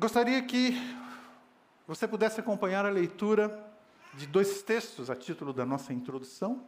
Gostaria 0.00 0.40
que 0.40 0.74
você 1.86 2.08
pudesse 2.08 2.40
acompanhar 2.40 2.86
a 2.86 2.88
leitura 2.88 3.70
de 4.14 4.26
dois 4.26 4.62
textos 4.62 5.10
a 5.10 5.14
título 5.14 5.52
da 5.52 5.66
nossa 5.66 5.92
introdução. 5.92 6.64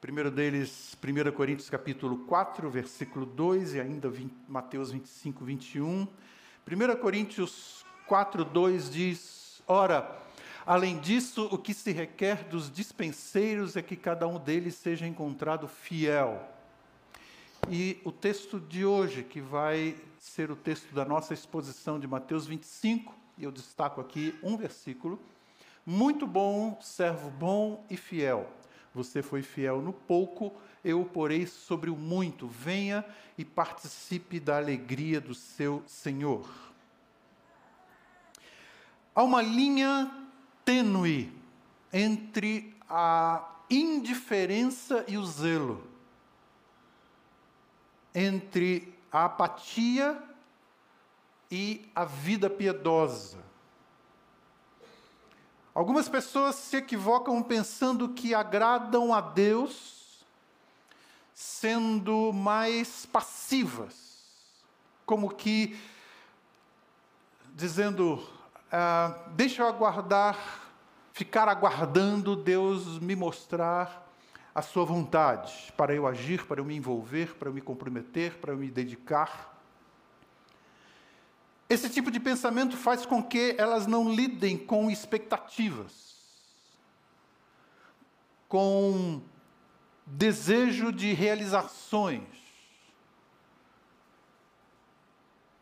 Primeiro 0.00 0.32
deles, 0.32 0.98
1 1.00 1.30
Coríntios 1.30 1.70
capítulo 1.70 2.26
4, 2.26 2.68
versículo 2.68 3.24
2 3.24 3.74
e 3.76 3.80
ainda 3.80 4.10
20, 4.10 4.34
Mateus 4.48 4.90
25, 4.90 5.44
21. 5.44 6.08
1 6.66 6.96
Coríntios 7.00 7.86
4, 8.08 8.44
2 8.44 8.90
diz: 8.90 9.62
Ora, 9.64 10.20
além 10.66 10.98
disso, 10.98 11.48
o 11.52 11.56
que 11.56 11.72
se 11.72 11.92
requer 11.92 12.48
dos 12.48 12.68
dispenseiros 12.68 13.76
é 13.76 13.82
que 13.82 13.94
cada 13.94 14.26
um 14.26 14.40
deles 14.40 14.74
seja 14.74 15.06
encontrado 15.06 15.68
fiel. 15.68 16.44
E 17.70 18.00
o 18.04 18.10
texto 18.10 18.58
de 18.58 18.84
hoje, 18.84 19.22
que 19.22 19.40
vai 19.40 19.94
ser 20.18 20.50
o 20.50 20.56
texto 20.56 20.94
da 20.94 21.04
nossa 21.04 21.34
exposição 21.34 21.98
de 21.98 22.06
Mateus 22.06 22.46
25, 22.46 23.14
e 23.36 23.44
eu 23.44 23.52
destaco 23.52 24.00
aqui 24.00 24.38
um 24.42 24.56
versículo. 24.56 25.18
Muito 25.86 26.26
bom, 26.26 26.78
servo 26.80 27.30
bom 27.30 27.84
e 27.88 27.96
fiel. 27.96 28.50
Você 28.94 29.22
foi 29.22 29.42
fiel 29.42 29.80
no 29.80 29.92
pouco, 29.92 30.52
eu 30.84 31.00
o 31.00 31.04
porei 31.04 31.46
sobre 31.46 31.88
o 31.88 31.96
muito. 31.96 32.48
Venha 32.48 33.04
e 33.36 33.44
participe 33.44 34.40
da 34.40 34.56
alegria 34.56 35.20
do 35.20 35.34
seu 35.34 35.82
Senhor. 35.86 36.48
Há 39.14 39.22
uma 39.22 39.40
linha 39.40 40.10
tênue 40.64 41.32
entre 41.92 42.76
a 42.88 43.56
indiferença 43.70 45.04
e 45.06 45.16
o 45.16 45.24
zelo, 45.24 45.86
entre 48.14 48.97
a 49.10 49.24
apatia 49.24 50.22
e 51.50 51.90
a 51.94 52.04
vida 52.04 52.50
piedosa. 52.50 53.38
Algumas 55.74 56.08
pessoas 56.08 56.56
se 56.56 56.76
equivocam 56.76 57.42
pensando 57.42 58.08
que 58.08 58.34
agradam 58.34 59.14
a 59.14 59.20
Deus 59.20 60.24
sendo 61.32 62.32
mais 62.32 63.06
passivas, 63.06 64.24
como 65.06 65.32
que 65.32 65.78
dizendo, 67.54 68.28
ah, 68.72 69.16
deixa 69.36 69.62
eu 69.62 69.68
aguardar, 69.68 70.36
ficar 71.12 71.48
aguardando 71.48 72.34
Deus 72.34 72.98
me 72.98 73.14
mostrar 73.14 74.07
a 74.58 74.62
sua 74.62 74.84
vontade, 74.84 75.72
para 75.76 75.94
eu 75.94 76.04
agir, 76.04 76.44
para 76.44 76.60
eu 76.60 76.64
me 76.64 76.74
envolver, 76.74 77.36
para 77.36 77.48
eu 77.48 77.54
me 77.54 77.60
comprometer, 77.60 78.38
para 78.38 78.52
eu 78.52 78.56
me 78.56 78.68
dedicar. 78.68 79.56
Esse 81.70 81.88
tipo 81.88 82.10
de 82.10 82.18
pensamento 82.18 82.76
faz 82.76 83.06
com 83.06 83.22
que 83.22 83.54
elas 83.56 83.86
não 83.86 84.12
lidem 84.12 84.58
com 84.58 84.90
expectativas, 84.90 86.16
com 88.48 89.22
desejo 90.04 90.90
de 90.90 91.12
realizações. 91.12 92.26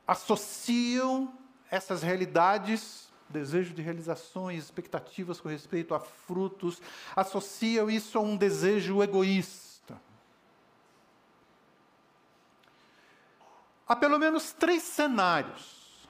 Associam 0.06 1.34
essas 1.70 2.02
realidades, 2.02 3.05
desejo 3.28 3.74
de 3.74 3.82
realizações, 3.82 4.64
expectativas 4.64 5.40
com 5.40 5.48
respeito 5.48 5.94
a 5.94 6.00
frutos, 6.00 6.80
associam 7.14 7.90
isso 7.90 8.18
a 8.18 8.20
um 8.20 8.36
desejo 8.36 9.02
egoísta. 9.02 10.00
Há 13.86 13.94
pelo 13.94 14.18
menos 14.18 14.52
três 14.52 14.82
cenários 14.82 16.08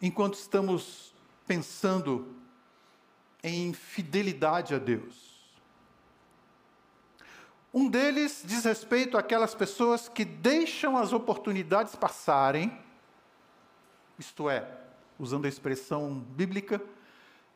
enquanto 0.00 0.34
estamos 0.34 1.12
pensando 1.46 2.36
em 3.42 3.72
fidelidade 3.72 4.74
a 4.74 4.78
Deus. 4.78 5.28
Um 7.72 7.88
deles 7.88 8.42
diz 8.44 8.64
respeito 8.64 9.18
àquelas 9.18 9.54
pessoas 9.54 10.08
que 10.08 10.24
deixam 10.24 10.96
as 10.96 11.12
oportunidades 11.12 11.94
passarem, 11.94 12.76
isto 14.18 14.48
é, 14.48 14.68
usando 15.18 15.46
a 15.46 15.48
expressão 15.48 16.14
bíblica, 16.14 16.80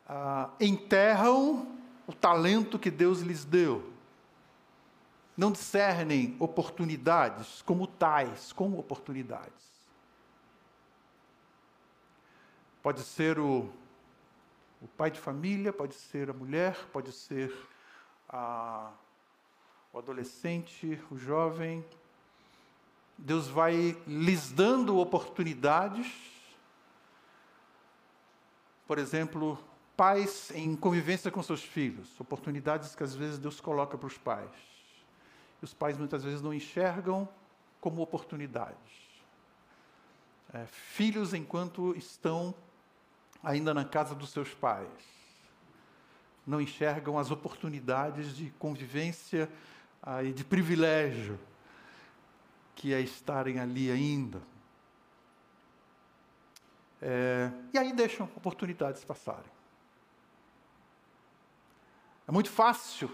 uh, 0.09 0.51
enterram 0.59 1.67
o 2.05 2.13
talento 2.13 2.77
que 2.77 2.91
Deus 2.91 3.21
lhes 3.21 3.45
deu. 3.45 3.91
Não 5.35 5.51
discernem 5.51 6.35
oportunidades 6.39 7.61
como 7.61 7.87
tais, 7.87 8.51
como 8.51 8.77
oportunidades. 8.77 9.63
Pode 12.83 13.01
ser 13.01 13.39
o, 13.39 13.69
o 14.81 14.87
pai 14.97 15.09
de 15.09 15.19
família, 15.19 15.71
pode 15.71 15.95
ser 15.95 16.29
a 16.29 16.33
mulher, 16.33 16.77
pode 16.91 17.11
ser 17.11 17.55
a, 18.27 18.91
o 19.93 19.97
adolescente, 19.97 21.01
o 21.09 21.17
jovem. 21.17 21.83
Deus 23.17 23.47
vai 23.47 23.97
lhes 24.05 24.51
dando 24.51 24.97
oportunidades. 24.97 26.32
Por 28.93 28.99
exemplo, 28.99 29.57
pais 29.97 30.51
em 30.53 30.75
convivência 30.75 31.31
com 31.31 31.41
seus 31.41 31.63
filhos, 31.63 32.07
oportunidades 32.19 32.93
que 32.93 33.01
às 33.01 33.15
vezes 33.15 33.39
Deus 33.39 33.59
coloca 33.59 33.97
para 33.97 34.05
os 34.05 34.19
pais. 34.19 34.51
E 35.59 35.65
os 35.65 35.73
pais 35.73 35.97
muitas 35.97 36.23
vezes 36.23 36.43
não 36.43 36.53
enxergam 36.53 37.27
como 37.81 38.03
oportunidades. 38.03 38.77
É, 40.53 40.67
filhos 40.67 41.33
enquanto 41.33 41.95
estão 41.97 42.53
ainda 43.41 43.73
na 43.73 43.83
casa 43.83 44.13
dos 44.13 44.29
seus 44.29 44.53
pais. 44.53 44.87
Não 46.45 46.61
enxergam 46.61 47.17
as 47.17 47.31
oportunidades 47.31 48.37
de 48.37 48.51
convivência 48.59 49.49
ah, 50.03 50.21
e 50.21 50.31
de 50.31 50.43
privilégio 50.43 51.39
que 52.75 52.93
é 52.93 53.01
estarem 53.01 53.59
ali 53.59 53.89
ainda. 53.89 54.39
É, 57.05 57.51
e 57.73 57.77
aí 57.77 57.91
deixam 57.91 58.29
oportunidades 58.33 59.03
passarem. 59.03 59.51
É 62.25 62.31
muito 62.31 62.49
fácil 62.49 63.11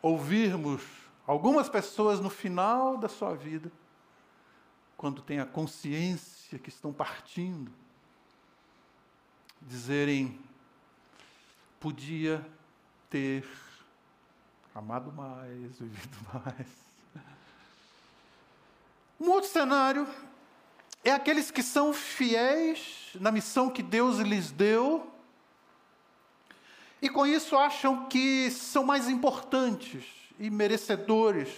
ouvirmos 0.00 0.80
algumas 1.26 1.68
pessoas 1.68 2.20
no 2.20 2.30
final 2.30 2.96
da 2.96 3.08
sua 3.08 3.34
vida, 3.34 3.72
quando 4.96 5.22
têm 5.22 5.40
a 5.40 5.44
consciência 5.44 6.56
que 6.56 6.68
estão 6.68 6.92
partindo, 6.92 7.72
dizerem: 9.60 10.40
podia 11.80 12.46
ter 13.08 13.44
amado 14.72 15.10
mais, 15.10 15.50
vivido 15.80 16.16
mais. 16.32 16.68
Um 19.18 19.30
outro 19.30 19.50
cenário 19.50 20.06
é 21.04 21.12
aqueles 21.12 21.50
que 21.50 21.62
são 21.62 21.92
fiéis 21.92 23.10
na 23.20 23.32
missão 23.32 23.70
que 23.70 23.82
Deus 23.82 24.18
lhes 24.18 24.50
deu 24.50 25.10
e 27.00 27.08
com 27.08 27.26
isso 27.26 27.56
acham 27.56 28.06
que 28.06 28.50
são 28.50 28.84
mais 28.84 29.08
importantes 29.08 30.04
e 30.38 30.50
merecedores 30.50 31.48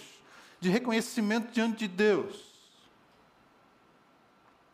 de 0.59 0.69
reconhecimento 0.69 1.51
diante 1.51 1.79
de 1.79 1.87
Deus 1.89 2.53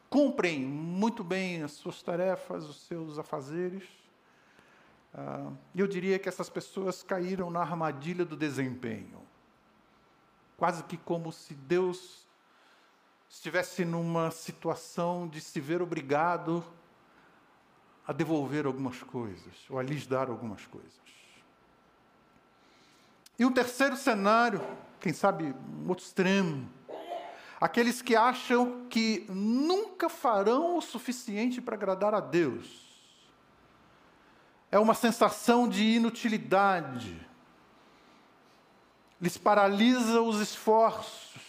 cumprem 0.09 0.61
muito 0.61 1.23
bem 1.23 1.61
as 1.61 1.73
suas 1.73 2.01
tarefas, 2.01 2.67
os 2.67 2.81
seus 2.81 3.19
afazeres. 3.19 3.83
Uh, 5.13 5.55
eu 5.75 5.87
diria 5.87 6.17
que 6.17 6.27
essas 6.27 6.49
pessoas 6.49 7.03
caíram 7.03 7.51
na 7.51 7.61
armadilha 7.61 8.25
do 8.25 8.35
desempenho. 8.35 9.21
Quase 10.57 10.83
que 10.83 10.97
como 10.97 11.31
se 11.31 11.53
Deus 11.53 12.27
estivesse 13.29 13.85
numa 13.85 14.31
situação 14.31 15.27
de 15.27 15.39
se 15.39 15.59
ver 15.59 15.81
obrigado 15.81 16.63
a 18.05 18.11
devolver 18.11 18.65
algumas 18.65 19.03
coisas, 19.03 19.53
ou 19.69 19.77
a 19.77 19.83
lhes 19.83 20.07
dar 20.07 20.29
algumas 20.29 20.65
coisas. 20.65 20.99
E 23.37 23.45
o 23.45 23.51
terceiro 23.51 23.95
cenário, 23.95 24.61
quem 24.99 25.13
sabe 25.13 25.55
um 25.83 25.87
outro 25.87 26.03
extremo, 26.03 26.67
Aqueles 27.59 28.01
que 28.01 28.15
acham 28.15 28.85
que 28.89 29.25
nunca 29.27 30.07
farão 30.07 30.77
o 30.77 30.81
suficiente 30.81 31.61
para 31.61 31.75
agradar 31.75 32.13
a 32.13 32.21
Deus. 32.21 32.87
É 34.71 34.79
uma 34.79 34.93
sensação 34.93 35.67
de 35.67 35.83
inutilidade. 35.83 37.19
Lhes 39.19 39.37
paralisa 39.37 40.21
os 40.21 40.39
esforços. 40.39 41.48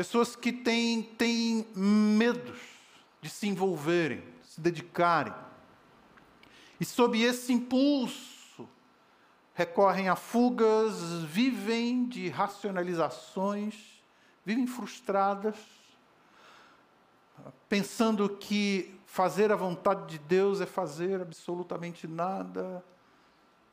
Pessoas 0.00 0.34
que 0.34 0.50
têm, 0.50 1.02
têm 1.02 1.66
medos 1.76 2.58
de 3.20 3.28
se 3.28 3.46
envolverem, 3.46 4.24
se 4.42 4.58
dedicarem. 4.58 5.34
E 6.80 6.86
sob 6.86 7.20
esse 7.20 7.52
impulso, 7.52 8.66
recorrem 9.52 10.08
a 10.08 10.16
fugas, 10.16 11.22
vivem 11.24 12.06
de 12.06 12.30
racionalizações 12.30 14.00
vivem 14.42 14.66
frustradas, 14.66 15.58
pensando 17.68 18.26
que 18.26 18.98
fazer 19.04 19.52
a 19.52 19.56
vontade 19.56 20.06
de 20.12 20.18
Deus 20.20 20.62
é 20.62 20.66
fazer 20.66 21.20
absolutamente 21.20 22.08
nada. 22.08 22.82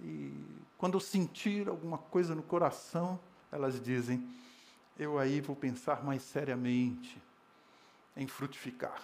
E 0.02 0.34
quando 0.78 1.00
sentir 1.00 1.70
alguma 1.70 1.98
coisa 1.98 2.36
no 2.36 2.44
coração, 2.44 3.18
elas 3.50 3.82
dizem: 3.82 4.28
eu 4.98 5.20
aí 5.20 5.42
vou 5.42 5.56
pensar 5.56 6.04
mais 6.04 6.22
seriamente 6.24 7.22
em 8.16 8.28
frutificar. 8.28 9.02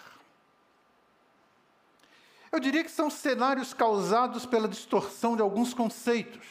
Eu 2.51 2.59
diria 2.59 2.83
que 2.83 2.91
são 2.91 3.09
cenários 3.09 3.73
causados 3.73 4.45
pela 4.45 4.67
distorção 4.67 5.35
de 5.35 5.41
alguns 5.41 5.73
conceitos. 5.73 6.45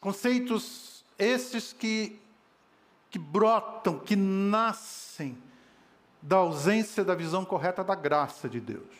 Conceitos 0.00 1.04
esses 1.18 1.72
que, 1.72 2.18
que 3.10 3.18
brotam, 3.18 3.98
que 3.98 4.16
nascem 4.16 5.36
da 6.20 6.36
ausência 6.36 7.04
da 7.04 7.14
visão 7.14 7.44
correta 7.44 7.84
da 7.84 7.94
graça 7.94 8.48
de 8.48 8.60
Deus. 8.60 8.94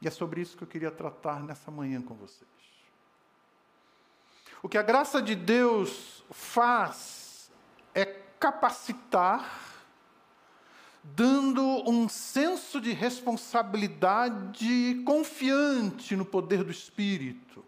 E 0.00 0.08
é 0.08 0.10
sobre 0.10 0.40
isso 0.40 0.56
que 0.56 0.64
eu 0.64 0.68
queria 0.68 0.90
tratar 0.90 1.42
nessa 1.42 1.70
manhã 1.70 2.00
com 2.00 2.14
vocês. 2.14 2.48
O 4.62 4.68
que 4.68 4.76
a 4.76 4.82
graça 4.82 5.22
de 5.22 5.34
Deus 5.34 6.22
faz 6.30 7.50
é 7.94 8.04
capacitar, 8.04 9.86
dando 11.02 11.62
um 11.88 12.06
senso 12.08 12.78
de 12.78 12.92
responsabilidade 12.92 15.02
confiante 15.06 16.14
no 16.14 16.26
poder 16.26 16.62
do 16.62 16.70
Espírito. 16.70 17.64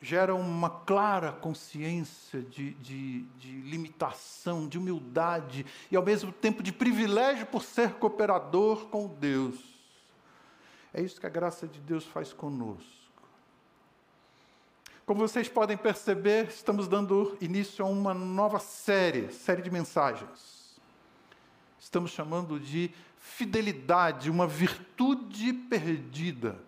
Gera 0.00 0.34
uma 0.34 0.70
clara 0.70 1.32
consciência 1.32 2.42
de, 2.42 2.74
de, 2.74 3.22
de 3.22 3.52
limitação, 3.62 4.68
de 4.68 4.78
humildade 4.78 5.66
e, 5.90 5.96
ao 5.96 6.04
mesmo 6.04 6.30
tempo, 6.30 6.62
de 6.62 6.72
privilégio 6.72 7.46
por 7.46 7.64
ser 7.64 7.94
cooperador 7.94 8.86
com 8.88 9.08
Deus. 9.08 9.58
É 10.92 11.02
isso 11.02 11.18
que 11.18 11.26
a 11.26 11.30
graça 11.30 11.66
de 11.66 11.80
Deus 11.80 12.04
faz 12.04 12.32
conosco. 12.32 13.03
Como 15.06 15.20
vocês 15.20 15.50
podem 15.50 15.76
perceber, 15.76 16.48
estamos 16.48 16.88
dando 16.88 17.36
início 17.38 17.84
a 17.84 17.88
uma 17.88 18.14
nova 18.14 18.58
série, 18.58 19.30
série 19.30 19.60
de 19.60 19.70
mensagens. 19.70 20.80
Estamos 21.78 22.10
chamando 22.10 22.58
de 22.58 22.90
fidelidade, 23.18 24.30
uma 24.30 24.46
virtude 24.46 25.52
perdida. 25.52 26.58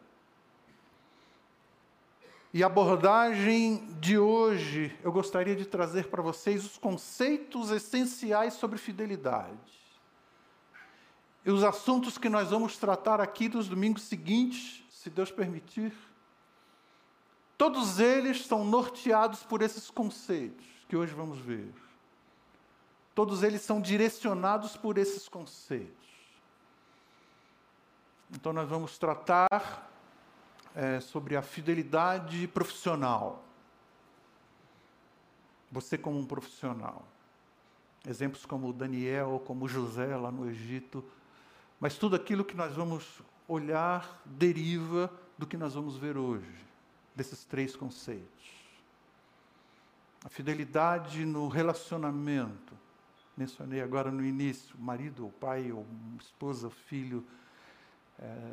E 2.53 2.63
a 2.63 2.67
abordagem 2.67 3.87
de 4.01 4.19
hoje, 4.19 4.95
eu 5.03 5.11
gostaria 5.11 5.57
de 5.57 5.65
trazer 5.65 6.09
para 6.09 6.21
vocês 6.21 6.63
os 6.63 6.77
conceitos 6.77 7.71
essenciais 7.71 8.53
sobre 8.53 8.77
fidelidade. 8.77 9.57
E 11.43 11.51
os 11.51 11.65
assuntos 11.65 12.19
que 12.19 12.29
nós 12.29 12.51
vamos 12.51 12.77
tratar 12.77 13.19
aqui 13.19 13.49
nos 13.49 13.67
domingos 13.67 14.03
seguintes, 14.03 14.85
se 14.91 15.09
Deus 15.09 15.31
permitir, 15.31 15.91
Todos 17.57 17.99
eles 17.99 18.45
são 18.45 18.65
norteados 18.65 19.43
por 19.43 19.63
esses 19.63 19.91
conceitos 19.91 20.67
que 20.89 20.97
hoje 20.97 21.15
vamos 21.15 21.39
ver. 21.39 21.73
Todos 23.15 23.43
eles 23.43 23.63
são 23.63 23.81
direcionados 23.81 24.77
por 24.77 24.99
esses 24.99 25.27
conceitos. 25.27 26.07
Então, 28.31 28.53
nós 28.53 28.69
vamos 28.69 28.99
tratar 28.99 29.91
é, 30.75 31.01
sobre 31.01 31.35
a 31.35 31.41
fidelidade 31.41 32.47
profissional. 32.49 33.43
Você, 35.73 35.97
como 35.97 36.19
um 36.19 36.27
profissional. 36.27 37.07
Exemplos 38.07 38.45
como 38.45 38.73
Daniel, 38.73 39.43
como 39.47 39.67
José 39.67 40.15
lá 40.15 40.31
no 40.31 40.49
Egito. 40.51 41.03
Mas 41.81 41.97
tudo 41.97 42.15
aquilo 42.15 42.45
que 42.45 42.55
nós 42.55 42.75
vamos 42.75 43.23
olhar 43.49 44.21
deriva 44.27 45.11
do 45.39 45.47
que 45.47 45.57
nós 45.57 45.75
vamos 45.75 45.97
ver 45.97 46.19
hoje 46.19 46.67
desses 47.17 47.45
três 47.45 47.75
conceitos. 47.75 48.47
A 50.25 50.29
fidelidade 50.29 51.25
no 51.25 51.49
relacionamento. 51.49 52.75
Mencionei 53.37 53.81
agora 53.81 54.11
no 54.11 54.25
início, 54.25 54.77
marido, 54.79 55.25
ou 55.25 55.33
pai, 55.33 55.73
ou 55.73 55.87
esposa, 56.21 56.69
filho. 56.69 57.25
É, 58.19 58.53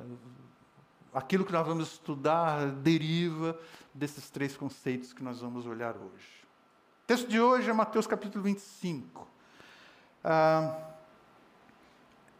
aquilo 1.13 1.45
que 1.45 1.51
nós 1.51 1.65
vamos 1.65 1.91
estudar 1.91 2.67
deriva 2.71 3.59
desses 3.93 4.29
três 4.29 4.55
conceitos 4.55 5.13
que 5.13 5.23
nós 5.23 5.41
vamos 5.41 5.65
olhar 5.65 5.95
hoje. 5.95 6.43
O 7.03 7.07
texto 7.07 7.27
de 7.27 7.39
hoje 7.39 7.69
é 7.69 7.73
Mateus 7.73 8.07
capítulo 8.07 8.43
25. 8.43 9.27
Ah, 10.23 10.93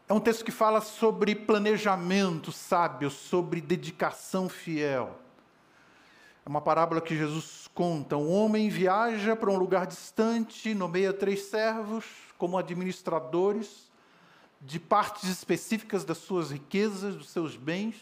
é 0.07 0.13
um 0.13 0.19
texto 0.19 0.45
que 0.45 0.51
fala 0.51 0.79
sobre 0.79 1.35
planejamento 1.35 2.51
sábio, 2.51 3.09
sobre 3.09 3.59
dedicação 3.61 4.47
fiel. 4.47 5.22
É 6.45 6.49
uma 6.49 6.59
parábola 6.59 6.99
que 6.99 7.15
Jesus 7.15 7.69
conta. 7.73 8.17
Um 8.17 8.29
homem 8.29 8.69
viaja 8.69 9.33
para 9.35 9.49
um 9.49 9.55
lugar 9.55 9.87
distante, 9.87 10.73
nomeia 10.73 11.13
três 11.13 11.43
servos 11.43 12.05
como 12.37 12.57
administradores 12.57 13.89
de 14.59 14.77
partes 14.77 15.29
específicas 15.29 16.03
das 16.03 16.17
suas 16.17 16.51
riquezas, 16.51 17.15
dos 17.15 17.29
seus 17.29 17.55
bens. 17.55 17.95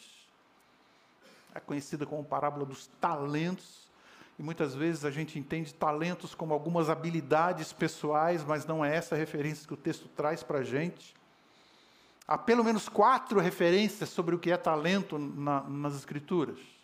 É 1.53 1.59
conhecida 1.59 2.03
como 2.05 2.23
parábola 2.23 2.65
dos 2.65 2.87
talentos. 2.99 3.81
E 4.39 4.43
muitas 4.43 4.73
vezes 4.73 5.05
a 5.05 5.11
gente 5.11 5.37
entende 5.37 5.71
talentos 5.71 6.33
como 6.33 6.51
algumas 6.51 6.89
habilidades 6.89 7.71
pessoais, 7.71 8.43
mas 8.43 8.65
não 8.65 8.83
é 8.83 8.95
essa 8.95 9.13
a 9.13 9.17
referência 9.17 9.67
que 9.67 9.73
o 9.73 9.77
texto 9.77 10.07
traz 10.07 10.41
para 10.41 10.59
a 10.59 10.63
gente. 10.63 11.15
Há 12.27 12.39
pelo 12.39 12.63
menos 12.63 12.89
quatro 12.89 13.39
referências 13.39 14.09
sobre 14.09 14.33
o 14.33 14.39
que 14.39 14.49
é 14.49 14.57
talento 14.57 15.19
na, 15.19 15.61
nas 15.61 15.95
Escrituras 15.95 16.80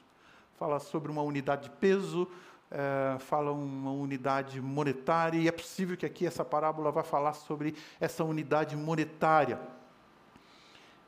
fala 0.58 0.80
sobre 0.80 1.12
uma 1.12 1.22
unidade 1.22 1.66
de 1.66 1.70
peso, 1.70 2.28
é, 2.72 3.20
fala 3.20 3.52
uma 3.52 3.92
unidade 3.92 4.60
monetária, 4.60 5.38
e 5.38 5.48
é 5.48 5.52
possível 5.52 5.96
que 5.96 6.06
aqui 6.06 6.26
essa 6.26 6.44
parábola 6.44 6.92
vá 6.92 7.04
falar 7.04 7.34
sobre 7.34 7.76
essa 8.00 8.24
unidade 8.24 8.76
monetária. 8.76 9.60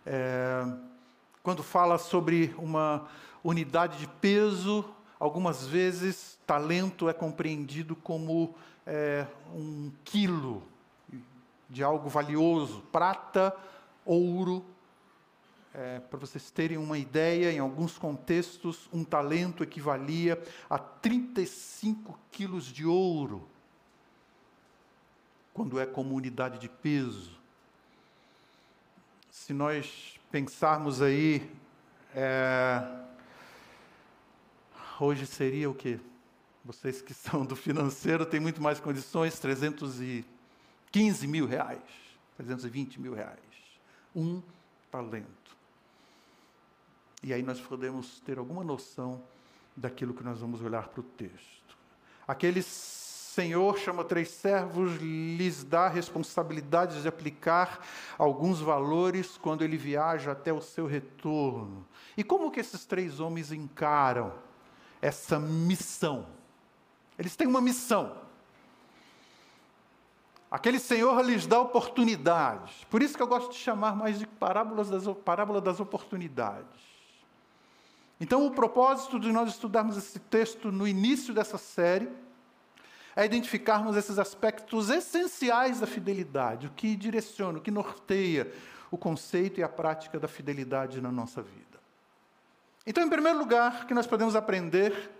É, 0.05 0.71
quando 1.41 1.63
fala 1.63 1.97
sobre 1.97 2.53
uma 2.59 3.07
unidade 3.43 3.97
de 3.97 4.07
peso, 4.07 4.85
algumas 5.19 5.65
vezes 5.65 6.37
talento 6.45 7.09
é 7.09 7.13
compreendido 7.13 7.95
como 7.95 8.53
é, 8.85 9.25
um 9.51 9.91
quilo 10.03 10.61
de 11.67 11.83
algo 11.83 12.07
valioso, 12.07 12.83
prata, 12.91 13.55
ouro, 14.05 14.63
é, 15.73 15.99
para 15.99 16.17
vocês 16.17 16.49
terem 16.49 16.77
uma 16.77 16.97
ideia, 16.97 17.51
em 17.51 17.59
alguns 17.59 17.97
contextos, 17.97 18.89
um 18.91 19.03
talento 19.03 19.63
equivalia 19.63 20.41
a 20.69 20.79
35 20.79 22.17
quilos 22.31 22.65
de 22.65 22.85
ouro, 22.85 23.47
quando 25.53 25.79
é 25.79 25.85
como 25.85 26.15
unidade 26.15 26.57
de 26.57 26.67
peso. 26.67 27.37
Se 29.29 29.53
nós 29.53 30.19
pensarmos 30.31 31.01
aí, 31.01 31.49
é, 32.15 32.81
hoje 34.99 35.25
seria 35.25 35.69
o 35.69 35.75
quê? 35.75 35.99
Vocês 36.65 37.01
que 37.01 37.13
são 37.13 37.45
do 37.45 37.55
financeiro 37.55 38.25
têm 38.25 38.39
muito 38.39 38.61
mais 38.61 38.79
condições, 38.79 39.39
315 39.39 41.27
mil 41.27 41.45
reais, 41.45 41.79
320 42.37 42.99
mil 42.99 43.13
reais. 43.13 43.39
Um 44.15 44.41
talento. 44.91 45.58
E 47.21 47.33
aí 47.33 47.43
nós 47.43 47.59
podemos 47.59 48.19
ter 48.21 48.37
alguma 48.37 48.63
noção 48.63 49.23
daquilo 49.75 50.13
que 50.13 50.23
nós 50.23 50.39
vamos 50.39 50.61
olhar 50.61 50.87
para 50.87 51.01
o 51.01 51.03
texto. 51.03 51.77
Aquele 52.27 52.61
Senhor 52.61 53.77
chama 53.77 54.03
três 54.03 54.29
servos, 54.29 54.97
lhes 54.97 55.63
dá 55.63 55.85
a 55.85 55.89
responsabilidade 55.89 57.01
de 57.01 57.07
aplicar 57.07 57.85
alguns 58.17 58.59
valores 58.59 59.37
quando 59.37 59.63
ele 59.63 59.77
viaja 59.77 60.31
até 60.31 60.51
o 60.51 60.61
seu 60.61 60.85
retorno. 60.85 61.85
E 62.17 62.23
como 62.23 62.51
que 62.51 62.59
esses 62.59 62.85
três 62.85 63.19
homens 63.19 63.51
encaram 63.51 64.33
essa 65.01 65.39
missão? 65.39 66.27
Eles 67.17 67.35
têm 67.35 67.47
uma 67.47 67.61
missão. 67.61 68.15
Aquele 70.49 70.79
Senhor 70.79 71.21
lhes 71.21 71.45
dá 71.45 71.59
oportunidades. 71.59 72.83
Por 72.89 73.03
isso 73.03 73.15
que 73.15 73.21
eu 73.21 73.27
gosto 73.27 73.51
de 73.51 73.57
chamar 73.57 73.95
mais 73.95 74.17
de 74.17 74.25
parábolas 74.25 74.89
das, 74.89 75.03
parábola 75.17 75.61
das 75.61 75.79
oportunidades. 75.79 76.88
Então, 78.19 78.45
o 78.45 78.51
propósito 78.51 79.19
de 79.19 79.31
nós 79.31 79.49
estudarmos 79.49 79.95
esse 79.97 80.19
texto 80.19 80.71
no 80.71 80.87
início 80.87 81.33
dessa 81.33 81.57
série 81.57 82.09
é 83.15 83.25
identificarmos 83.25 83.95
esses 83.95 84.19
aspectos 84.19 84.89
essenciais 84.89 85.79
da 85.79 85.87
fidelidade, 85.87 86.67
o 86.67 86.71
que 86.71 86.95
direciona, 86.95 87.57
o 87.57 87.61
que 87.61 87.71
norteia 87.71 88.51
o 88.91 88.97
conceito 88.97 89.59
e 89.59 89.63
a 89.63 89.69
prática 89.69 90.19
da 90.19 90.27
fidelidade 90.27 91.01
na 91.01 91.11
nossa 91.11 91.41
vida. 91.41 91.79
Então, 92.85 93.03
em 93.03 93.09
primeiro 93.09 93.37
lugar, 93.37 93.83
o 93.83 93.85
que 93.85 93.93
nós 93.93 94.07
podemos 94.07 94.35
aprender 94.35 95.11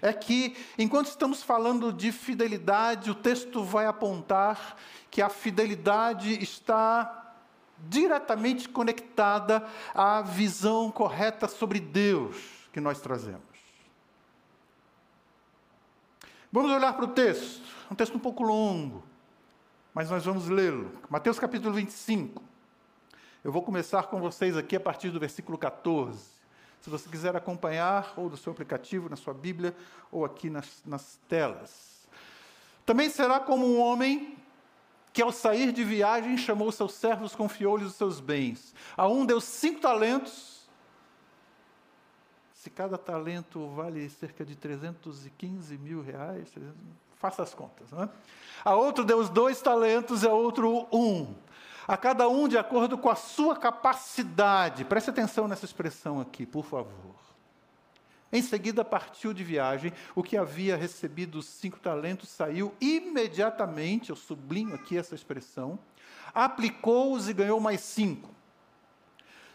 é 0.00 0.12
que, 0.12 0.56
enquanto 0.78 1.06
estamos 1.06 1.42
falando 1.42 1.92
de 1.92 2.10
fidelidade, 2.10 3.10
o 3.10 3.14
texto 3.14 3.62
vai 3.62 3.86
apontar 3.86 4.76
que 5.10 5.22
a 5.22 5.28
fidelidade 5.28 6.42
está 6.42 7.21
diretamente 7.88 8.68
conectada 8.68 9.66
à 9.94 10.22
visão 10.22 10.90
correta 10.90 11.48
sobre 11.48 11.80
Deus 11.80 12.36
que 12.72 12.80
nós 12.80 13.00
trazemos. 13.00 13.42
Vamos 16.50 16.70
olhar 16.70 16.92
para 16.92 17.04
o 17.04 17.08
texto, 17.08 17.62
um 17.90 17.94
texto 17.94 18.14
um 18.14 18.20
pouco 18.20 18.42
longo, 18.42 19.02
mas 19.94 20.10
nós 20.10 20.24
vamos 20.24 20.48
lê-lo. 20.48 20.92
Mateus 21.08 21.38
capítulo 21.38 21.72
25. 21.74 22.42
Eu 23.42 23.50
vou 23.50 23.62
começar 23.62 24.04
com 24.04 24.20
vocês 24.20 24.56
aqui 24.56 24.76
a 24.76 24.80
partir 24.80 25.10
do 25.10 25.18
versículo 25.18 25.56
14. 25.58 26.20
Se 26.80 26.90
você 26.90 27.08
quiser 27.08 27.34
acompanhar, 27.36 28.12
ou 28.16 28.28
no 28.28 28.36
seu 28.36 28.52
aplicativo, 28.52 29.08
na 29.08 29.16
sua 29.16 29.32
Bíblia, 29.32 29.74
ou 30.10 30.24
aqui 30.24 30.50
nas, 30.50 30.82
nas 30.84 31.18
telas. 31.28 32.06
Também 32.84 33.08
será 33.08 33.40
como 33.40 33.66
um 33.66 33.80
homem 33.80 34.36
que, 35.12 35.22
ao 35.22 35.30
sair 35.30 35.72
de 35.72 35.84
viagem, 35.84 36.36
chamou 36.38 36.72
seus 36.72 36.94
servos, 36.94 37.34
confiou-lhes 37.34 37.88
os 37.88 37.94
seus 37.94 38.20
bens. 38.20 38.74
A 38.96 39.06
um 39.06 39.26
deu 39.26 39.40
cinco 39.40 39.80
talentos, 39.80 40.68
se 42.54 42.70
cada 42.70 42.96
talento 42.96 43.68
vale 43.70 44.08
cerca 44.08 44.44
de 44.44 44.56
315 44.56 45.76
mil 45.78 46.00
reais, 46.00 46.48
faça 47.16 47.42
as 47.42 47.52
contas. 47.52 47.90
Né? 47.90 48.08
A 48.64 48.74
outro 48.74 49.04
deu 49.04 49.18
os 49.18 49.28
dois 49.28 49.60
talentos 49.60 50.22
e 50.22 50.28
a 50.28 50.32
outro 50.32 50.86
um. 50.92 51.34
A 51.86 51.96
cada 51.96 52.28
um 52.28 52.46
de 52.46 52.56
acordo 52.56 52.96
com 52.96 53.10
a 53.10 53.16
sua 53.16 53.56
capacidade. 53.56 54.84
Preste 54.84 55.10
atenção 55.10 55.48
nessa 55.48 55.64
expressão 55.64 56.20
aqui, 56.20 56.46
por 56.46 56.64
favor. 56.64 57.21
Em 58.32 58.40
seguida 58.40 58.82
partiu 58.82 59.34
de 59.34 59.44
viagem, 59.44 59.92
o 60.14 60.22
que 60.22 60.38
havia 60.38 60.74
recebido 60.74 61.38
os 61.38 61.46
cinco 61.46 61.78
talentos 61.78 62.30
saiu 62.30 62.74
imediatamente, 62.80 64.08
eu 64.08 64.16
sublinho 64.16 64.74
aqui 64.74 64.96
essa 64.96 65.14
expressão, 65.14 65.78
aplicou-os 66.34 67.28
e 67.28 67.34
ganhou 67.34 67.60
mais 67.60 67.82
cinco. 67.82 68.30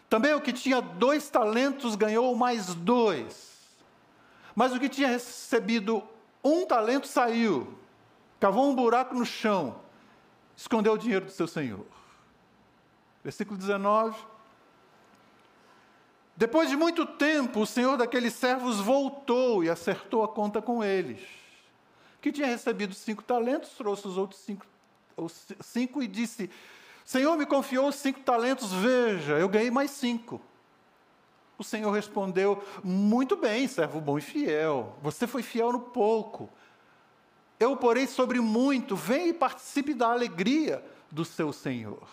Também 0.08 0.32
o 0.32 0.40
que 0.40 0.52
tinha 0.52 0.80
dois 0.80 1.28
talentos 1.28 1.96
ganhou 1.96 2.34
mais 2.36 2.72
dois. 2.72 3.58
Mas 4.54 4.72
o 4.72 4.78
que 4.78 4.88
tinha 4.88 5.08
recebido 5.08 6.02
um 6.42 6.64
talento 6.64 7.08
saiu, 7.08 7.76
cavou 8.38 8.70
um 8.70 8.74
buraco 8.74 9.14
no 9.14 9.26
chão, 9.26 9.80
escondeu 10.56 10.92
o 10.92 10.98
dinheiro 10.98 11.24
do 11.24 11.32
seu 11.32 11.48
senhor. 11.48 11.84
Versículo 13.24 13.58
19. 13.58 14.16
Depois 16.38 16.70
de 16.70 16.76
muito 16.76 17.04
tempo, 17.04 17.62
o 17.62 17.66
senhor 17.66 17.96
daqueles 17.96 18.32
servos 18.32 18.78
voltou 18.78 19.64
e 19.64 19.68
acertou 19.68 20.22
a 20.22 20.28
conta 20.28 20.62
com 20.62 20.84
eles. 20.84 21.18
Que 22.20 22.30
tinha 22.30 22.46
recebido 22.46 22.94
cinco 22.94 23.24
talentos, 23.24 23.70
trouxe 23.70 24.06
os 24.06 24.16
outros 24.16 24.40
cinco, 24.42 24.64
cinco 25.60 26.00
e 26.00 26.06
disse: 26.06 26.48
Senhor 27.04 27.36
me 27.36 27.44
confiou 27.44 27.90
cinco 27.90 28.20
talentos, 28.20 28.72
veja, 28.72 29.32
eu 29.32 29.48
ganhei 29.48 29.68
mais 29.68 29.90
cinco. 29.90 30.40
O 31.58 31.64
Senhor 31.64 31.90
respondeu: 31.90 32.62
Muito 32.84 33.36
bem, 33.36 33.66
servo 33.66 34.00
bom 34.00 34.16
e 34.16 34.20
fiel. 34.20 34.96
Você 35.02 35.26
foi 35.26 35.42
fiel 35.42 35.72
no 35.72 35.80
pouco. 35.80 36.48
Eu 37.58 37.76
porei 37.76 38.06
sobre 38.06 38.38
muito. 38.38 38.94
Vem 38.94 39.30
e 39.30 39.34
participe 39.34 39.92
da 39.92 40.12
alegria 40.12 40.84
do 41.10 41.24
seu 41.24 41.52
Senhor. 41.52 42.06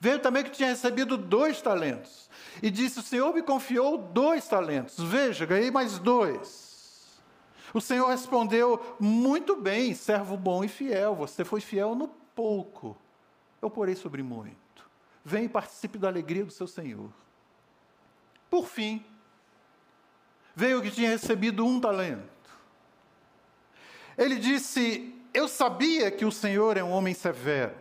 Veio 0.00 0.18
também 0.18 0.42
que 0.42 0.50
tinha 0.50 0.70
recebido 0.70 1.16
dois 1.16 1.60
talentos. 1.60 2.28
E 2.62 2.70
disse: 2.70 2.98
O 2.98 3.02
Senhor 3.02 3.32
me 3.34 3.42
confiou 3.42 3.98
dois 3.98 4.48
talentos. 4.48 4.98
Veja, 4.98 5.46
ganhei 5.46 5.70
mais 5.70 5.98
dois. 5.98 7.20
O 7.74 7.80
Senhor 7.80 8.08
respondeu: 8.08 8.96
Muito 8.98 9.54
bem, 9.54 9.94
servo 9.94 10.36
bom 10.36 10.64
e 10.64 10.68
fiel. 10.68 11.14
Você 11.14 11.44
foi 11.44 11.60
fiel 11.60 11.94
no 11.94 12.08
pouco 12.34 12.96
eu 13.60 13.70
porei 13.70 13.94
sobre 13.94 14.22
muito. 14.22 14.56
Vem 15.24 15.44
e 15.44 15.48
participe 15.48 15.98
da 15.98 16.08
alegria 16.08 16.44
do 16.44 16.52
seu 16.52 16.66
Senhor. 16.66 17.10
Por 18.48 18.66
fim, 18.66 19.04
veio 20.54 20.78
o 20.78 20.82
que 20.82 20.90
tinha 20.90 21.10
recebido 21.10 21.64
um 21.64 21.80
talento. 21.80 22.28
Ele 24.16 24.36
disse: 24.36 25.14
Eu 25.32 25.46
sabia 25.46 26.10
que 26.10 26.24
o 26.24 26.32
Senhor 26.32 26.76
é 26.76 26.82
um 26.82 26.90
homem 26.90 27.14
severo, 27.14 27.74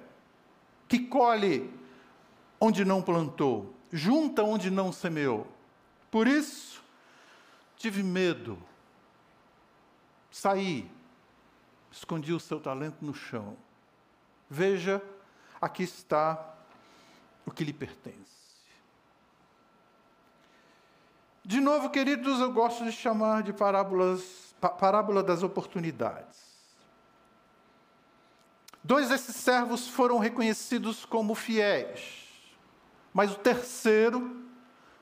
que 0.88 1.00
colhe 1.00 1.72
onde 2.60 2.84
não 2.84 3.02
plantou, 3.02 3.74
junta 3.92 4.44
onde 4.44 4.70
não 4.70 4.92
semeou. 4.92 5.48
Por 6.12 6.28
isso, 6.28 6.84
tive 7.78 8.04
medo, 8.04 8.58
saí, 10.32 10.90
escondi 11.92 12.34
o 12.34 12.40
seu 12.40 12.60
talento 12.60 12.98
no 13.04 13.14
chão. 13.14 13.56
Veja 14.50 15.02
aqui 15.62 15.84
está 15.84 16.56
o 17.46 17.52
que 17.52 17.64
lhe 17.64 17.74
pertence. 17.74 18.40
De 21.44 21.60
novo, 21.60 21.90
queridos, 21.90 22.40
eu 22.40 22.52
gosto 22.52 22.84
de 22.86 22.92
chamar 22.92 23.42
de 23.42 23.52
parábolas, 23.52 24.54
parábola 24.60 25.24
das 25.24 25.42
oportunidades. 25.42 26.38
Dois 28.84 29.10
desses 29.10 29.36
servos 29.36 29.88
foram 29.88 30.20
reconhecidos 30.20 31.06
como 31.06 31.34
fiéis, 31.36 32.29
mas 33.20 33.34
o 33.34 33.36
terceiro 33.36 34.46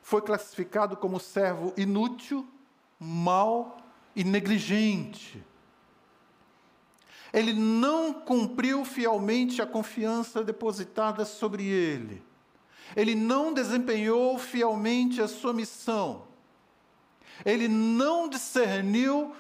foi 0.02 0.22
classificado 0.22 0.98
como 0.98 1.20
servo 1.20 1.72
inútil, 1.78 2.48
mau 3.00 3.78
e 4.16 4.24
negligente 4.24 5.46
ele 7.34 7.54
não 7.54 8.14
cumpriu 8.14 8.86
fielmente 8.86 9.62
a 9.62 9.66
confiança 9.68 10.44
depositada 10.44 11.26
sobre 11.26 11.66
ele. 11.66 12.24
Ele 12.96 13.16
não 13.16 13.54
desempenhou 13.54 14.38
fielmente 14.40 15.22
a 15.22 15.28
sua 15.28 15.54
missão. 15.54 16.26
Ele 17.46 17.68
não 17.68 18.30
discerniu 18.30 19.36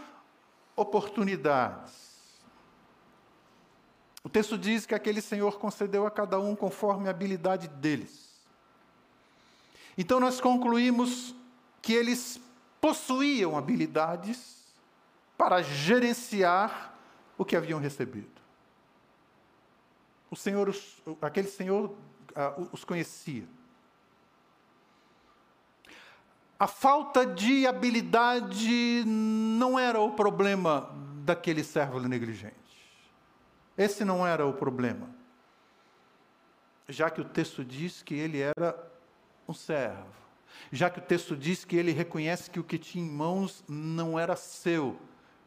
oportunidades. 0.75 2.07
O 4.23 4.29
texto 4.29 4.57
diz 4.57 4.85
que 4.85 4.93
aquele 4.93 5.21
Senhor 5.21 5.57
concedeu 5.57 6.05
a 6.05 6.11
cada 6.11 6.37
um 6.39 6.55
conforme 6.55 7.07
a 7.07 7.11
habilidade 7.11 7.67
deles. 7.69 8.26
Então 9.97 10.19
nós 10.19 10.39
concluímos 10.39 11.33
que 11.81 11.93
eles 11.93 12.39
possuíam 12.79 13.57
habilidades 13.57 14.57
para 15.37 15.61
gerenciar 15.61 16.93
o 17.37 17.43
que 17.43 17.55
haviam 17.55 17.79
recebido. 17.79 18.29
O 20.29 20.35
Senhor, 20.35 20.75
aquele 21.21 21.47
Senhor 21.47 21.85
uh, 21.89 22.69
os 22.71 22.83
conhecia. 22.83 23.47
A 26.59 26.67
falta 26.67 27.25
de 27.25 27.67
habilidade 27.67 29.03
não 29.05 29.77
era 29.77 29.99
o 29.99 30.11
problema 30.11 30.91
daquele 31.23 31.63
servo 31.63 31.99
negligente. 31.99 32.55
Esse 33.77 34.03
não 34.03 34.25
era 34.25 34.45
o 34.45 34.53
problema. 34.53 35.07
Já 36.89 37.09
que 37.09 37.21
o 37.21 37.25
texto 37.25 37.63
diz 37.63 38.01
que 38.01 38.15
ele 38.15 38.39
era 38.39 38.75
um 39.47 39.53
servo. 39.53 40.05
Já 40.71 40.89
que 40.89 40.99
o 40.99 41.01
texto 41.01 41.35
diz 41.35 41.63
que 41.63 41.75
ele 41.75 41.91
reconhece 41.91 42.49
que 42.49 42.59
o 42.59 42.63
que 42.63 42.77
tinha 42.77 43.05
em 43.05 43.09
mãos 43.09 43.63
não 43.67 44.19
era 44.19 44.35
seu, 44.35 44.99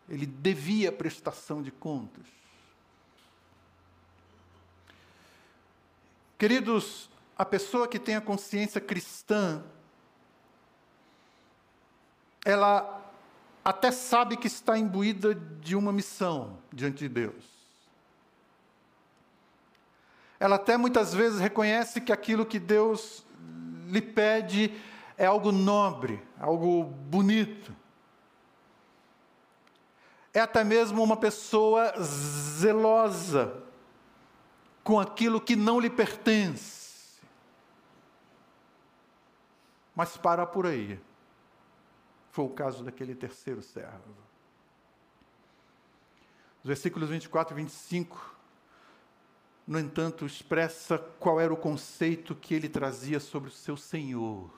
ele 0.09 0.27
devia 0.27 0.91
prestação 0.91 1.63
de 1.63 1.71
contas. 1.71 2.27
Queridos, 6.39 7.11
a 7.37 7.45
pessoa 7.45 7.87
que 7.87 7.99
tem 7.99 8.17
a 8.17 8.21
consciência 8.21 8.81
cristã, 8.81 9.63
ela 12.45 13.13
até 13.63 13.91
sabe 13.91 14.37
que 14.37 14.47
está 14.47 14.79
imbuída 14.79 15.35
de 15.35 15.77
uma 15.77 15.93
missão 15.93 16.59
diante 16.73 17.01
de 17.01 17.09
Deus. 17.09 17.45
Ela 20.39 20.57
até 20.57 20.79
muitas 20.79 21.13
vezes 21.13 21.39
reconhece 21.39 22.01
que 22.01 22.11
aquilo 22.11 22.47
que 22.47 22.59
Deus 22.59 23.25
lhe 23.91 24.03
pede 24.03 24.73
é 25.17 25.27
algo 25.27 25.53
nobre, 25.53 26.23
algo 26.39 26.85
bonito 26.85 27.75
é 30.33 30.41
até 30.41 30.63
mesmo 30.63 31.03
uma 31.03 31.17
pessoa 31.17 31.93
zelosa 32.01 33.63
com 34.83 34.99
aquilo 34.99 35.41
que 35.41 35.57
não 35.57 35.81
lhe 35.81 35.91
pertence. 35.91 37.21
Mas 39.95 40.17
para 40.17 40.47
por 40.47 40.67
aí. 40.67 41.01
Foi 42.31 42.45
o 42.45 42.51
caso 42.51 42.85
daquele 42.85 43.15
terceiro 43.15 43.61
servo. 43.61 44.17
Os 46.63 46.69
versículos 46.69 47.09
24 47.09 47.55
e 47.55 47.57
25, 47.57 48.37
no 49.71 49.79
entanto, 49.79 50.27
expressa 50.27 50.99
qual 50.99 51.41
era 51.41 51.55
o 51.55 51.57
conceito 51.57 52.35
que 52.35 52.53
ele 52.53 52.69
trazia 52.69 53.21
sobre 53.21 53.51
o 53.51 53.53
seu 53.53 53.77
Senhor. 53.77 54.51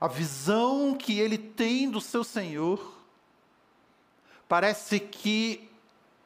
A 0.00 0.08
visão 0.08 0.96
que 0.96 1.20
ele 1.20 1.38
tem 1.38 1.88
do 1.88 2.00
seu 2.00 2.24
Senhor 2.24 2.98
parece 4.48 4.98
que 4.98 5.70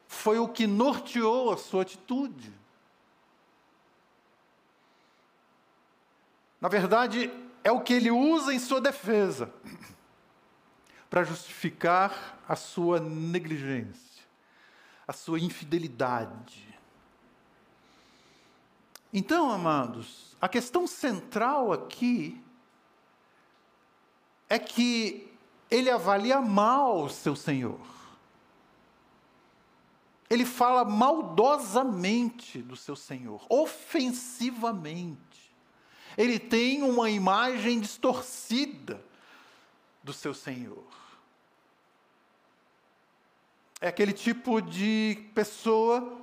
foi 0.07 0.39
o 0.39 0.49
que 0.49 0.67
norteou 0.67 1.53
a 1.53 1.59
sua 1.59 1.83
atitude. 1.83 2.51
Na 6.59 6.71
verdade, 6.71 7.31
é 7.63 7.71
o 7.71 7.83
que 7.83 7.93
ele 7.93 8.11
usa 8.11 8.55
em 8.55 8.59
sua 8.59 8.81
defesa 8.81 9.53
para 11.11 11.25
justificar 11.25 12.43
a 12.49 12.57
sua 12.57 12.99
negligência, 12.99 14.25
a 15.07 15.13
sua 15.13 15.39
infidelidade. 15.39 16.78
Então, 19.13 19.51
amados, 19.51 20.37
a 20.41 20.49
questão 20.49 20.87
central 20.87 21.73
aqui 21.73 22.43
é 24.49 24.59
que 24.59 25.31
ele 25.71 25.91
avalia 25.91 26.41
mal 26.41 27.05
o 27.05 27.11
seu 27.11 27.35
Senhor. 27.37 27.81
Ele 30.31 30.45
fala 30.45 30.85
maldosamente 30.85 32.61
do 32.61 32.77
seu 32.77 32.95
Senhor, 32.95 33.45
ofensivamente. 33.49 35.19
Ele 36.17 36.39
tem 36.39 36.83
uma 36.83 37.09
imagem 37.09 37.81
distorcida 37.81 39.03
do 40.03 40.13
seu 40.13 40.35
Senhor. 40.35 40.85
É 43.81 43.89
aquele 43.89 44.13
tipo 44.13 44.61
de 44.61 45.31
pessoa 45.35 46.18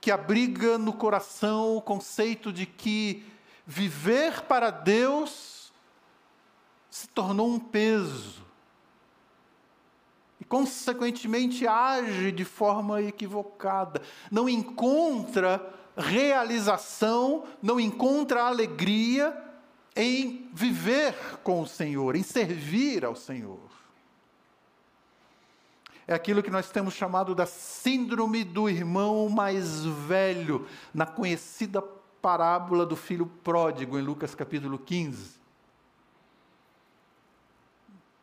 que 0.00 0.10
abriga 0.10 0.78
no 0.78 0.92
coração 0.92 1.76
o 1.76 1.82
conceito 1.82 2.52
de 2.52 2.66
que 2.66 3.24
viver 3.66 4.42
para 4.42 4.70
Deus 4.70 5.72
se 6.88 7.08
tornou 7.08 7.48
um 7.48 7.58
peso. 7.58 8.44
E, 10.40 10.44
consequentemente, 10.44 11.66
age 11.66 12.30
de 12.30 12.44
forma 12.44 13.02
equivocada. 13.02 14.00
Não 14.30 14.48
encontra 14.48 15.74
realização, 15.96 17.44
não 17.62 17.80
encontra 17.80 18.44
alegria 18.44 19.36
em 19.94 20.48
viver 20.52 21.14
com 21.42 21.62
o 21.62 21.66
Senhor, 21.66 22.16
em 22.16 22.22
servir 22.22 23.04
ao 23.04 23.16
Senhor. 23.16 23.75
É 26.08 26.14
aquilo 26.14 26.42
que 26.42 26.50
nós 26.50 26.70
temos 26.70 26.94
chamado 26.94 27.34
da 27.34 27.46
síndrome 27.46 28.44
do 28.44 28.68
irmão 28.68 29.28
mais 29.28 29.84
velho, 29.84 30.66
na 30.94 31.04
conhecida 31.04 31.82
parábola 32.22 32.86
do 32.86 32.94
filho 32.94 33.26
pródigo, 33.26 33.98
em 33.98 34.02
Lucas 34.02 34.34
capítulo 34.34 34.78
15. 34.78 35.34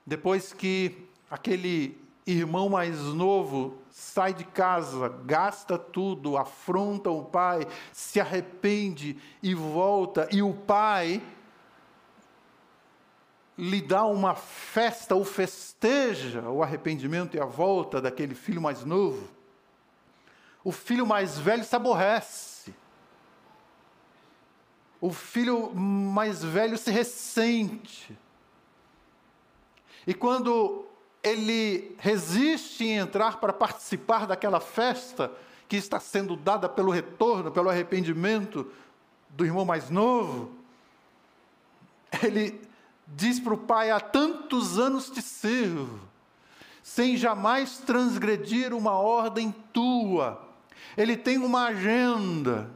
Depois 0.06 0.54
que 0.54 1.08
aquele 1.30 1.98
irmão 2.26 2.70
mais 2.70 3.00
novo 3.00 3.78
sai 3.90 4.34
de 4.34 4.46
casa, 4.46 5.10
gasta 5.26 5.78
tudo, 5.78 6.38
afronta 6.38 7.10
o 7.10 7.26
pai, 7.26 7.68
se 7.92 8.20
arrepende 8.20 9.18
e 9.42 9.54
volta, 9.54 10.28
e 10.32 10.42
o 10.42 10.54
pai 10.54 11.22
lhe 13.58 13.82
dá 13.82 14.04
uma 14.06 14.36
festa 14.36 15.16
ou 15.16 15.24
festeja 15.24 16.50
o 16.50 16.64
arrependimento 16.64 17.36
e 17.36 17.40
a 17.40 17.46
volta 17.46 18.02
daquele 18.02 18.34
filho 18.34 18.62
mais 18.62 18.84
novo, 18.84 19.30
o 20.64 20.72
filho 20.72 21.06
mais 21.06 21.38
velho 21.38 21.64
se 21.64 21.76
aborrece. 21.76 22.74
O 25.02 25.12
filho 25.12 25.74
mais 25.76 26.42
velho 26.42 26.78
se 26.78 26.90
ressente. 26.90 28.18
E 30.08 30.14
quando 30.14 30.86
ele 31.22 31.96
resiste 32.00 32.86
em 32.86 32.98
entrar 32.98 33.40
para 33.40 33.52
participar 33.52 34.26
daquela 34.26 34.62
festa 34.62 35.32
que 35.68 35.76
está 35.76 36.00
sendo 36.00 36.36
dada 36.38 36.70
pelo 36.70 36.92
retorno, 36.92 37.52
pelo 37.52 37.70
arrependimento 37.70 38.72
do 39.30 39.46
irmão 39.46 39.66
mais 39.66 39.90
novo, 39.90 40.52
ele 42.24 42.62
diz 43.16 43.40
para 43.40 43.54
o 43.54 43.58
pai: 43.58 43.92
há 43.92 44.00
tantos 44.00 44.78
anos 44.78 45.10
te 45.10 45.22
sirvo, 45.22 46.00
sem 46.82 47.16
jamais 47.16 47.78
transgredir 47.80 48.74
uma 48.74 48.94
ordem 48.94 49.54
tua. 49.72 50.42
Ele 50.98 51.16
tem 51.16 51.38
uma 51.38 51.68
agenda 51.68 52.70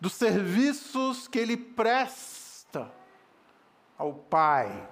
dos 0.00 0.14
serviços 0.14 1.28
que 1.28 1.38
ele 1.38 1.56
presta 1.56 2.90
ao 3.98 4.14
pai. 4.14 4.88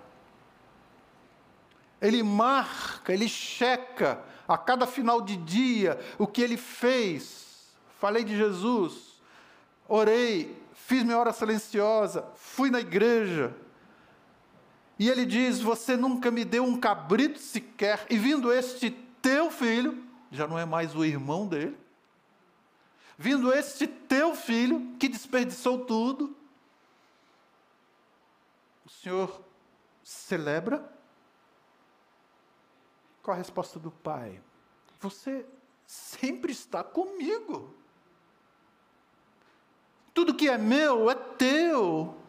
Ele 2.00 2.22
marca, 2.22 3.12
ele 3.12 3.28
checa 3.28 4.22
a 4.48 4.56
cada 4.56 4.86
final 4.86 5.20
de 5.20 5.36
dia 5.36 5.98
o 6.18 6.26
que 6.26 6.40
ele 6.40 6.56
fez. 6.56 7.72
Falei 7.98 8.24
de 8.24 8.36
Jesus, 8.36 9.20
orei, 9.86 10.56
fiz 10.72 11.02
minha 11.02 11.18
hora 11.18 11.32
silenciosa, 11.32 12.24
fui 12.34 12.70
na 12.70 12.80
igreja, 12.80 13.54
e 15.00 15.08
ele 15.08 15.24
diz: 15.24 15.60
Você 15.62 15.96
nunca 15.96 16.30
me 16.30 16.44
deu 16.44 16.62
um 16.62 16.78
cabrito 16.78 17.38
sequer, 17.38 18.06
e 18.10 18.18
vindo 18.18 18.52
este 18.52 18.90
teu 19.22 19.50
filho, 19.50 20.04
já 20.30 20.46
não 20.46 20.58
é 20.58 20.66
mais 20.66 20.94
o 20.94 21.02
irmão 21.02 21.48
dele, 21.48 21.74
vindo 23.16 23.50
este 23.50 23.86
teu 23.86 24.34
filho, 24.34 24.94
que 24.98 25.08
desperdiçou 25.08 25.86
tudo, 25.86 26.36
o 28.84 28.90
Senhor 28.90 29.42
celebra? 30.04 30.86
Qual 33.22 33.34
a 33.34 33.38
resposta 33.38 33.78
do 33.78 33.90
pai? 33.90 34.38
Você 35.00 35.46
sempre 35.86 36.52
está 36.52 36.84
comigo. 36.84 37.74
Tudo 40.12 40.34
que 40.34 40.46
é 40.46 40.58
meu 40.58 41.10
é 41.10 41.14
teu. 41.14 42.19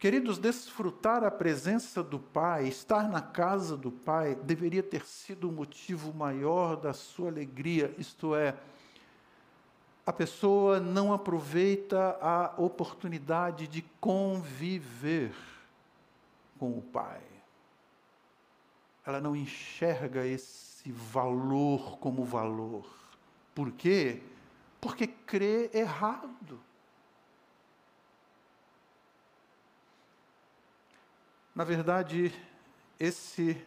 Queridos, 0.00 0.38
desfrutar 0.38 1.22
a 1.24 1.30
presença 1.30 2.02
do 2.02 2.18
Pai, 2.18 2.66
estar 2.66 3.06
na 3.06 3.20
casa 3.20 3.76
do 3.76 3.90
Pai, 3.90 4.34
deveria 4.34 4.82
ter 4.82 5.04
sido 5.04 5.50
o 5.50 5.52
motivo 5.52 6.14
maior 6.14 6.74
da 6.74 6.94
sua 6.94 7.28
alegria, 7.28 7.94
isto 7.98 8.34
é, 8.34 8.56
a 10.06 10.10
pessoa 10.10 10.80
não 10.80 11.12
aproveita 11.12 12.16
a 12.18 12.54
oportunidade 12.56 13.68
de 13.68 13.82
conviver 14.00 15.34
com 16.58 16.78
o 16.78 16.80
Pai. 16.80 17.20
Ela 19.04 19.20
não 19.20 19.36
enxerga 19.36 20.24
esse 20.24 20.90
valor 20.90 21.98
como 21.98 22.24
valor. 22.24 22.86
Por 23.54 23.70
quê? 23.72 24.22
Porque 24.80 25.06
crê 25.06 25.70
errado. 25.74 26.58
Na 31.54 31.64
verdade, 31.64 32.32
esse 32.98 33.60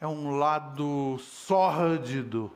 é 0.00 0.06
um 0.06 0.36
lado 0.38 1.18
sórdido 1.18 2.50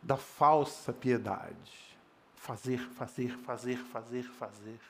da 0.00 0.16
falsa 0.16 0.92
piedade. 0.92 1.98
Fazer, 2.36 2.78
fazer, 2.78 3.36
fazer, 3.38 3.76
fazer, 3.76 4.22
fazer. 4.22 4.80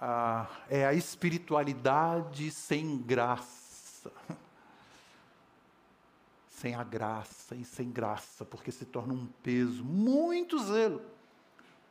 Ah, 0.00 0.46
é 0.68 0.86
a 0.86 0.94
espiritualidade 0.94 2.50
sem 2.50 2.98
graça. 2.98 4.10
Sem 6.48 6.74
a 6.74 6.84
graça 6.84 7.54
e 7.54 7.62
sem 7.62 7.90
graça, 7.90 8.42
porque 8.42 8.72
se 8.72 8.86
torna 8.86 9.12
um 9.12 9.26
peso, 9.42 9.84
muito 9.84 10.58
zelo 10.60 11.02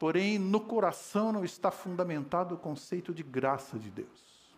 porém 0.04 0.38
no 0.38 0.60
coração 0.60 1.32
não 1.32 1.46
está 1.46 1.72
fundamentado 1.72 2.56
o 2.56 2.58
conceito 2.58 3.14
de 3.14 3.24
graça 3.24 3.80
de 3.80 3.90
Deus. 3.90 4.52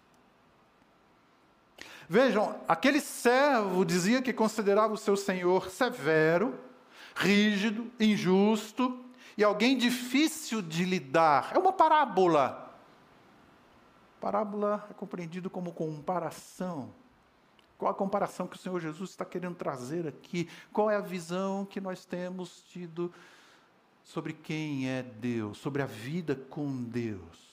Vejam, 2.10 2.60
aquele 2.68 3.00
servo 3.00 3.86
dizia 3.86 4.24
que 4.24 4.34
considerava 4.34 4.96
o 4.96 4.98
seu 4.98 5.16
senhor 5.16 5.70
severo, 5.70 6.60
rígido, 7.16 7.92
injusto 8.00 9.06
e 9.38 9.44
alguém 9.44 9.78
difícil 9.78 10.64
de 10.64 10.84
lidar. 10.84 11.52
É 11.54 11.60
uma 11.60 11.72
parábola. 11.72 12.76
Parábola 14.20 14.84
é 14.90 14.96
compreendido 14.96 15.48
como 15.48 15.72
comparação. 15.74 16.92
Qual 17.78 17.92
a 17.92 17.94
comparação 17.94 18.48
que 18.48 18.56
o 18.56 18.60
Senhor 18.60 18.80
Jesus 18.80 19.12
está 19.12 19.24
querendo 19.24 19.54
trazer 19.54 20.08
aqui? 20.08 20.50
Qual 20.74 20.90
é 20.90 20.96
a 20.96 21.02
visão 21.02 21.66
que 21.66 21.80
nós 21.80 22.04
temos 22.04 22.64
tido 22.64 23.14
sobre 24.06 24.34
quem 24.34 24.88
é 24.88 25.02
Deus, 25.04 25.58
sobre 25.58 25.82
a 25.82 25.86
vida 25.86 26.36
com 26.36 26.84
Deus. 26.84 27.44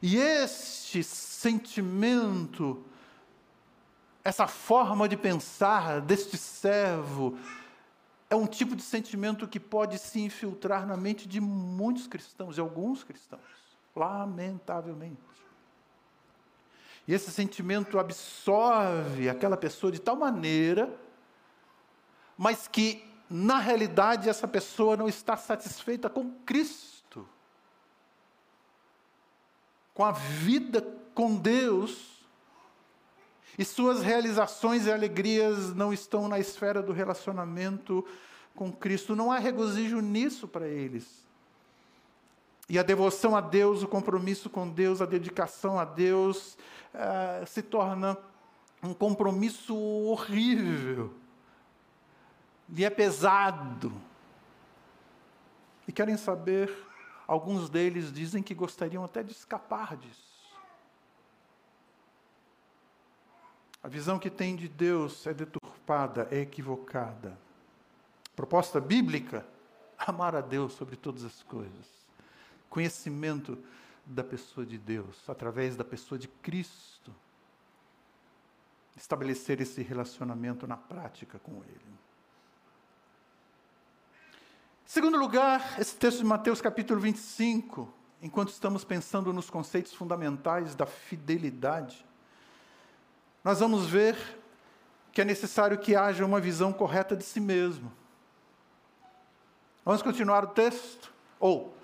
E 0.00 0.16
este 0.16 1.04
sentimento, 1.04 2.82
essa 4.24 4.46
forma 4.46 5.08
de 5.08 5.16
pensar 5.16 6.00
deste 6.00 6.38
servo, 6.38 7.38
é 8.30 8.34
um 8.34 8.46
tipo 8.46 8.74
de 8.74 8.82
sentimento 8.82 9.46
que 9.46 9.60
pode 9.60 9.98
se 9.98 10.20
infiltrar 10.20 10.86
na 10.86 10.96
mente 10.96 11.28
de 11.28 11.40
muitos 11.40 12.06
cristãos, 12.06 12.54
de 12.54 12.60
alguns 12.60 13.04
cristãos, 13.04 13.42
lamentavelmente. 13.94 15.18
E 17.06 17.14
esse 17.14 17.30
sentimento 17.30 17.98
absorve 17.98 19.28
aquela 19.28 19.56
pessoa 19.56 19.92
de 19.92 19.98
tal 19.98 20.16
maneira, 20.16 20.94
mas 22.36 22.68
que, 22.68 23.02
na 23.30 23.58
realidade, 23.58 24.28
essa 24.28 24.48
pessoa 24.48 24.96
não 24.96 25.08
está 25.08 25.36
satisfeita 25.36 26.08
com 26.08 26.30
Cristo, 26.46 27.28
com 29.92 30.04
a 30.04 30.12
vida 30.12 30.80
com 31.14 31.36
Deus, 31.36 32.18
e 33.58 33.64
suas 33.64 34.02
realizações 34.02 34.86
e 34.86 34.92
alegrias 34.92 35.74
não 35.74 35.92
estão 35.92 36.28
na 36.28 36.38
esfera 36.38 36.80
do 36.80 36.92
relacionamento 36.92 38.06
com 38.54 38.70
Cristo. 38.70 39.16
Não 39.16 39.32
há 39.32 39.38
regozijo 39.38 40.00
nisso 40.00 40.46
para 40.46 40.68
eles. 40.68 41.26
E 42.68 42.78
a 42.78 42.84
devoção 42.84 43.34
a 43.34 43.40
Deus, 43.40 43.82
o 43.82 43.88
compromisso 43.88 44.48
com 44.48 44.68
Deus, 44.68 45.02
a 45.02 45.06
dedicação 45.06 45.78
a 45.78 45.84
Deus, 45.84 46.56
uh, 46.94 47.44
se 47.46 47.60
torna 47.60 48.16
um 48.80 48.94
compromisso 48.94 49.76
horrível. 49.76 51.12
E 52.74 52.84
é 52.84 52.90
pesado. 52.90 53.92
E 55.86 55.92
querem 55.92 56.16
saber, 56.16 56.70
alguns 57.26 57.68
deles 57.70 58.12
dizem 58.12 58.42
que 58.42 58.54
gostariam 58.54 59.04
até 59.04 59.22
de 59.22 59.32
escapar 59.32 59.96
disso. 59.96 60.28
A 63.82 63.88
visão 63.88 64.18
que 64.18 64.28
tem 64.28 64.54
de 64.54 64.68
Deus 64.68 65.26
é 65.26 65.32
deturpada, 65.32 66.28
é 66.30 66.40
equivocada. 66.40 67.38
Proposta 68.36 68.80
bíblica: 68.80 69.46
amar 69.98 70.34
a 70.34 70.40
Deus 70.40 70.72
sobre 70.74 70.96
todas 70.96 71.24
as 71.24 71.42
coisas 71.42 71.98
conhecimento 72.68 73.58
da 74.04 74.24
pessoa 74.24 74.64
de 74.64 74.78
Deus, 74.78 75.28
através 75.28 75.76
da 75.76 75.84
pessoa 75.84 76.18
de 76.18 76.28
Cristo. 76.28 77.14
Estabelecer 78.96 79.60
esse 79.60 79.82
relacionamento 79.82 80.66
na 80.66 80.76
prática 80.76 81.38
com 81.38 81.62
Ele. 81.64 81.98
Segundo 84.90 85.18
lugar, 85.18 85.78
esse 85.78 85.94
texto 85.94 86.20
de 86.20 86.24
Mateus 86.24 86.62
capítulo 86.62 86.98
25, 86.98 87.92
enquanto 88.22 88.48
estamos 88.48 88.84
pensando 88.84 89.34
nos 89.34 89.50
conceitos 89.50 89.92
fundamentais 89.92 90.74
da 90.74 90.86
fidelidade, 90.86 92.06
nós 93.44 93.60
vamos 93.60 93.84
ver 93.84 94.16
que 95.12 95.20
é 95.20 95.26
necessário 95.26 95.76
que 95.76 95.94
haja 95.94 96.24
uma 96.24 96.40
visão 96.40 96.72
correta 96.72 97.14
de 97.14 97.22
si 97.22 97.38
mesmo. 97.38 97.92
Vamos 99.84 100.00
continuar 100.00 100.42
o 100.44 100.48
texto? 100.48 101.12
Ou, 101.38 101.76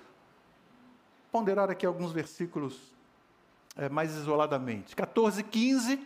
ponderar 1.31 1.69
aqui 1.71 1.85
alguns 1.85 2.11
versículos 2.11 2.90
é, 3.77 3.87
mais 3.87 4.14
isoladamente. 4.14 4.97
14, 4.97 5.43
15. 5.43 6.03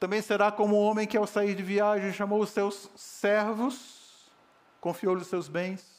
Também 0.00 0.22
será 0.22 0.50
como 0.50 0.74
um 0.74 0.80
homem 0.80 1.06
que, 1.06 1.18
ao 1.18 1.26
sair 1.26 1.54
de 1.54 1.62
viagem, 1.62 2.14
chamou 2.14 2.40
os 2.40 2.48
seus 2.48 2.88
servos, 2.96 4.30
confiou-lhes 4.80 5.26
seus 5.26 5.48
bens, 5.48 5.93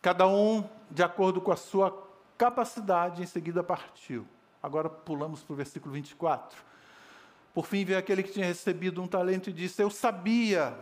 cada 0.00 0.26
um 0.26 0.68
de 0.90 1.02
acordo 1.02 1.40
com 1.40 1.52
a 1.52 1.56
sua 1.56 2.06
capacidade, 2.36 3.22
em 3.22 3.26
seguida 3.26 3.62
partiu. 3.62 4.26
Agora 4.62 4.88
pulamos 4.88 5.42
para 5.42 5.52
o 5.52 5.56
versículo 5.56 5.92
24. 5.94 6.62
Por 7.52 7.66
fim 7.66 7.84
veio 7.84 7.98
aquele 7.98 8.22
que 8.22 8.32
tinha 8.32 8.46
recebido 8.46 9.02
um 9.02 9.06
talento 9.06 9.50
e 9.50 9.52
disse: 9.52 9.82
Eu 9.82 9.90
sabia 9.90 10.76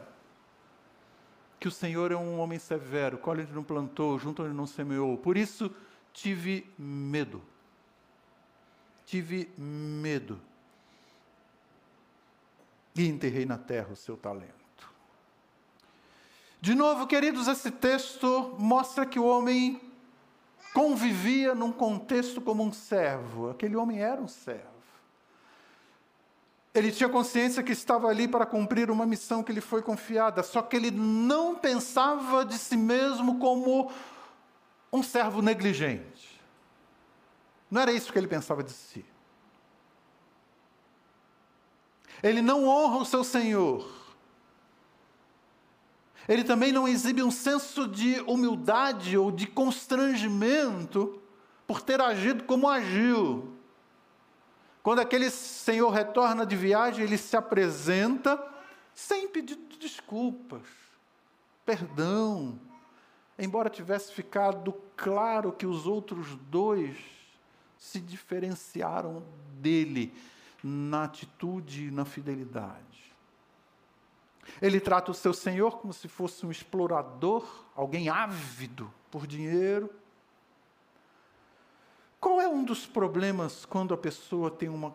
que 1.59 1.69
o 1.69 1.71
Senhor 1.71 2.13
é 2.13 2.17
um 2.17 2.39
homem 2.39 2.59
severo, 2.59 3.19
colhe 3.19 3.43
onde 3.43 3.53
não 3.53 3.65
plantou, 3.65 4.19
junto 4.19 4.43
onde 4.43 4.55
não 4.55 4.67
semeou. 4.67 5.17
Por 5.17 5.37
isso 5.37 5.75
tive 6.13 6.71
medo. 6.79 7.43
Tive 9.07 9.51
medo. 9.57 10.41
E 12.95 13.07
enterrei 13.07 13.47
na 13.47 13.59
terra 13.59 13.93
o 13.93 13.97
seu 13.97 14.17
talento. 14.17 14.66
De 16.61 16.75
novo, 16.75 17.07
queridos, 17.07 17.49
esse 17.49 17.71
texto 17.71 18.55
mostra 18.59 19.07
que 19.07 19.19
o 19.19 19.25
homem 19.25 19.81
convivia 20.73 21.55
num 21.55 21.73
contexto 21.73 22.41
como 22.41 22.63
um 22.63 22.73
servo. 22.73 23.51
Aquele 23.51 23.77
homem 23.77 24.01
era 24.01 24.21
um 24.21 24.29
servo. 24.29 24.77
Ele 26.75 26.93
tinha 26.93 27.09
consciência 27.09 27.63
que 27.63 27.73
estava 27.73 28.09
ali 28.09 28.29
para 28.29 28.45
cumprir 28.45 28.91
uma 28.91 29.07
missão 29.07 29.43
que 29.43 29.53
lhe 29.53 29.63
foi 29.63 29.81
confiada, 29.81 30.43
só 30.43 30.61
que 30.61 30.77
ele 30.77 30.91
não 30.91 31.55
pensava 31.55 32.45
de 32.45 32.59
si 32.59 32.77
mesmo 32.77 33.39
como 33.39 33.91
um 34.93 35.03
servo 35.03 35.41
negligente. 35.41 36.39
Não 37.71 37.81
era 37.81 37.93
isso 37.93 38.13
que 38.13 38.19
ele 38.19 38.29
pensava 38.29 38.63
de 38.63 38.73
si. 38.73 39.05
Ele 42.23 42.43
não 42.43 42.67
honra 42.67 42.99
o 42.99 43.05
seu 43.07 43.25
Senhor. 43.25 43.96
Ele 46.29 46.43
também 46.43 46.73
não 46.73 46.89
exibe 46.89 47.23
um 47.23 47.31
senso 47.31 47.87
de 47.87 48.21
humildade 48.23 49.17
ou 49.17 49.31
de 49.31 49.47
constrangimento 49.47 51.21
por 51.67 51.81
ter 51.81 52.01
agido 52.01 52.45
como 52.45 52.69
agiu. 52.69 53.53
Quando 54.83 55.01
aquele 55.01 55.31
senhor 55.31 55.91
retorna 55.91 56.47
de 56.47 56.57
viagem, 56.57 57.05
ele 57.05 57.19
se 57.19 57.37
apresenta 57.37 58.43
sem 58.95 59.29
pedir 59.29 59.59
desculpas, 59.79 60.63
perdão, 61.65 62.59
embora 63.39 63.69
tivesse 63.69 64.13
ficado 64.13 64.73
claro 64.97 65.53
que 65.53 65.67
os 65.67 65.87
outros 65.87 66.35
dois 66.51 66.97
se 67.79 68.01
diferenciaram 68.01 69.23
dele 69.61 70.15
na 70.63 71.05
atitude 71.05 71.89
e 71.89 71.91
na 71.91 72.05
fidelidade. 72.05 72.86
Ele 74.61 74.81
trata 74.81 75.11
o 75.11 75.15
seu 75.15 75.33
senhor 75.33 75.79
como 75.79 75.93
se 75.93 76.09
fosse 76.09 76.45
um 76.47 76.51
explorador, 76.51 77.65
alguém 77.75 78.09
ávido 78.09 78.93
por 79.11 79.27
dinheiro. 79.27 79.91
Qual 82.21 82.41
é 82.41 82.49
um 82.49 82.65
dos 82.65 82.87
problemas 82.87 83.65
quando 83.65 83.95
a 83.95 83.97
pessoa 83.97 84.51
tem 84.51 84.69
uma 84.69 84.95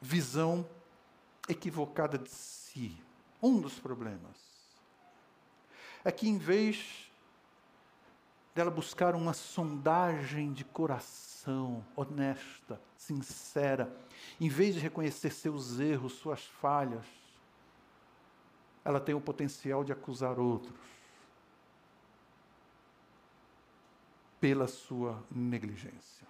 visão 0.00 0.66
equivocada 1.48 2.18
de 2.18 2.30
si? 2.30 2.96
Um 3.42 3.60
dos 3.60 3.78
problemas 3.78 4.48
é 6.04 6.10
que, 6.10 6.28
em 6.28 6.38
vez 6.38 7.10
dela 8.54 8.70
buscar 8.70 9.14
uma 9.14 9.32
sondagem 9.32 10.52
de 10.52 10.64
coração 10.64 11.84
honesta, 11.94 12.80
sincera, 12.96 13.94
em 14.40 14.48
vez 14.48 14.74
de 14.74 14.80
reconhecer 14.80 15.30
seus 15.30 15.78
erros, 15.78 16.14
suas 16.14 16.44
falhas, 16.44 17.04
ela 18.88 18.98
tem 18.98 19.14
o 19.14 19.20
potencial 19.20 19.84
de 19.84 19.92
acusar 19.92 20.38
outros 20.38 20.74
pela 24.40 24.66
sua 24.66 25.22
negligência. 25.30 26.26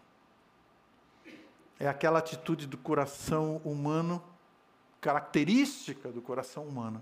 É 1.79 1.87
aquela 1.87 2.19
atitude 2.19 2.67
do 2.67 2.77
coração 2.77 3.59
humano, 3.59 4.21
característica 5.01 6.11
do 6.11 6.21
coração 6.21 6.65
humano, 6.65 7.01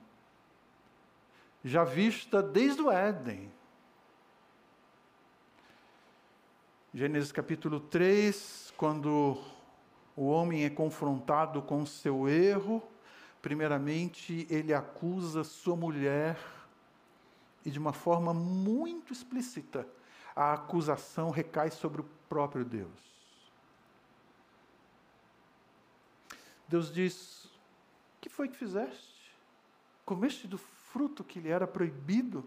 já 1.65 1.85
vista 1.85 2.43
desde 2.43 2.83
o 2.83 2.93
Éden, 2.93 3.51
Gênesis 6.93 7.33
capítulo 7.33 7.81
3, 7.81 8.75
quando 8.77 9.43
o 10.15 10.27
homem 10.27 10.67
é 10.67 10.71
confrontado 10.71 11.63
com 11.63 11.87
seu 11.87 12.29
erro, 12.29 12.83
primeiramente 13.47 14.45
ele 14.51 14.75
acusa 14.75 15.45
sua 15.45 15.77
mulher 15.77 16.37
e 17.65 17.71
de 17.71 17.79
uma 17.79 17.93
forma 17.93 18.35
muito 18.35 19.13
explícita 19.13 19.87
a 20.35 20.55
acusação 20.55 21.31
recai 21.31 21.71
sobre 21.71 22.01
o 22.01 22.05
próprio 22.29 22.65
Deus. 22.65 22.91
Deus 26.67 26.93
diz: 26.93 27.49
que 28.21 28.29
foi 28.29 28.49
que 28.49 28.57
fizeste? 28.57 29.33
Comeste 30.05 30.49
do 30.49 30.59
fruto 30.59 31.23
que 31.23 31.39
lhe 31.39 31.49
era 31.49 31.69
proibido? 31.69 32.45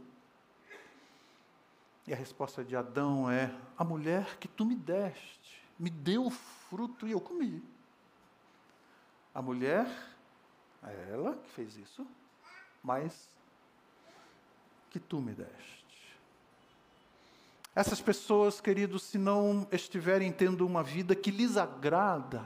E 2.08 2.12
a 2.12 2.16
resposta 2.18 2.62
de 2.62 2.76
Adão 2.76 3.32
é: 3.32 3.56
A 3.78 3.86
mulher 3.86 4.38
que 4.38 4.50
tu 4.50 4.66
me 4.66 4.76
deste, 4.76 5.64
me 5.80 5.90
deu 5.90 6.26
o 6.26 6.30
fruto 6.30 7.08
e 7.08 7.12
eu 7.12 7.22
comi. 7.22 7.64
A 9.34 9.42
mulher, 9.42 9.88
é 10.84 11.12
ela 11.12 11.36
que 11.36 11.50
fez 11.50 11.78
isso, 11.78 12.06
mas 12.84 13.28
que 14.90 15.00
tu 15.00 15.20
me 15.20 15.34
deste. 15.34 15.80
Essas 17.76 18.02
pessoas, 18.02 18.60
queridos, 18.60 19.04
se 19.04 19.18
não 19.18 19.68
estiverem 19.72 20.32
tendo 20.32 20.66
uma 20.66 20.84
vida 20.84 21.16
que 21.16 21.32
lhes 21.32 21.58
agrada, 21.58 22.44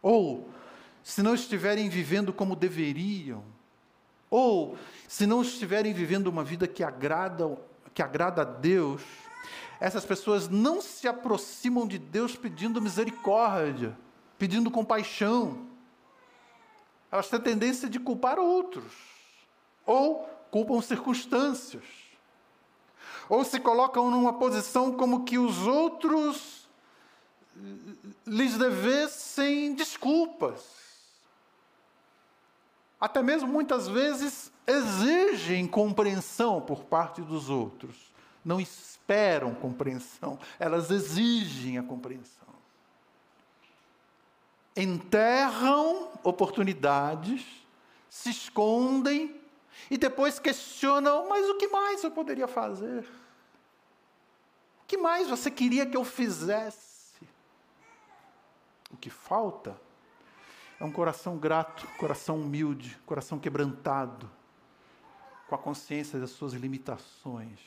ou 0.00 0.48
se 1.02 1.22
não 1.22 1.34
estiverem 1.34 1.88
vivendo 1.88 2.32
como 2.32 2.56
deveriam, 2.56 3.44
ou 4.30 4.78
se 5.06 5.26
não 5.26 5.42
estiverem 5.42 5.92
vivendo 5.92 6.28
uma 6.28 6.42
vida 6.42 6.66
que 6.66 6.82
agrada 6.82 7.58
que 7.94 8.02
agrada 8.02 8.42
a 8.42 8.44
Deus, 8.44 9.02
essas 9.78 10.04
pessoas 10.04 10.48
não 10.48 10.80
se 10.80 11.06
aproximam 11.06 11.86
de 11.86 11.98
Deus 11.98 12.34
pedindo 12.34 12.80
misericórdia, 12.80 13.96
pedindo 14.38 14.70
compaixão. 14.70 15.66
Elas 17.12 17.28
têm 17.28 17.38
tendência 17.38 17.90
de 17.90 18.00
culpar 18.00 18.38
outros, 18.38 18.90
ou 19.84 20.26
culpam 20.50 20.80
circunstâncias, 20.80 21.84
ou 23.28 23.44
se 23.44 23.60
colocam 23.60 24.10
numa 24.10 24.32
posição 24.32 24.96
como 24.96 25.24
que 25.24 25.38
os 25.38 25.66
outros 25.66 26.66
lhes 28.26 28.56
devessem 28.56 29.74
desculpas. 29.74 30.64
Até 32.98 33.22
mesmo 33.22 33.48
muitas 33.48 33.86
vezes 33.86 34.50
exigem 34.66 35.66
compreensão 35.66 36.62
por 36.62 36.84
parte 36.84 37.20
dos 37.20 37.50
outros. 37.50 38.10
Não 38.42 38.58
esperam 38.58 39.54
compreensão, 39.54 40.38
elas 40.58 40.90
exigem 40.90 41.76
a 41.76 41.82
compreensão. 41.82 42.48
Enterram 44.76 46.10
oportunidades, 46.22 47.44
se 48.08 48.30
escondem 48.30 49.40
e 49.90 49.98
depois 49.98 50.38
questionam: 50.38 51.28
mas 51.28 51.48
o 51.48 51.56
que 51.56 51.68
mais 51.68 52.02
eu 52.02 52.10
poderia 52.10 52.48
fazer? 52.48 53.04
O 54.82 54.86
que 54.86 54.96
mais 54.96 55.28
você 55.28 55.50
queria 55.50 55.86
que 55.86 55.96
eu 55.96 56.04
fizesse? 56.04 57.26
O 58.90 58.96
que 58.96 59.08
falta 59.08 59.80
é 60.78 60.84
um 60.84 60.92
coração 60.92 61.38
grato, 61.38 61.86
coração 61.96 62.40
humilde, 62.40 62.98
coração 63.06 63.38
quebrantado, 63.38 64.30
com 65.48 65.54
a 65.54 65.58
consciência 65.58 66.18
das 66.18 66.30
suas 66.30 66.52
limitações, 66.52 67.60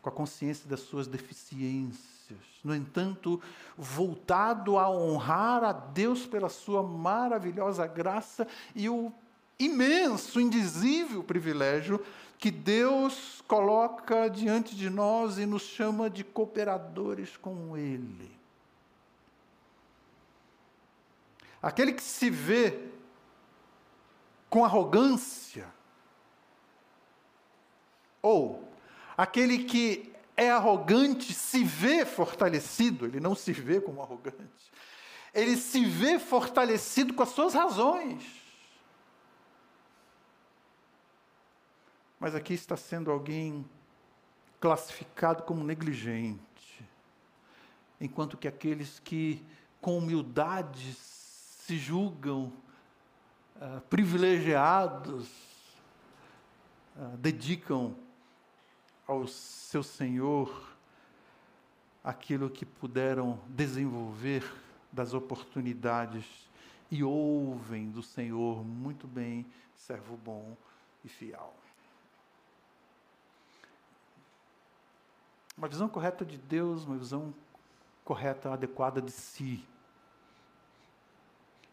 com 0.00 0.08
a 0.08 0.12
consciência 0.12 0.68
das 0.68 0.80
suas 0.80 1.06
deficiências. 1.06 2.21
No 2.62 2.74
entanto, 2.74 3.40
voltado 3.76 4.78
a 4.78 4.88
honrar 4.88 5.64
a 5.64 5.72
Deus 5.72 6.26
pela 6.26 6.48
sua 6.48 6.82
maravilhosa 6.82 7.86
graça 7.86 8.46
e 8.74 8.88
o 8.88 9.12
imenso, 9.58 10.40
indizível 10.40 11.24
privilégio 11.24 12.04
que 12.38 12.50
Deus 12.50 13.42
coloca 13.46 14.28
diante 14.28 14.74
de 14.74 14.90
nós 14.90 15.38
e 15.38 15.46
nos 15.46 15.62
chama 15.62 16.10
de 16.10 16.24
cooperadores 16.24 17.36
com 17.36 17.76
Ele. 17.76 18.30
Aquele 21.62 21.92
que 21.92 22.02
se 22.02 22.28
vê 22.28 22.88
com 24.50 24.64
arrogância, 24.64 25.66
ou 28.20 28.68
aquele 29.16 29.64
que 29.64 30.11
é 30.36 30.50
arrogante 30.50 31.32
se 31.32 31.62
vê 31.62 32.04
fortalecido, 32.04 33.06
ele 33.06 33.20
não 33.20 33.34
se 33.34 33.52
vê 33.52 33.80
como 33.80 34.02
arrogante, 34.02 34.72
ele 35.34 35.56
se 35.56 35.84
vê 35.84 36.18
fortalecido 36.18 37.14
com 37.14 37.22
as 37.22 37.30
suas 37.30 37.54
razões. 37.54 38.42
Mas 42.18 42.34
aqui 42.34 42.54
está 42.54 42.76
sendo 42.76 43.10
alguém 43.10 43.68
classificado 44.60 45.42
como 45.42 45.64
negligente, 45.64 46.88
enquanto 48.00 48.36
que 48.36 48.46
aqueles 48.46 49.00
que 49.00 49.44
com 49.80 49.98
humildade 49.98 50.94
se 50.94 51.76
julgam 51.76 52.52
uh, 53.56 53.80
privilegiados, 53.90 55.28
uh, 56.96 57.16
dedicam 57.16 57.96
ao 59.12 59.26
seu 59.26 59.82
Senhor 59.82 60.72
aquilo 62.02 62.48
que 62.48 62.64
puderam 62.64 63.38
desenvolver 63.46 64.42
das 64.90 65.12
oportunidades 65.14 66.24
e 66.90 67.04
ouvem 67.04 67.90
do 67.90 68.02
Senhor 68.02 68.64
muito 68.64 69.06
bem, 69.06 69.46
servo 69.74 70.16
bom 70.16 70.56
e 71.04 71.08
fiel. 71.08 71.54
Uma 75.56 75.68
visão 75.68 75.88
correta 75.88 76.24
de 76.24 76.38
Deus, 76.38 76.84
uma 76.84 76.96
visão 76.96 77.34
correta, 78.04 78.52
adequada 78.52 79.00
de 79.00 79.12
si. 79.12 79.64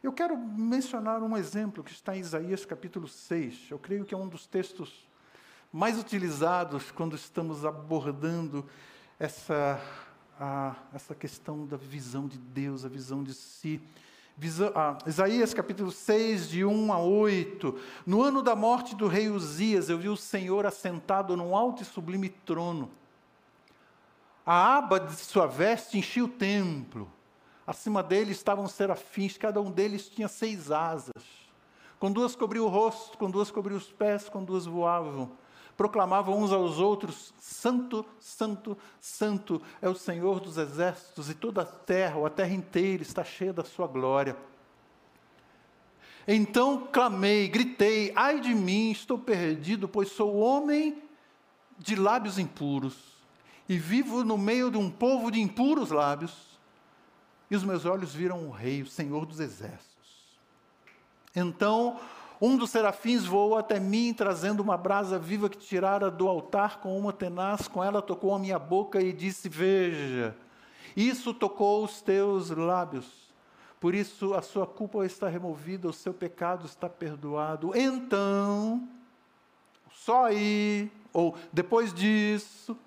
Eu 0.03 0.11
quero 0.13 0.37
mencionar 0.37 1.23
um 1.23 1.35
exemplo 1.35 1.83
que 1.83 1.91
está 1.91 2.15
em 2.15 2.19
Isaías 2.19 2.65
capítulo 2.65 3.07
6. 3.07 3.71
Eu 3.71 3.79
creio 3.79 4.05
que 4.05 4.13
é 4.13 4.17
um 4.17 4.27
dos 4.27 4.45
textos 4.45 5.08
mais 5.71 5.99
utilizados 5.99 6.89
quando 6.91 7.15
estamos 7.15 7.63
abordando 7.63 8.65
essa, 9.19 9.79
a, 10.39 10.75
essa 10.93 11.13
questão 11.13 11.65
da 11.65 11.77
visão 11.77 12.27
de 12.27 12.39
Deus, 12.39 12.83
a 12.83 12.89
visão 12.89 13.23
de 13.23 13.33
si. 13.35 13.79
Visão, 14.35 14.71
ah, 14.73 14.97
Isaías 15.05 15.53
capítulo 15.53 15.91
6, 15.91 16.49
de 16.49 16.65
1 16.65 16.93
a 16.93 16.99
8. 16.99 17.79
No 18.05 18.23
ano 18.23 18.41
da 18.41 18.55
morte 18.55 18.95
do 18.95 19.07
rei 19.07 19.29
Uzias, 19.29 19.89
eu 19.89 19.99
vi 19.99 20.09
o 20.09 20.17
Senhor 20.17 20.65
assentado 20.65 21.37
num 21.37 21.55
alto 21.55 21.83
e 21.83 21.85
sublime 21.85 22.29
trono. 22.29 22.89
A 24.43 24.77
aba 24.77 24.99
de 24.99 25.15
sua 25.15 25.45
veste 25.45 25.99
enchia 25.99 26.25
o 26.25 26.27
templo. 26.27 27.07
Acima 27.67 28.01
dele 28.01 28.31
estavam 28.31 28.67
serafins, 28.67 29.37
cada 29.37 29.61
um 29.61 29.69
deles 29.69 30.09
tinha 30.09 30.27
seis 30.27 30.71
asas. 30.71 31.23
Com 31.99 32.11
duas 32.11 32.35
cobriu 32.35 32.65
o 32.65 32.69
rosto, 32.69 33.15
com 33.19 33.29
duas 33.29 33.51
cobriu 33.51 33.77
os 33.77 33.91
pés, 33.91 34.27
com 34.27 34.43
duas 34.43 34.65
voavam. 34.65 35.31
Proclamavam 35.79 36.37
uns 36.37 36.51
aos 36.51 36.77
outros: 36.77 37.33
Santo, 37.39 38.05
Santo, 38.19 38.77
Santo 38.99 39.61
é 39.81 39.87
o 39.87 39.95
Senhor 39.95 40.41
dos 40.41 40.57
exércitos, 40.57 41.29
e 41.29 41.33
toda 41.33 41.61
a 41.61 41.65
terra, 41.65 42.17
ou 42.17 42.25
a 42.25 42.29
terra 42.29 42.53
inteira, 42.53 43.01
está 43.01 43.23
cheia 43.23 43.53
da 43.53 43.63
sua 43.63 43.87
glória. 43.87 44.35
Então 46.27 46.85
clamei, 46.91 47.47
gritei: 47.47 48.11
Ai 48.13 48.41
de 48.41 48.53
mim, 48.53 48.91
estou 48.91 49.17
perdido, 49.17 49.87
pois 49.87 50.09
sou 50.09 50.35
homem 50.35 51.01
de 51.77 51.95
lábios 51.95 52.37
impuros, 52.37 52.97
e 53.69 53.77
vivo 53.77 54.25
no 54.25 54.37
meio 54.37 54.69
de 54.69 54.77
um 54.77 54.91
povo 54.91 55.31
de 55.31 55.39
impuros 55.39 55.91
lábios 55.91 56.59
e 57.49 57.55
os 57.55 57.63
meus 57.63 57.85
olhos 57.85 58.13
viram 58.13 58.49
o 58.49 58.51
Rei, 58.51 58.81
o 58.81 58.85
Senhor 58.85 59.25
dos 59.25 59.39
Exércitos. 59.39 59.87
Então, 61.33 61.97
um 62.41 62.55
dos 62.55 62.69
serafins 62.69 63.25
voou 63.25 63.57
até 63.57 63.79
mim, 63.79 64.13
trazendo 64.13 64.61
uma 64.61 64.77
brasa 64.77 65.19
viva 65.19 65.49
que 65.49 65.57
tirara 65.57 66.09
do 66.09 66.27
altar 66.27 66.79
com 66.79 66.97
uma 66.97 67.11
tenaz, 67.11 67.67
com 67.67 67.83
ela 67.83 68.01
tocou 68.01 68.33
a 68.33 68.39
minha 68.39 68.57
boca 68.57 69.01
e 69.01 69.11
disse: 69.11 69.49
Veja, 69.49 70.35
isso 70.95 71.33
tocou 71.33 71.83
os 71.83 72.01
teus 72.01 72.49
lábios. 72.49 73.29
Por 73.79 73.95
isso 73.95 74.33
a 74.33 74.41
sua 74.41 74.67
culpa 74.67 75.05
está 75.05 75.27
removida, 75.27 75.87
o 75.87 75.93
seu 75.93 76.13
pecado 76.13 76.65
está 76.65 76.89
perdoado. 76.89 77.71
Então, 77.75 78.87
só 79.93 80.25
aí, 80.25 80.91
ou 81.11 81.35
depois 81.51 81.93
disso, 81.93 82.77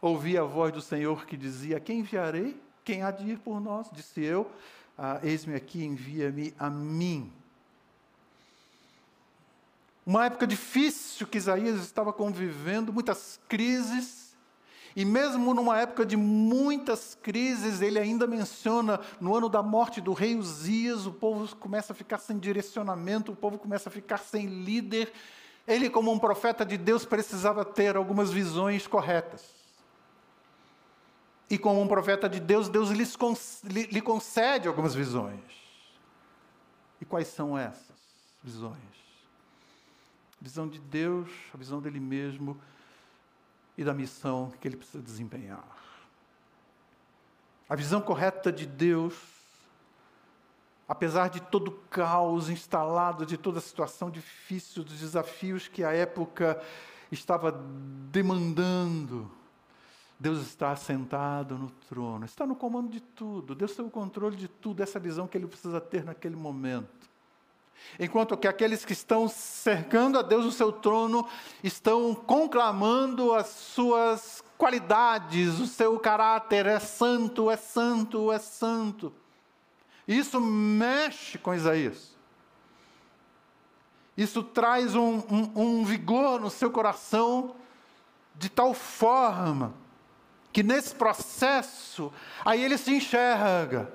ouvi 0.00 0.36
a 0.36 0.42
voz 0.42 0.72
do 0.72 0.80
Senhor 0.80 1.26
que 1.26 1.36
dizia: 1.36 1.80
Quem 1.80 2.00
enviarei? 2.00 2.58
Quem 2.82 3.02
há 3.02 3.10
de 3.10 3.30
ir 3.30 3.38
por 3.38 3.60
nós? 3.60 3.90
Disse 3.92 4.22
eu: 4.22 4.50
ah, 4.96 5.20
Eis-me 5.22 5.54
aqui, 5.54 5.84
envia-me 5.84 6.54
a 6.58 6.70
mim. 6.70 7.30
Uma 10.06 10.26
época 10.26 10.46
difícil 10.46 11.26
que 11.26 11.36
Isaías 11.36 11.80
estava 11.80 12.12
convivendo, 12.12 12.92
muitas 12.92 13.40
crises, 13.48 14.36
e 14.94 15.04
mesmo 15.04 15.52
numa 15.52 15.78
época 15.80 16.06
de 16.06 16.16
muitas 16.16 17.18
crises, 17.20 17.82
ele 17.82 17.98
ainda 17.98 18.24
menciona 18.24 19.00
no 19.20 19.36
ano 19.36 19.48
da 19.48 19.62
morte 19.64 20.00
do 20.00 20.12
rei 20.12 20.36
Uzias, 20.36 21.06
o 21.06 21.12
povo 21.12 21.54
começa 21.56 21.92
a 21.92 21.96
ficar 21.96 22.18
sem 22.18 22.38
direcionamento, 22.38 23.32
o 23.32 23.36
povo 23.36 23.58
começa 23.58 23.88
a 23.88 23.92
ficar 23.92 24.18
sem 24.18 24.46
líder. 24.46 25.12
Ele, 25.66 25.90
como 25.90 26.12
um 26.12 26.18
profeta 26.18 26.64
de 26.64 26.78
Deus, 26.78 27.04
precisava 27.04 27.64
ter 27.64 27.96
algumas 27.96 28.30
visões 28.30 28.86
corretas. 28.86 29.44
E 31.50 31.58
como 31.58 31.82
um 31.82 31.88
profeta 31.88 32.28
de 32.28 32.40
Deus, 32.40 32.68
Deus 32.68 32.90
lhe, 32.90 33.82
lhe 33.86 34.00
concede 34.00 34.66
algumas 34.68 34.94
visões. 34.94 35.40
E 37.00 37.04
quais 37.04 37.26
são 37.26 37.58
essas 37.58 37.96
visões? 38.42 39.05
Visão 40.40 40.68
de 40.68 40.78
Deus, 40.78 41.28
a 41.52 41.56
visão 41.56 41.80
dele 41.80 41.98
mesmo 41.98 42.60
e 43.76 43.84
da 43.84 43.94
missão 43.94 44.52
que 44.60 44.68
ele 44.68 44.76
precisa 44.76 45.02
desempenhar. 45.02 45.64
A 47.68 47.74
visão 47.74 48.00
correta 48.00 48.52
de 48.52 48.64
Deus, 48.64 49.14
apesar 50.86 51.28
de 51.28 51.40
todo 51.40 51.68
o 51.68 51.78
caos 51.90 52.48
instalado, 52.48 53.26
de 53.26 53.36
toda 53.36 53.58
a 53.58 53.62
situação 53.62 54.10
difícil, 54.10 54.84
dos 54.84 55.00
desafios 55.00 55.66
que 55.66 55.82
a 55.82 55.92
época 55.92 56.62
estava 57.10 57.52
demandando, 58.10 59.30
Deus 60.18 60.40
está 60.46 60.74
sentado 60.76 61.58
no 61.58 61.70
trono, 61.70 62.24
está 62.24 62.46
no 62.46 62.56
comando 62.56 62.88
de 62.88 63.00
tudo, 63.00 63.54
Deus 63.54 63.74
tem 63.74 63.84
o 63.84 63.90
controle 63.90 64.36
de 64.36 64.48
tudo, 64.48 64.82
essa 64.82 64.98
visão 64.98 65.26
que 65.26 65.36
ele 65.36 65.46
precisa 65.46 65.80
ter 65.80 66.04
naquele 66.04 66.36
momento. 66.36 67.10
Enquanto 67.98 68.36
que 68.36 68.46
aqueles 68.46 68.84
que 68.84 68.92
estão 68.92 69.28
cercando 69.28 70.18
a 70.18 70.22
Deus 70.22 70.44
no 70.44 70.52
seu 70.52 70.70
trono 70.70 71.26
estão 71.62 72.14
conclamando 72.14 73.32
as 73.34 73.46
suas 73.46 74.44
qualidades, 74.58 75.58
o 75.58 75.66
seu 75.66 75.98
caráter, 75.98 76.66
é 76.66 76.78
santo, 76.78 77.50
é 77.50 77.56
santo, 77.56 78.30
é 78.32 78.38
santo. 78.38 79.12
Isso 80.06 80.40
mexe 80.40 81.38
com 81.38 81.54
Isaías. 81.54 82.14
Isso 84.16 84.42
traz 84.42 84.94
um, 84.94 85.22
um, 85.30 85.52
um 85.54 85.84
vigor 85.84 86.40
no 86.40 86.50
seu 86.50 86.70
coração 86.70 87.54
de 88.34 88.48
tal 88.48 88.72
forma 88.72 89.74
que 90.56 90.62
nesse 90.62 90.94
processo, 90.94 92.10
aí 92.42 92.64
ele 92.64 92.78
se 92.78 92.90
enxerga. 92.90 93.92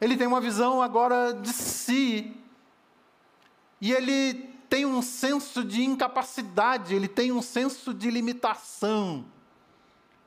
Ele 0.00 0.16
tem 0.16 0.26
uma 0.26 0.40
visão 0.40 0.80
agora 0.80 1.32
de 1.34 1.52
si. 1.52 2.34
E 3.80 3.92
ele 3.92 4.34
tem 4.68 4.86
um 4.86 5.02
senso 5.02 5.64
de 5.64 5.82
incapacidade, 5.82 6.94
ele 6.94 7.08
tem 7.08 7.32
um 7.32 7.42
senso 7.42 7.92
de 7.92 8.10
limitação. 8.10 9.24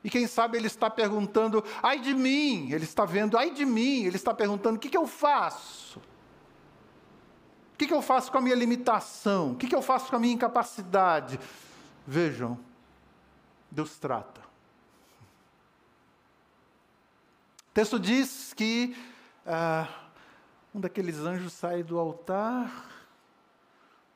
E 0.04 0.10
quem 0.10 0.26
sabe 0.26 0.58
ele 0.58 0.66
está 0.66 0.90
perguntando, 0.90 1.64
ai 1.82 1.98
de 1.98 2.12
mim, 2.12 2.70
ele 2.70 2.84
está 2.84 3.06
vendo, 3.06 3.38
ai 3.38 3.50
de 3.50 3.64
mim, 3.64 4.04
ele 4.04 4.16
está 4.16 4.34
perguntando, 4.34 4.76
o 4.76 4.78
que, 4.78 4.90
que 4.90 4.98
eu 4.98 5.06
faço? 5.06 5.98
O 7.72 7.76
que, 7.78 7.86
que 7.86 7.94
eu 7.94 8.02
faço 8.02 8.30
com 8.30 8.36
a 8.36 8.40
minha 8.40 8.54
limitação? 8.54 9.52
O 9.52 9.56
que, 9.56 9.66
que 9.66 9.74
eu 9.74 9.80
faço 9.80 10.10
com 10.10 10.16
a 10.16 10.18
minha 10.18 10.34
incapacidade? 10.34 11.40
Vejam, 12.06 12.58
Deus 13.70 13.96
trata. 13.96 14.42
O 17.70 17.74
texto 17.74 17.98
diz 17.98 18.52
que 18.52 18.94
ah, 19.46 19.88
um 20.74 20.80
daqueles 20.80 21.18
anjos 21.18 21.52
sai 21.52 21.82
do 21.82 21.98
altar, 21.98 22.90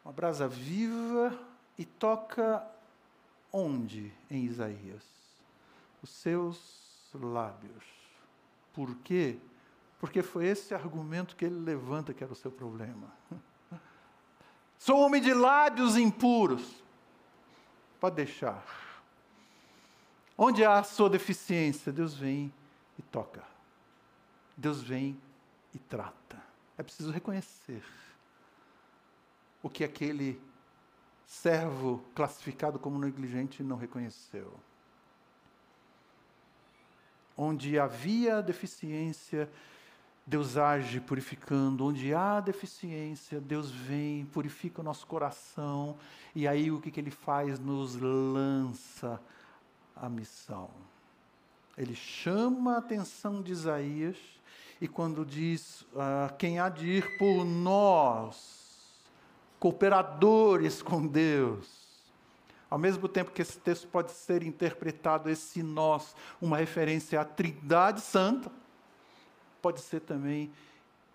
uma 0.04 0.12
brasa 0.12 0.48
viva, 0.48 1.38
e 1.78 1.84
toca 1.84 2.66
onde 3.52 4.12
em 4.30 4.44
Isaías? 4.44 5.04
Os 6.02 6.10
seus 6.10 7.08
lábios. 7.14 7.84
Por 8.72 8.94
quê? 8.96 9.38
Porque 10.00 10.22
foi 10.22 10.46
esse 10.46 10.74
argumento 10.74 11.36
que 11.36 11.44
ele 11.44 11.58
levanta 11.58 12.14
que 12.14 12.22
era 12.22 12.32
o 12.32 12.36
seu 12.36 12.50
problema. 12.50 13.12
Sou 14.78 15.00
homem 15.00 15.20
de 15.20 15.34
lábios 15.34 15.96
impuros. 15.96 16.82
Pode 18.00 18.16
deixar. 18.16 18.64
Onde 20.36 20.64
há 20.64 20.78
a 20.78 20.84
sua 20.84 21.10
deficiência, 21.10 21.92
Deus 21.92 22.14
vem 22.14 22.52
e 22.96 23.02
toca. 23.02 23.42
Deus 24.58 24.82
vem 24.82 25.16
e 25.72 25.78
trata. 25.78 26.42
É 26.76 26.82
preciso 26.82 27.12
reconhecer 27.12 27.84
o 29.62 29.70
que 29.70 29.84
aquele 29.84 30.40
servo 31.24 32.02
classificado 32.12 32.76
como 32.76 32.98
negligente 32.98 33.62
não 33.62 33.76
reconheceu. 33.76 34.52
Onde 37.36 37.78
havia 37.78 38.42
deficiência, 38.42 39.48
Deus 40.26 40.56
age 40.56 41.00
purificando. 41.00 41.86
Onde 41.86 42.12
há 42.12 42.40
deficiência, 42.40 43.40
Deus 43.40 43.70
vem, 43.70 44.26
purifica 44.26 44.80
o 44.80 44.84
nosso 44.84 45.06
coração. 45.06 45.96
E 46.34 46.48
aí 46.48 46.72
o 46.72 46.80
que, 46.80 46.90
que 46.90 46.98
ele 46.98 47.12
faz? 47.12 47.60
Nos 47.60 47.94
lança 47.94 49.20
a 49.94 50.08
missão. 50.08 50.68
Ele 51.76 51.94
chama 51.94 52.74
a 52.74 52.78
atenção 52.78 53.40
de 53.40 53.52
Isaías 53.52 54.37
e 54.80 54.86
quando 54.86 55.24
diz 55.24 55.82
uh, 55.92 56.34
quem 56.38 56.58
há 56.58 56.68
de 56.68 56.86
ir 56.86 57.18
por 57.18 57.44
nós, 57.44 58.78
cooperadores 59.58 60.82
com 60.82 61.06
Deus. 61.06 61.78
Ao 62.70 62.78
mesmo 62.78 63.08
tempo 63.08 63.30
que 63.32 63.42
esse 63.42 63.58
texto 63.58 63.88
pode 63.88 64.12
ser 64.12 64.42
interpretado, 64.42 65.30
esse 65.30 65.62
nós, 65.62 66.14
uma 66.40 66.58
referência 66.58 67.20
à 67.20 67.24
Trindade 67.24 68.00
Santa, 68.00 68.52
pode 69.60 69.80
ser 69.80 70.00
também 70.00 70.52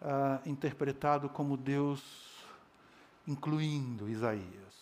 uh, 0.02 0.50
interpretado 0.50 1.30
como 1.30 1.56
Deus 1.56 2.34
incluindo 3.26 4.10
Isaías. 4.10 4.74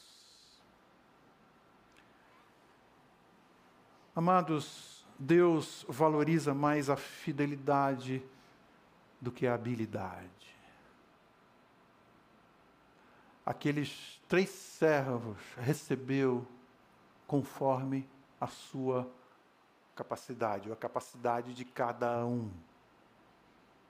Amados, 4.16 5.06
Deus 5.20 5.86
valoriza 5.88 6.54
mais 6.54 6.90
a 6.90 6.96
fidelidade 6.96 8.24
do 9.22 9.32
que 9.32 9.46
a 9.46 9.54
habilidade. 9.54 10.56
Aqueles 13.46 14.20
três 14.28 14.50
servos 14.50 15.38
recebeu 15.58 16.46
conforme 17.28 18.08
a 18.40 18.48
sua 18.48 19.10
capacidade, 19.96 20.68
ou 20.68 20.74
a 20.74 20.78
capacidade 20.78 21.54
de 21.54 21.64
cada 21.64 22.26
um. 22.26 22.50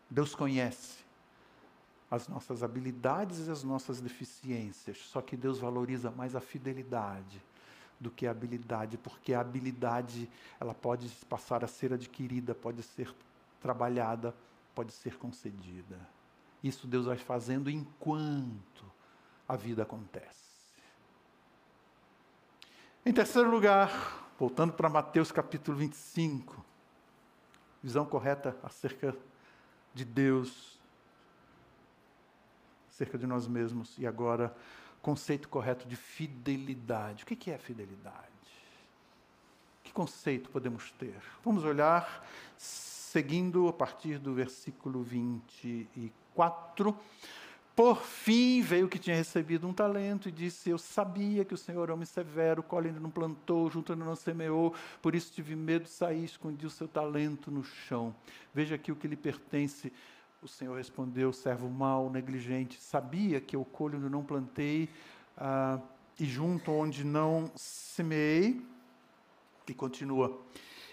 Deus 0.10 0.36
conhece 0.36 1.00
as 2.10 2.28
nossas 2.28 2.62
habilidades 2.62 3.48
e 3.48 3.50
as 3.52 3.64
nossas 3.64 4.02
deficiências, 4.02 4.98
só 4.98 5.22
que 5.22 5.38
Deus 5.38 5.60
valoriza 5.60 6.12
mais 6.12 6.36
a 6.36 6.42
fidelidade 6.42 7.42
do 7.98 8.12
que 8.12 8.28
a 8.28 8.32
habilidade, 8.32 8.98
porque 8.98 9.34
a 9.34 9.40
habilidade 9.40 10.30
ela 10.60 10.74
pode 10.74 11.08
passar 11.30 11.64
a 11.64 11.68
ser 11.68 11.94
adquirida, 11.94 12.54
pode 12.54 12.84
ser 12.84 13.14
trabalhada, 13.62 14.36
pode 14.74 14.92
ser 14.92 15.18
concedida. 15.18 16.00
Isso 16.64 16.88
Deus 16.88 17.06
vai 17.06 17.18
fazendo 17.18 17.70
enquanto 17.70 18.86
a 19.48 19.56
vida 19.56 19.84
acontece. 19.84 20.52
Em 23.06 23.12
terceiro 23.12 23.50
lugar, 23.50 24.32
voltando 24.38 24.74
para 24.74 24.88
Mateus 24.88 25.32
capítulo 25.32 25.78
25, 25.78 26.64
visão 27.82 28.06
correta 28.06 28.56
acerca 28.62 29.16
de 29.94 30.06
Deus, 30.06 30.80
acerca 32.90 33.18
de 33.18 33.26
nós 33.26 33.48
mesmos, 33.48 33.98
e 33.98 34.06
agora, 34.06 34.56
conceito 35.02 35.50
correto 35.50 35.88
de 35.88 35.96
fidelidade. 35.96 37.24
O 37.24 37.26
que 37.26 37.50
é 37.50 37.58
fidelidade? 37.58 38.30
Que 39.84 39.92
conceito 39.92 40.50
podemos 40.52 40.92
ter? 40.92 41.20
Vamos 41.44 41.64
olhar, 41.64 42.24
seguindo 43.12 43.68
a 43.68 43.74
partir 43.74 44.18
do 44.18 44.34
versículo 44.34 45.04
24. 45.04 46.96
Por 47.76 48.02
fim 48.02 48.62
veio 48.62 48.88
que 48.88 48.98
tinha 48.98 49.18
recebido 49.18 49.68
um 49.68 49.74
talento 49.74 50.30
e 50.30 50.32
disse: 50.32 50.70
Eu 50.70 50.78
sabia 50.78 51.44
que 51.44 51.54
o 51.54 51.58
Senhor 51.58 51.90
é 51.90 51.94
homem 51.94 52.06
severo, 52.06 52.64
colhe 52.64 52.88
ainda 52.88 53.02
não 53.02 53.10
plantou, 53.10 53.70
junto 53.70 53.92
ainda 53.92 54.06
não 54.06 54.16
semeou, 54.16 54.74
por 55.02 55.14
isso 55.14 55.34
tive 55.34 55.58
medo 55.58 55.84
de 55.84 55.90
sair, 55.90 56.24
escondi 56.24 56.66
o 56.66 56.70
seu 56.70 56.88
talento 56.88 57.52
no 57.52 57.66
chão. 57.66 58.16
Veja 58.54 58.76
aqui 58.76 58.94
o 58.94 58.96
que 58.96 59.10
lhe 59.10 59.18
pertence. 59.18 59.92
O 60.42 60.48
Senhor 60.48 60.78
respondeu: 60.78 61.34
servo 61.34 61.70
mau, 61.70 62.10
negligente, 62.10 62.80
sabia 62.80 63.42
que 63.42 63.58
eu 63.58 63.66
colho 63.66 63.98
onde 63.98 64.08
não 64.08 64.24
plantei 64.24 64.88
ah, 65.38 65.80
e 66.18 66.24
junto 66.24 66.72
onde 66.72 67.04
não 67.04 67.52
semeei. 67.56 68.62
E 69.68 69.74
continua. 69.74 70.40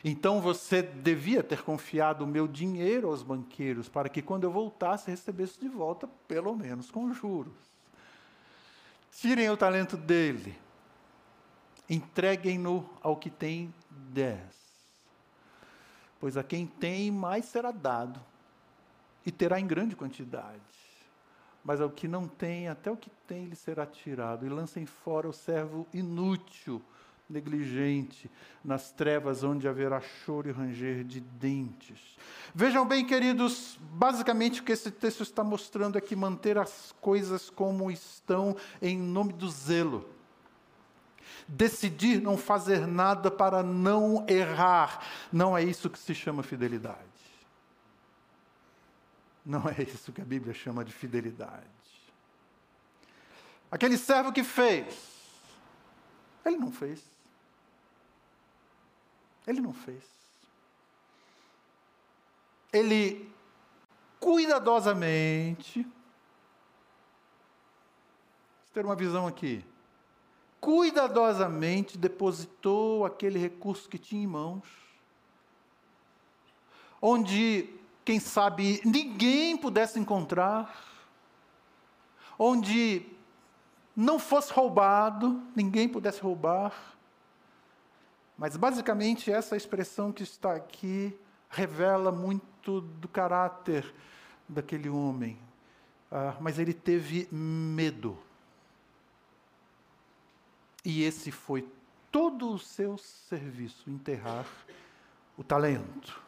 Então 0.05 0.41
você 0.41 0.81
devia 0.83 1.43
ter 1.43 1.63
confiado 1.63 2.25
o 2.25 2.27
meu 2.27 2.47
dinheiro 2.47 3.09
aos 3.09 3.23
banqueiros, 3.23 3.89
para 3.89 4.09
que 4.09 4.23
quando 4.23 4.45
eu 4.45 4.51
voltasse 4.51 5.11
recebesse 5.11 5.59
de 5.59 5.69
volta, 5.69 6.09
pelo 6.29 6.55
menos 6.55 6.91
com 6.91 7.13
juros. 7.13 7.55
Tirem 9.11 9.51
o 9.51 9.57
talento 9.57 9.97
dele, 9.97 10.57
entreguem-no 11.91 12.89
ao 13.03 13.17
que 13.17 13.31
tem 13.31 13.75
dez. 13.91 14.57
Pois 16.21 16.37
a 16.37 16.45
quem 16.45 16.67
tem, 16.67 17.11
mais 17.11 17.47
será 17.47 17.71
dado, 17.71 18.21
e 19.27 19.33
terá 19.33 19.59
em 19.59 19.67
grande 19.67 19.97
quantidade. 19.97 20.61
Mas 21.65 21.81
ao 21.81 21.91
que 21.91 22.07
não 22.07 22.29
tem, 22.29 22.69
até 22.69 22.91
o 22.91 22.97
que 22.97 23.11
tem 23.27 23.47
lhe 23.47 23.57
será 23.57 23.85
tirado, 23.85 24.47
e 24.47 24.49
lancem 24.49 24.87
fora 24.87 25.29
o 25.29 25.33
servo 25.33 25.87
inútil 25.93 26.81
negligente, 27.29 28.31
nas 28.65 28.91
trevas 28.91 29.45
onde 29.45 29.69
haverá 29.69 30.01
choro 30.01 30.49
e 30.49 30.53
ranger 30.53 31.05
de 31.05 31.21
dentes. 31.21 32.17
Vejam 32.55 32.87
bem, 32.87 33.05
queridos, 33.05 33.79
basicamente 33.81 34.61
o 34.61 34.65
que 34.65 34.73
esse 34.73 34.91
texto 34.91 35.23
está 35.23 35.45
mostrando 35.45 35.99
é 35.99 36.01
que 36.01 36.17
manter 36.17 36.57
as 36.57 36.95
coisas 37.01 37.51
como 37.51 37.91
estão 37.91 38.57
em 38.81 38.99
nome 38.99 39.33
do 39.33 39.49
zelo. 39.51 40.09
Decidir 41.47 42.21
não 42.21 42.37
fazer 42.37 42.87
nada 42.87 43.31
para 43.31 43.63
não 43.63 44.25
errar, 44.29 45.05
não 45.33 45.57
é 45.57 45.63
isso 45.63 45.91
que 45.91 45.99
se 45.99 46.15
chama 46.15 46.43
fidelidade. 46.43 46.99
Não 49.45 49.67
é 49.69 49.83
isso 49.83 50.13
que 50.13 50.21
a 50.21 50.25
Bíblia 50.25 50.53
chama 50.53 50.85
de 50.85 50.93
fidelidade. 50.93 51.65
Aquele 53.71 53.97
servo 53.97 54.33
que 54.33 54.43
fez, 54.43 54.95
ele 56.45 56.57
não 56.57 56.73
fez. 56.73 57.03
Ele 59.49 59.63
não 59.63 59.73
fez. 59.73 60.05
Ele 62.71 63.33
cuidadosamente, 64.21 65.83
vamos 65.83 65.95
ter 68.75 68.85
uma 68.85 68.95
visão 68.95 69.27
aqui, 69.27 69.65
cuidadosamente 70.61 71.97
depositou 71.97 73.07
aquele 73.07 73.39
recurso 73.39 73.89
que 73.89 73.97
tinha 73.97 74.23
em 74.23 74.27
mãos, 74.27 74.67
onde 77.01 77.71
quem 78.05 78.21
sabe, 78.21 78.83
ninguém 78.85 79.57
pudesse 79.57 79.99
encontrar, 79.99 80.77
onde 82.39 83.07
não 83.97 84.19
fosse 84.19 84.53
roubado, 84.53 85.43
ninguém 85.57 85.89
pudesse 85.89 86.21
roubar. 86.21 86.98
Mas 88.39 88.57
basicamente 88.57 89.33
essa 89.33 89.57
expressão 89.57 90.13
que 90.13 90.23
está 90.23 90.55
aqui 90.55 91.13
revela 91.51 92.13
muito 92.13 92.81
do 92.81 93.09
caráter 93.09 93.93
daquele 94.49 94.89
homem. 94.89 95.37
Ah, 96.11 96.37
mas 96.41 96.57
ele 96.59 96.73
teve 96.73 97.29
medo. 97.33 98.17
E 100.85 101.03
esse 101.03 101.33
foi 101.33 101.69
todo 102.13 102.53
o 102.53 102.59
seu 102.59 102.97
serviço 102.97 103.91
enterrar 103.91 104.47
o 105.37 105.43
talento. 105.43 106.23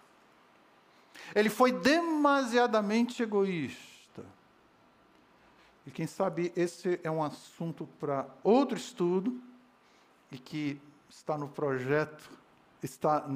Ele 1.34 1.48
foi 1.48 1.70
demasiadamente 1.70 3.22
egoísta. 3.22 4.24
E 5.86 5.90
quem 5.92 6.08
sabe 6.08 6.52
esse 6.56 7.00
é 7.04 7.10
um 7.10 7.22
assunto 7.22 7.86
para 7.98 8.26
outro 8.42 8.76
estudo 8.76 9.40
e 10.30 10.38
que 10.38 10.80
está 11.10 11.36
no 11.36 11.48
projeto, 11.48 12.30
está 12.82 13.26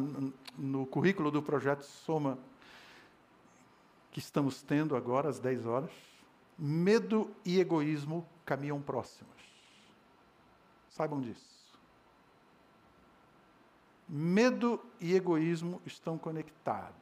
no 0.57 0.87
currículo 0.87 1.31
do 1.31 1.43
projeto 1.43 1.83
Soma 1.83 2.39
que 4.13 4.21
estamos 4.21 4.63
tendo 4.63 4.97
agora 4.97 5.29
às 5.29 5.41
10 5.41 5.67
horas. 5.67 5.91
Medo 6.57 7.35
e 7.45 7.59
egoísmo 7.59 8.27
caminham 8.47 8.81
próximos. 8.81 9.35
Saibam 10.89 11.21
disso. 11.21 11.43
Medo 14.09 14.81
e 15.01 15.17
egoísmo 15.17 15.83
estão 15.85 16.17
conectados. 16.17 16.95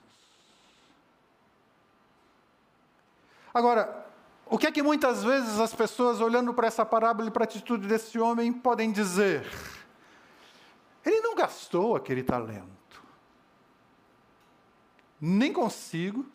Agora, 3.52 4.06
o 4.46 4.56
que 4.56 4.66
é 4.66 4.72
que 4.72 4.82
muitas 4.82 5.22
vezes 5.22 5.60
as 5.60 5.74
pessoas, 5.74 6.20
olhando 6.22 6.54
para 6.54 6.66
essa 6.66 6.86
parábola 6.86 7.28
e 7.28 7.30
para 7.30 7.42
a 7.42 7.44
atitude 7.44 7.86
desse 7.86 8.18
homem, 8.18 8.50
podem 8.50 8.90
dizer? 8.90 9.46
Ele 11.04 11.20
não 11.20 11.34
gastou 11.34 11.96
aquele 11.96 12.22
talento, 12.22 13.02
nem 15.20 15.52
consigo, 15.52 16.26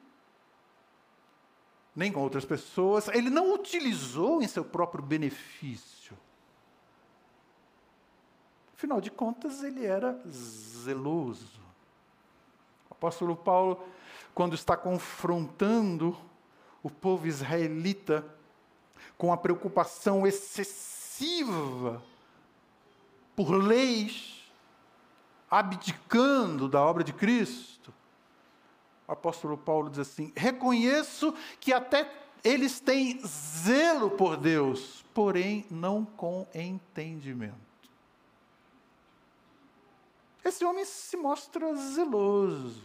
nem 1.95 2.11
com 2.11 2.21
outras 2.21 2.45
pessoas, 2.45 3.07
ele 3.07 3.29
não 3.29 3.53
utilizou 3.53 4.41
em 4.41 4.47
seu 4.47 4.63
próprio 4.63 5.03
benefício. 5.03 6.15
Afinal 8.75 9.01
de 9.01 9.09
contas, 9.09 9.63
ele 9.63 9.83
era 9.83 10.21
zeloso. 10.29 11.59
O 12.87 12.93
apóstolo 12.93 13.35
Paulo, 13.35 13.83
quando 14.35 14.53
está 14.53 14.77
confrontando 14.77 16.15
o 16.83 16.89
povo 16.91 17.25
israelita 17.25 18.23
com 19.17 19.33
a 19.33 19.37
preocupação 19.37 20.27
excessiva 20.27 22.03
por 23.35 23.49
leis, 23.49 24.36
abdicando 25.49 26.67
da 26.67 26.81
obra 26.81 27.03
de 27.03 27.13
Cristo, 27.13 27.93
o 29.07 29.11
apóstolo 29.11 29.57
Paulo 29.57 29.89
diz 29.89 29.99
assim: 29.99 30.31
reconheço 30.35 31.33
que 31.59 31.71
até 31.71 32.11
eles 32.43 32.79
têm 32.79 33.19
zelo 33.25 34.11
por 34.11 34.37
Deus, 34.37 35.03
porém 35.13 35.65
não 35.69 36.05
com 36.05 36.45
entendimento. 36.53 37.55
Esse 40.43 40.63
homem 40.63 40.85
se 40.85 41.17
mostra 41.17 41.75
zeloso. 41.75 42.81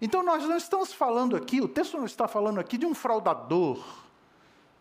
Então 0.00 0.22
nós 0.22 0.44
não 0.44 0.56
estamos 0.56 0.92
falando 0.92 1.36
aqui, 1.36 1.60
o 1.60 1.68
texto 1.68 1.96
não 1.96 2.04
está 2.04 2.28
falando 2.28 2.60
aqui 2.60 2.76
de 2.76 2.86
um 2.86 2.94
fraudador, 2.94 3.82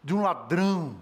de 0.04 0.14
um 0.14 0.22
ladrão. 0.22 0.96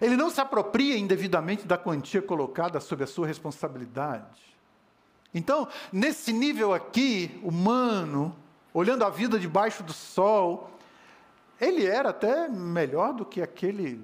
Ele 0.00 0.16
não 0.16 0.30
se 0.30 0.40
apropria 0.40 0.96
indevidamente 0.96 1.66
da 1.66 1.78
quantia 1.78 2.20
colocada 2.20 2.80
sob 2.80 3.04
a 3.04 3.06
sua 3.06 3.26
responsabilidade. 3.26 4.54
Então, 5.32 5.68
nesse 5.92 6.32
nível 6.32 6.72
aqui, 6.72 7.40
humano, 7.42 8.34
olhando 8.72 9.04
a 9.04 9.10
vida 9.10 9.38
debaixo 9.38 9.82
do 9.82 9.92
sol, 9.92 10.70
ele 11.60 11.86
era 11.86 12.10
até 12.10 12.48
melhor 12.48 13.12
do 13.12 13.24
que 13.24 13.42
aquele 13.42 14.00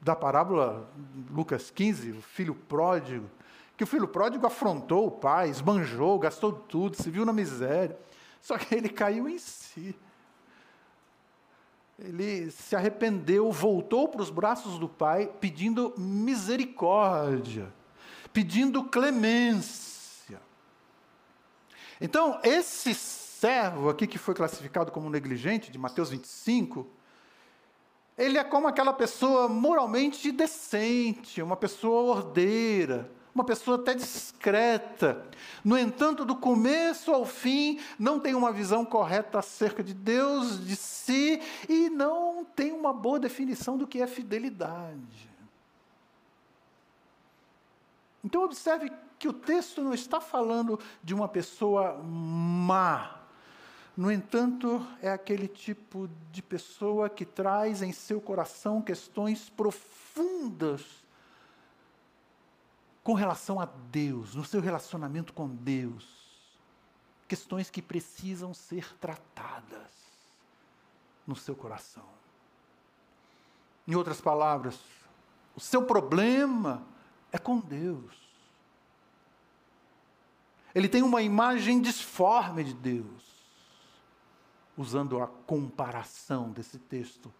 da 0.00 0.16
parábola 0.16 0.88
Lucas 1.30 1.70
15, 1.70 2.12
o 2.12 2.22
filho 2.22 2.54
pródigo, 2.54 3.30
que 3.76 3.84
o 3.84 3.86
filho 3.86 4.08
pródigo 4.08 4.46
afrontou 4.46 5.06
o 5.06 5.10
pai, 5.10 5.50
esbanjou, 5.50 6.18
gastou 6.18 6.52
tudo, 6.52 6.96
se 6.96 7.10
viu 7.10 7.24
na 7.24 7.32
miséria. 7.32 7.98
Só 8.40 8.56
que 8.56 8.74
ele 8.74 8.88
caiu 8.88 9.28
em 9.28 9.38
si. 9.38 9.94
Ele 12.00 12.50
se 12.50 12.74
arrependeu, 12.74 13.52
voltou 13.52 14.08
para 14.08 14.22
os 14.22 14.30
braços 14.30 14.78
do 14.78 14.88
pai, 14.88 15.30
pedindo 15.40 15.94
misericórdia, 15.98 17.72
pedindo 18.32 18.84
clemência. 18.84 20.40
Então, 22.00 22.40
esse 22.42 22.94
servo 22.94 23.90
aqui 23.90 24.06
que 24.06 24.16
foi 24.16 24.34
classificado 24.34 24.90
como 24.90 25.10
negligente, 25.10 25.70
de 25.70 25.78
Mateus 25.78 26.10
25, 26.10 26.86
ele 28.16 28.38
é 28.38 28.44
como 28.44 28.66
aquela 28.66 28.92
pessoa 28.92 29.48
moralmente 29.48 30.32
decente, 30.32 31.42
uma 31.42 31.56
pessoa 31.56 32.16
ordeira, 32.16 33.10
uma 33.34 33.44
pessoa 33.44 33.76
até 33.76 33.94
discreta. 33.94 35.24
No 35.64 35.78
entanto, 35.78 36.24
do 36.24 36.36
começo 36.36 37.12
ao 37.12 37.24
fim, 37.24 37.80
não 37.98 38.18
tem 38.18 38.34
uma 38.34 38.52
visão 38.52 38.84
correta 38.84 39.38
acerca 39.38 39.82
de 39.82 39.94
Deus, 39.94 40.64
de 40.64 40.76
si, 40.76 41.40
e 41.68 41.88
não 41.90 42.44
tem 42.44 42.72
uma 42.72 42.92
boa 42.92 43.18
definição 43.18 43.76
do 43.78 43.86
que 43.86 44.00
é 44.00 44.06
fidelidade. 44.06 45.30
Então, 48.24 48.42
observe 48.42 48.92
que 49.18 49.28
o 49.28 49.32
texto 49.32 49.82
não 49.82 49.94
está 49.94 50.20
falando 50.20 50.78
de 51.02 51.14
uma 51.14 51.28
pessoa 51.28 51.98
má. 52.02 53.16
No 53.96 54.10
entanto, 54.10 54.86
é 55.02 55.10
aquele 55.10 55.46
tipo 55.46 56.08
de 56.30 56.42
pessoa 56.42 57.08
que 57.08 57.24
traz 57.24 57.82
em 57.82 57.92
seu 57.92 58.20
coração 58.20 58.80
questões 58.80 59.50
profundas 59.50 60.99
com 63.10 63.14
relação 63.14 63.58
a 63.58 63.64
Deus, 63.64 64.36
no 64.36 64.44
seu 64.44 64.60
relacionamento 64.60 65.32
com 65.32 65.48
Deus, 65.48 66.30
questões 67.26 67.68
que 67.68 67.82
precisam 67.82 68.54
ser 68.54 68.96
tratadas 68.98 69.90
no 71.26 71.34
seu 71.34 71.56
coração. 71.56 72.06
Em 73.84 73.96
outras 73.96 74.20
palavras, 74.20 74.78
o 75.56 75.60
seu 75.60 75.84
problema 75.84 76.86
é 77.32 77.38
com 77.38 77.58
Deus. 77.58 78.14
Ele 80.72 80.88
tem 80.88 81.02
uma 81.02 81.20
imagem 81.20 81.82
disforme 81.82 82.62
de 82.62 82.74
Deus, 82.74 83.24
usando 84.76 85.20
a 85.20 85.26
comparação 85.26 86.52
desse 86.52 86.78
texto 86.78 87.34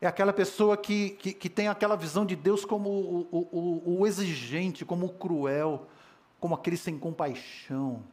É 0.00 0.06
aquela 0.06 0.32
pessoa 0.32 0.76
que, 0.76 1.10
que, 1.10 1.32
que, 1.32 1.48
tem 1.48 1.66
aquela 1.66 1.96
visão 1.96 2.24
de 2.24 2.36
Deus 2.36 2.64
como 2.64 2.88
o, 2.88 3.28
o, 3.32 3.98
o, 4.00 4.06
exigente, 4.06 4.84
como 4.84 5.06
o 5.06 5.12
cruel, 5.12 5.88
como 6.38 6.54
aquele 6.54 6.76
sem 6.76 6.96
compaixão. 6.96 8.04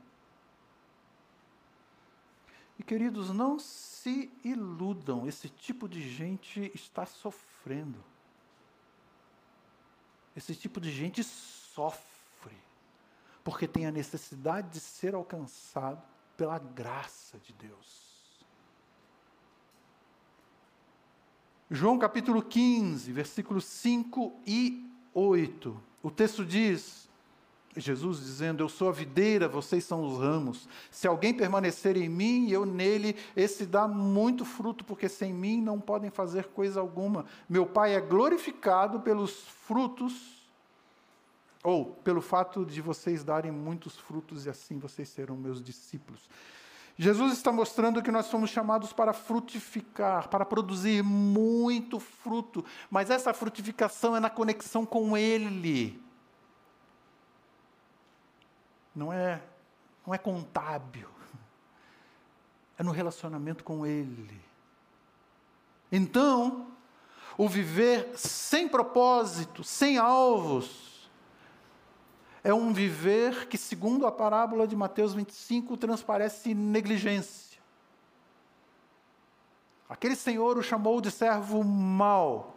E 2.80 2.84
queridos, 2.84 3.30
não 3.30 3.60
se 3.60 4.32
iludam, 4.44 5.28
esse 5.28 5.48
tipo 5.48 5.88
de 5.88 6.02
gente 6.02 6.72
está 6.74 7.06
sofrendo. 7.06 8.04
Esse 10.36 10.56
tipo 10.56 10.82
de 10.82 10.92
gente 10.92 11.24
sofre, 11.24 12.58
porque 13.44 13.68
tem 13.68 13.86
a 13.86 13.92
necessidade 13.92 14.70
de 14.70 14.80
ser 14.80 15.16
alcançado 15.16 16.04
pela 16.36 16.60
graça 16.60 17.40
de 17.40 17.54
Deus. 17.54 18.05
João 21.70 21.98
capítulo 21.98 22.44
15, 22.44 23.12
versículos 23.12 23.66
5 23.66 24.40
e 24.46 24.88
8. 25.16 25.76
O 26.04 26.12
texto 26.12 26.46
diz: 26.46 27.10
Jesus 27.76 28.20
dizendo: 28.20 28.64
Eu 28.64 28.70
sou 28.70 28.88
a 28.88 28.92
videira, 28.92 29.48
vocês 29.48 29.84
são 29.84 30.06
os 30.06 30.20
ramos. 30.20 30.70
Se 30.92 31.08
alguém 31.08 31.34
permanecer 31.34 31.98
em 31.98 32.08
mim 32.08 32.46
e 32.46 32.54
eu 32.54 32.68
nele, 32.68 33.16
esse 33.36 33.66
dá 33.66 33.88
muito 33.88 34.46
fruto, 34.46 34.86
porque 34.86 35.10
sem 35.10 35.34
mim 35.34 35.60
não 35.60 35.80
podem 35.80 36.12
fazer 36.12 36.46
coisa 36.50 36.80
alguma. 36.80 37.26
Meu 37.50 37.66
Pai 37.66 37.96
é 37.96 38.00
glorificado 38.00 39.00
pelos 39.00 39.42
frutos, 39.66 40.48
ou 41.64 41.96
pelo 42.04 42.22
fato 42.22 42.64
de 42.64 42.80
vocês 42.80 43.24
darem 43.24 43.52
muitos 43.52 43.98
frutos 43.98 44.46
e 44.46 44.50
assim 44.50 44.78
vocês 44.78 45.10
serão 45.10 45.36
meus 45.36 45.64
discípulos. 45.64 46.30
Jesus 46.98 47.34
está 47.34 47.52
mostrando 47.52 48.02
que 48.02 48.12
nós 48.12 48.28
somos 48.28 48.50
chamados 48.50 48.94
para 48.94 49.12
frutificar, 49.12 50.30
para 50.30 50.46
produzir 50.46 51.04
muito 51.04 52.00
fruto, 52.00 52.64
mas 52.90 53.10
essa 53.10 53.34
frutificação 53.34 54.16
é 54.16 54.20
na 54.20 54.30
conexão 54.30 54.86
com 54.86 55.18
Ele. 55.18 56.02
Não 58.96 59.12
é 59.12 59.42
não 60.06 60.14
é 60.14 60.18
contábil. 60.18 61.10
É 62.78 62.84
no 62.84 62.92
relacionamento 62.92 63.64
com 63.64 63.86
Ele. 63.86 64.40
Então, 65.92 66.68
o 67.38 67.48
viver 67.48 68.12
sem 68.16 68.68
propósito, 68.68 69.64
sem 69.64 69.98
alvos, 69.98 70.95
é 72.46 72.54
um 72.54 72.72
viver 72.72 73.48
que, 73.48 73.58
segundo 73.58 74.06
a 74.06 74.12
parábola 74.12 74.68
de 74.68 74.76
Mateus 74.76 75.16
25, 75.16 75.76
transparece 75.78 76.54
negligência. 76.54 77.60
Aquele 79.90 80.16
senhor 80.16 80.56
o 80.56 80.62
chamou 80.62 81.02
de 81.02 81.10
servo 81.10 81.64
mau. 81.64 82.56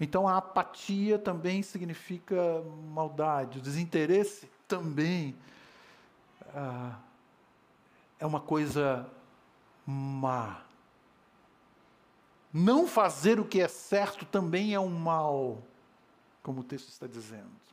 Então 0.00 0.26
a 0.26 0.38
apatia 0.38 1.18
também 1.18 1.62
significa 1.62 2.64
maldade, 2.90 3.58
o 3.58 3.60
desinteresse 3.60 4.50
também 4.66 5.36
ah, 6.54 6.96
é 8.18 8.24
uma 8.24 8.40
coisa 8.40 9.06
má. 9.84 10.62
Não 12.50 12.86
fazer 12.86 13.38
o 13.38 13.44
que 13.44 13.60
é 13.60 13.68
certo 13.68 14.24
também 14.24 14.72
é 14.72 14.80
um 14.80 14.88
mal, 14.88 15.62
como 16.42 16.62
o 16.62 16.64
texto 16.64 16.88
está 16.88 17.06
dizendo. 17.06 17.68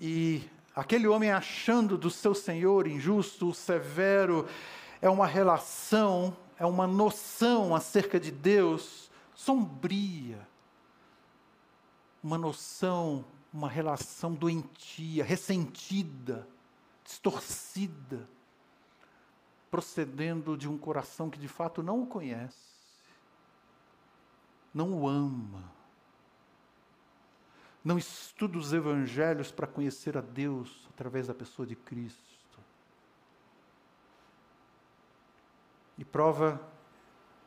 E 0.00 0.42
aquele 0.74 1.06
homem 1.06 1.30
achando 1.30 1.96
do 1.96 2.10
seu 2.10 2.34
senhor 2.34 2.86
injusto, 2.86 3.52
severo, 3.54 4.46
é 5.00 5.08
uma 5.08 5.26
relação, 5.26 6.36
é 6.58 6.66
uma 6.66 6.86
noção 6.86 7.74
acerca 7.74 8.18
de 8.20 8.30
Deus 8.30 9.10
sombria. 9.34 10.46
Uma 12.22 12.36
noção, 12.38 13.24
uma 13.52 13.68
relação 13.68 14.34
doentia, 14.34 15.24
ressentida, 15.24 16.46
distorcida 17.04 18.28
procedendo 19.70 20.56
de 20.56 20.68
um 20.68 20.78
coração 20.78 21.28
que 21.28 21.38
de 21.38 21.48
fato 21.48 21.82
não 21.82 22.02
o 22.02 22.06
conhece, 22.06 22.56
não 24.72 24.94
o 24.94 25.08
ama, 25.08 25.62
não 27.86 27.96
estuda 27.96 28.58
os 28.58 28.72
evangelhos 28.72 29.52
para 29.52 29.64
conhecer 29.64 30.18
a 30.18 30.20
Deus 30.20 30.88
através 30.90 31.28
da 31.28 31.34
pessoa 31.34 31.64
de 31.64 31.76
Cristo. 31.76 32.58
E 35.96 36.04
prova 36.04 36.60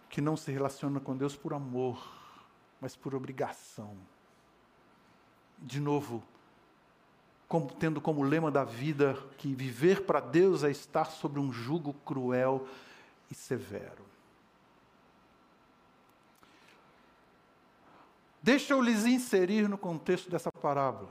que 0.07 0.21
não 0.21 0.37
se 0.37 0.49
relaciona 0.49 1.01
com 1.01 1.17
Deus 1.17 1.35
por 1.35 1.53
amor, 1.53 2.01
mas 2.79 2.95
por 2.95 3.13
obrigação. 3.13 3.97
De 5.57 5.81
novo, 5.81 6.23
como, 7.45 7.73
tendo 7.73 7.99
como 7.99 8.23
lema 8.23 8.49
da 8.49 8.63
vida 8.63 9.21
que 9.37 9.53
viver 9.53 10.05
para 10.05 10.21
Deus 10.21 10.63
é 10.63 10.71
estar 10.71 11.11
sobre 11.11 11.41
um 11.41 11.51
jugo 11.51 11.93
cruel 12.05 12.65
e 13.29 13.35
severo. 13.35 14.05
Deixa 18.49 18.73
eu 18.73 18.81
lhes 18.81 19.05
inserir 19.05 19.69
no 19.69 19.77
contexto 19.77 20.27
dessa 20.27 20.51
parábola. 20.51 21.07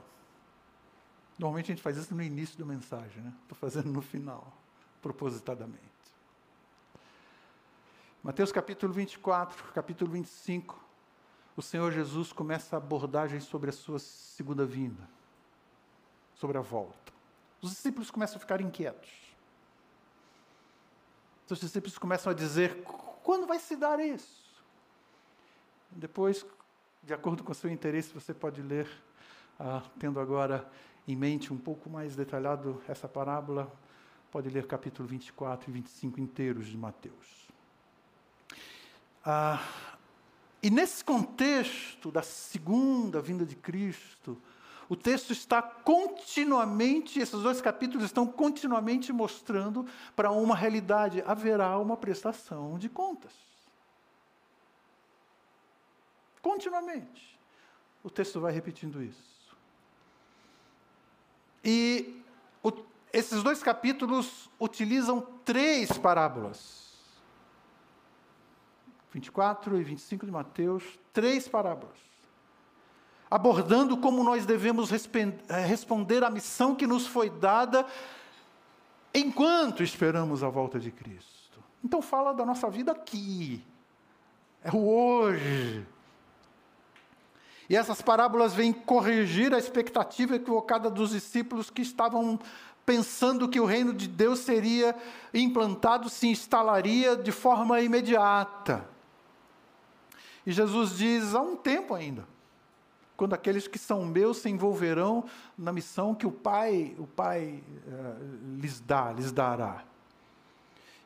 Normalmente 1.38 1.66
a 1.66 1.72
gente 1.76 1.82
faz 1.84 1.96
isso 1.96 2.12
no 2.12 2.20
início 2.20 2.58
da 2.58 2.64
mensagem, 2.64 3.22
né? 3.22 3.32
Estou 3.42 3.56
fazendo 3.56 3.92
no 3.92 4.02
final, 4.02 4.52
propositadamente. 5.00 5.84
Mateus 8.24 8.50
capítulo 8.50 8.92
24, 8.92 9.72
capítulo 9.72 10.10
25, 10.10 10.84
o 11.56 11.62
Senhor 11.62 11.92
Jesus 11.92 12.32
começa 12.32 12.74
a 12.74 12.78
abordagem 12.78 13.38
sobre 13.38 13.70
a 13.70 13.72
sua 13.72 14.00
segunda 14.00 14.66
vinda 14.66 15.08
sobre 16.34 16.58
a 16.58 16.60
volta. 16.60 17.12
Os 17.62 17.70
discípulos 17.70 18.10
começam 18.10 18.36
a 18.38 18.40
ficar 18.40 18.60
inquietos. 18.60 19.12
Os 21.48 21.60
discípulos 21.60 21.96
começam 21.96 22.32
a 22.32 22.34
dizer: 22.34 22.82
quando 23.22 23.46
vai 23.46 23.60
se 23.60 23.76
dar 23.76 24.00
isso? 24.00 24.48
Depois, 25.92 26.44
de 27.08 27.14
acordo 27.14 27.42
com 27.42 27.52
o 27.52 27.54
seu 27.54 27.70
interesse, 27.70 28.12
você 28.12 28.34
pode 28.34 28.60
ler, 28.60 28.86
ah, 29.58 29.82
tendo 29.98 30.20
agora 30.20 30.70
em 31.08 31.16
mente 31.16 31.50
um 31.50 31.56
pouco 31.56 31.88
mais 31.88 32.14
detalhado 32.14 32.82
essa 32.86 33.08
parábola, 33.08 33.72
pode 34.30 34.50
ler 34.50 34.66
capítulo 34.66 35.08
24 35.08 35.70
e 35.70 35.72
25 35.72 36.20
inteiros 36.20 36.66
de 36.66 36.76
Mateus. 36.76 37.48
Ah, 39.24 39.66
e 40.62 40.68
nesse 40.68 41.02
contexto 41.02 42.10
da 42.10 42.20
segunda 42.20 43.22
vinda 43.22 43.46
de 43.46 43.56
Cristo, 43.56 44.36
o 44.86 44.94
texto 44.94 45.32
está 45.32 45.62
continuamente, 45.62 47.20
esses 47.20 47.40
dois 47.40 47.62
capítulos 47.62 48.04
estão 48.04 48.26
continuamente 48.26 49.14
mostrando 49.14 49.86
para 50.14 50.30
uma 50.30 50.54
realidade: 50.54 51.24
haverá 51.26 51.78
uma 51.78 51.96
prestação 51.96 52.78
de 52.78 52.90
contas. 52.90 53.32
Continuamente. 56.42 57.38
O 58.02 58.10
texto 58.10 58.40
vai 58.40 58.52
repetindo 58.52 59.02
isso. 59.02 59.56
E 61.64 62.22
o, 62.62 62.72
esses 63.12 63.42
dois 63.42 63.62
capítulos 63.62 64.48
utilizam 64.60 65.20
três 65.44 65.92
parábolas. 65.98 66.88
24 69.12 69.80
e 69.80 69.82
25 69.82 70.26
de 70.26 70.32
Mateus, 70.32 70.84
três 71.12 71.48
parábolas 71.48 72.08
abordando 73.30 73.96
como 73.96 74.24
nós 74.24 74.46
devemos 74.46 74.90
eh, 74.90 75.66
responder 75.66 76.24
à 76.24 76.30
missão 76.30 76.74
que 76.74 76.86
nos 76.86 77.06
foi 77.06 77.28
dada 77.28 77.86
enquanto 79.12 79.82
esperamos 79.82 80.42
a 80.42 80.48
volta 80.48 80.78
de 80.78 80.90
Cristo. 80.90 81.62
Então, 81.84 82.00
fala 82.00 82.32
da 82.32 82.44
nossa 82.44 82.70
vida 82.70 82.92
aqui, 82.92 83.64
é 84.62 84.70
o 84.70 84.88
hoje. 84.88 85.86
E 87.68 87.76
essas 87.76 88.00
parábolas 88.00 88.54
vêm 88.54 88.72
corrigir 88.72 89.52
a 89.52 89.58
expectativa 89.58 90.36
equivocada 90.36 90.88
dos 90.88 91.10
discípulos 91.10 91.68
que 91.68 91.82
estavam 91.82 92.38
pensando 92.86 93.48
que 93.48 93.60
o 93.60 93.66
reino 93.66 93.92
de 93.92 94.08
Deus 94.08 94.38
seria 94.38 94.96
implantado, 95.34 96.08
se 96.08 96.26
instalaria 96.28 97.14
de 97.14 97.30
forma 97.30 97.80
imediata. 97.80 98.88
E 100.46 100.52
Jesus 100.52 100.96
diz: 100.96 101.34
há 101.34 101.42
um 101.42 101.56
tempo 101.56 101.94
ainda 101.94 102.26
quando 103.18 103.34
aqueles 103.34 103.66
que 103.66 103.80
são 103.80 104.04
meus 104.06 104.36
se 104.36 104.48
envolverão 104.48 105.24
na 105.58 105.72
missão 105.72 106.14
que 106.14 106.24
o 106.24 106.30
Pai, 106.30 106.94
o 107.00 107.04
Pai 107.04 107.64
uh, 107.88 108.56
lhes 108.60 108.78
dá, 108.78 109.10
lhes 109.12 109.32
dará. 109.32 109.82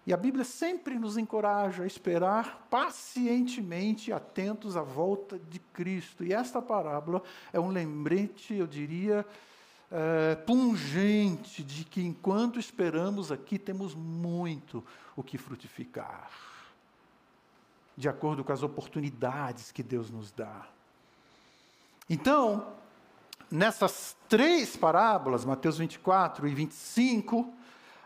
E 0.05 0.13
a 0.13 0.17
Bíblia 0.17 0.45
sempre 0.45 0.99
nos 0.99 1.17
encoraja 1.17 1.85
a 1.85 1.87
esperar 1.87 2.67
pacientemente, 2.69 4.13
atentos 4.13 4.77
à 4.77 4.83
volta 4.83 5.39
de 5.39 5.61
Cristo. 5.61 6.25
E 6.25 6.33
esta 6.33 6.61
parábola 6.61 7.23
é 7.53 7.61
um 7.61 7.69
lembrete, 7.69 8.55
eu 8.55 8.67
diria, 8.67 9.25
é, 9.93 10.35
pungente 10.35 11.63
de 11.63 11.85
que 11.85 12.03
enquanto 12.03 12.59
esperamos 12.59 13.31
aqui, 13.31 13.59
temos 13.59 13.95
muito 13.95 14.85
o 15.15 15.23
que 15.23 15.39
frutificar, 15.39 16.31
de 17.97 18.09
acordo 18.09 18.43
com 18.43 18.53
as 18.53 18.63
oportunidades 18.65 19.71
que 19.71 19.85
Deus 19.85 20.11
nos 20.11 20.33
dá. 20.33 20.67
Então, 22.11 22.73
nessas 23.49 24.17
três 24.29 24.77
parábolas, 24.77 25.45
Mateus 25.45 25.79
24 25.79 26.49
e 26.49 26.55
25, 26.55 27.53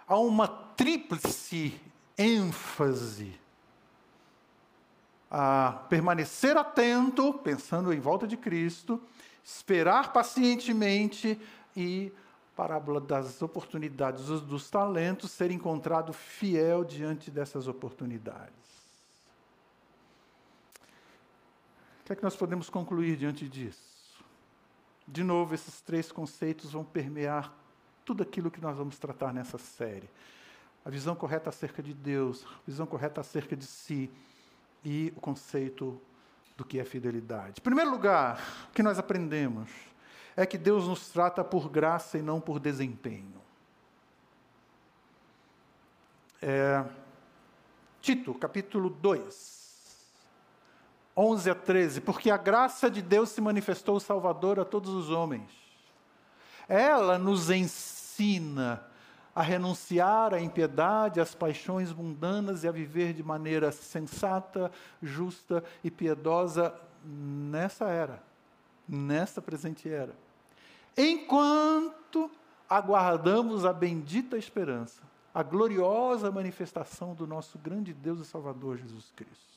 há 0.06 0.16
uma 0.18 0.46
tríplice 0.46 1.80
ênfase 2.16 3.38
a 5.30 5.84
permanecer 5.88 6.56
atento, 6.56 7.34
pensando 7.34 7.92
em 7.92 7.98
volta 7.98 8.26
de 8.26 8.36
Cristo, 8.36 9.02
esperar 9.44 10.12
pacientemente 10.12 11.40
e 11.76 12.12
parábola 12.54 13.00
das 13.00 13.42
oportunidades, 13.42 14.24
dos, 14.24 14.70
talentos, 14.70 15.30
ser 15.30 15.50
encontrado 15.50 16.12
fiel 16.12 16.84
diante 16.84 17.30
dessas 17.30 17.68
oportunidades. 17.68 18.54
O 22.00 22.04
que 22.06 22.12
é 22.12 22.16
que 22.16 22.22
nós 22.22 22.36
podemos 22.36 22.70
concluir 22.70 23.16
diante 23.16 23.48
disso? 23.48 24.24
De 25.06 25.22
novo, 25.22 25.54
esses 25.54 25.80
três 25.80 26.10
conceitos 26.10 26.72
vão 26.72 26.84
permear 26.84 27.52
tudo 28.06 28.22
aquilo 28.22 28.52
que 28.52 28.60
nós 28.60 28.76
vamos 28.76 28.96
tratar 28.98 29.34
nessa 29.34 29.58
série. 29.58 30.08
A 30.84 30.88
visão 30.88 31.16
correta 31.16 31.50
acerca 31.50 31.82
de 31.82 31.92
Deus, 31.92 32.46
a 32.46 32.62
visão 32.64 32.86
correta 32.86 33.20
acerca 33.20 33.56
de 33.56 33.66
si 33.66 34.08
e 34.84 35.12
o 35.16 35.20
conceito 35.20 36.00
do 36.56 36.64
que 36.64 36.78
é 36.78 36.84
fidelidade. 36.84 37.54
Em 37.58 37.62
primeiro 37.62 37.90
lugar, 37.90 38.40
o 38.70 38.72
que 38.72 38.82
nós 38.82 38.96
aprendemos 38.96 39.68
é 40.36 40.46
que 40.46 40.56
Deus 40.56 40.86
nos 40.86 41.08
trata 41.08 41.42
por 41.42 41.68
graça 41.68 42.16
e 42.16 42.22
não 42.22 42.40
por 42.40 42.60
desempenho. 42.60 43.42
É, 46.40 46.84
Tito, 48.00 48.32
capítulo 48.34 48.88
2. 48.88 49.56
11 51.16 51.50
a 51.50 51.54
13, 51.54 52.00
porque 52.02 52.30
a 52.30 52.36
graça 52.36 52.88
de 52.88 53.02
Deus 53.02 53.30
se 53.30 53.40
manifestou 53.40 53.98
Salvador 53.98 54.60
a 54.60 54.64
todos 54.64 54.90
os 54.90 55.10
homens. 55.10 55.50
ela 56.68 57.18
nos 57.18 57.50
ensina 57.50 57.95
a 59.34 59.42
renunciar 59.42 60.32
à 60.32 60.40
impiedade, 60.40 61.20
às 61.20 61.34
paixões 61.34 61.92
mundanas 61.92 62.64
e 62.64 62.68
a 62.68 62.72
viver 62.72 63.12
de 63.12 63.22
maneira 63.22 63.70
sensata, 63.70 64.72
justa 65.02 65.62
e 65.84 65.90
piedosa 65.90 66.74
nessa 67.04 67.86
era, 67.86 68.22
nessa 68.88 69.42
presente 69.42 69.88
era. 69.88 70.14
Enquanto 70.96 72.30
aguardamos 72.68 73.64
a 73.66 73.72
bendita 73.72 74.38
esperança, 74.38 75.02
a 75.34 75.42
gloriosa 75.42 76.30
manifestação 76.30 77.14
do 77.14 77.26
nosso 77.26 77.58
grande 77.58 77.92
Deus 77.92 78.20
e 78.20 78.24
Salvador 78.24 78.78
Jesus 78.78 79.12
Cristo. 79.14 79.56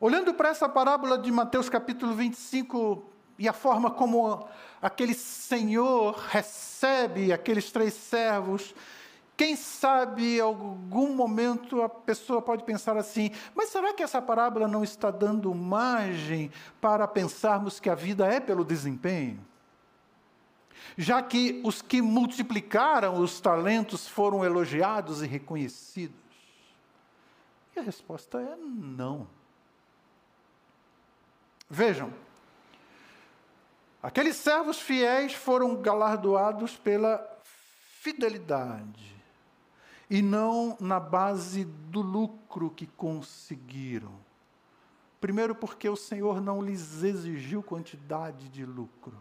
Olhando 0.00 0.32
para 0.32 0.48
essa 0.48 0.66
parábola 0.66 1.18
de 1.18 1.30
Mateus 1.30 1.68
capítulo 1.68 2.14
25, 2.14 3.11
e 3.38 3.48
a 3.48 3.52
forma 3.52 3.90
como 3.90 4.46
aquele 4.80 5.14
senhor 5.14 6.14
recebe 6.28 7.32
aqueles 7.32 7.70
três 7.70 7.94
servos. 7.94 8.74
Quem 9.36 9.56
sabe, 9.56 10.36
em 10.36 10.40
algum 10.40 11.14
momento, 11.14 11.82
a 11.82 11.88
pessoa 11.88 12.42
pode 12.42 12.64
pensar 12.64 12.96
assim: 12.96 13.30
mas 13.54 13.70
será 13.70 13.92
que 13.92 14.02
essa 14.02 14.20
parábola 14.20 14.68
não 14.68 14.84
está 14.84 15.10
dando 15.10 15.54
margem 15.54 16.50
para 16.80 17.08
pensarmos 17.08 17.80
que 17.80 17.90
a 17.90 17.94
vida 17.94 18.26
é 18.26 18.38
pelo 18.38 18.64
desempenho? 18.64 19.44
Já 20.96 21.22
que 21.22 21.60
os 21.64 21.80
que 21.80 22.02
multiplicaram 22.02 23.18
os 23.18 23.40
talentos 23.40 24.06
foram 24.06 24.44
elogiados 24.44 25.22
e 25.22 25.26
reconhecidos? 25.26 26.16
E 27.74 27.78
a 27.78 27.82
resposta 27.82 28.38
é 28.40 28.56
não. 28.56 29.26
Vejam, 31.68 32.12
Aqueles 34.02 34.36
servos 34.36 34.80
fiéis 34.80 35.32
foram 35.32 35.76
galardoados 35.76 36.76
pela 36.76 37.24
fidelidade 38.00 39.14
e 40.10 40.20
não 40.20 40.76
na 40.80 40.98
base 40.98 41.64
do 41.64 42.00
lucro 42.00 42.70
que 42.70 42.86
conseguiram. 42.86 44.12
Primeiro, 45.20 45.54
porque 45.54 45.88
o 45.88 45.94
Senhor 45.94 46.40
não 46.40 46.60
lhes 46.60 47.04
exigiu 47.04 47.62
quantidade 47.62 48.48
de 48.48 48.66
lucro. 48.66 49.16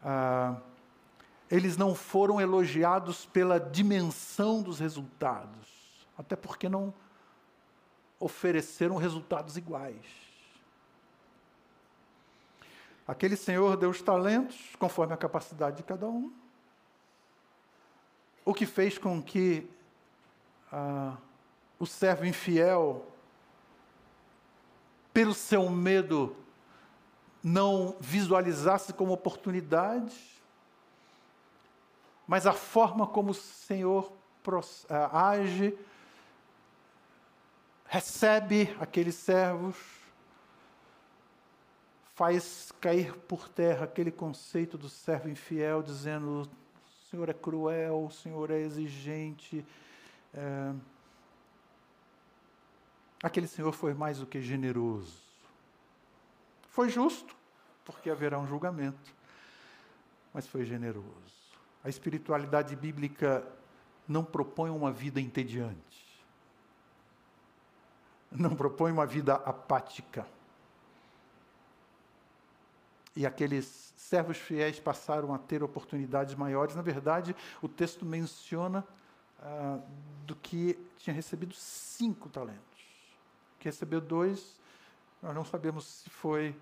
Ah, 0.00 0.56
eles 1.50 1.76
não 1.76 1.94
foram 1.96 2.40
elogiados 2.40 3.26
pela 3.26 3.58
dimensão 3.58 4.62
dos 4.62 4.78
resultados, 4.78 6.06
até 6.16 6.36
porque 6.36 6.68
não 6.68 6.94
ofereceram 8.20 8.96
resultados 8.96 9.56
iguais. 9.56 10.23
Aquele 13.06 13.36
senhor 13.36 13.76
deu 13.76 13.90
os 13.90 14.00
talentos 14.00 14.74
conforme 14.78 15.12
a 15.12 15.16
capacidade 15.16 15.76
de 15.76 15.82
cada 15.82 16.06
um, 16.06 16.32
o 18.44 18.54
que 18.54 18.66
fez 18.66 18.98
com 18.98 19.22
que 19.22 19.68
ah, 20.72 21.16
o 21.78 21.86
servo 21.86 22.24
infiel, 22.24 23.06
pelo 25.12 25.34
seu 25.34 25.68
medo, 25.70 26.34
não 27.42 27.94
visualizasse 28.00 28.92
como 28.92 29.12
oportunidade, 29.12 30.14
mas 32.26 32.46
a 32.46 32.52
forma 32.52 33.06
como 33.06 33.30
o 33.32 33.34
Senhor 33.34 34.10
ah, 34.88 35.28
age, 35.28 35.78
recebe 37.86 38.74
aqueles 38.80 39.14
servos, 39.14 39.76
faz 42.14 42.72
cair 42.80 43.12
por 43.12 43.48
terra 43.48 43.84
aquele 43.84 44.10
conceito 44.10 44.78
do 44.78 44.88
servo 44.88 45.28
infiel, 45.28 45.82
dizendo: 45.82 46.42
o 46.42 47.10
Senhor 47.10 47.28
é 47.28 47.34
cruel, 47.34 48.04
o 48.06 48.10
Senhor 48.10 48.50
é 48.50 48.60
exigente. 48.60 49.64
É... 50.32 50.72
Aquele 53.22 53.46
Senhor 53.46 53.72
foi 53.72 53.94
mais 53.94 54.18
do 54.18 54.26
que 54.26 54.40
generoso. 54.40 55.22
Foi 56.68 56.88
justo, 56.88 57.34
porque 57.84 58.10
haverá 58.10 58.38
um 58.38 58.46
julgamento, 58.46 59.14
mas 60.32 60.46
foi 60.46 60.64
generoso. 60.64 61.04
A 61.82 61.88
espiritualidade 61.88 62.74
bíblica 62.76 63.46
não 64.06 64.24
propõe 64.24 64.70
uma 64.70 64.92
vida 64.92 65.20
entediante, 65.20 66.22
não 68.30 68.54
propõe 68.54 68.92
uma 68.92 69.06
vida 69.06 69.34
apática 69.34 70.26
e 73.16 73.24
aqueles 73.24 73.92
servos 73.96 74.36
fiéis 74.36 74.80
passaram 74.80 75.32
a 75.32 75.38
ter 75.38 75.62
oportunidades 75.62 76.34
maiores. 76.34 76.74
Na 76.74 76.82
verdade, 76.82 77.34
o 77.62 77.68
texto 77.68 78.04
menciona 78.04 78.84
ah, 79.40 79.78
do 80.26 80.34
que 80.34 80.78
tinha 80.98 81.14
recebido 81.14 81.54
cinco 81.54 82.28
talentos. 82.28 82.62
Que 83.58 83.68
recebeu 83.68 84.00
dois, 84.00 84.58
nós 85.22 85.34
não 85.34 85.44
sabemos 85.44 85.84
se 85.84 86.10
foi 86.10 86.56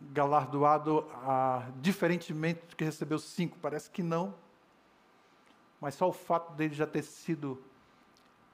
galardoado 0.00 1.08
ah, 1.14 1.68
diferentemente 1.80 2.66
do 2.66 2.76
que 2.76 2.84
recebeu 2.84 3.18
cinco, 3.18 3.58
parece 3.60 3.90
que 3.90 4.02
não. 4.02 4.34
Mas 5.80 5.94
só 5.94 6.08
o 6.08 6.12
fato 6.12 6.52
dele 6.52 6.74
já 6.74 6.86
ter 6.86 7.02
sido 7.02 7.62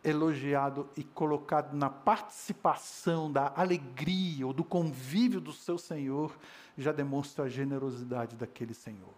elogiado 0.05 0.89
e 0.97 1.03
colocado 1.03 1.75
na 1.75 1.91
participação 1.91 3.31
da 3.31 3.53
alegria 3.57 4.47
ou 4.47 4.53
do 4.53 4.65
convívio 4.65 5.41
do 5.41 5.53
seu 5.53 5.77
Senhor, 5.77 6.37
já 6.77 6.93
demonstra 6.93 7.45
a 7.45 7.49
generosidade 7.49 8.37
daquele 8.37 8.75
Senhor. 8.75 9.15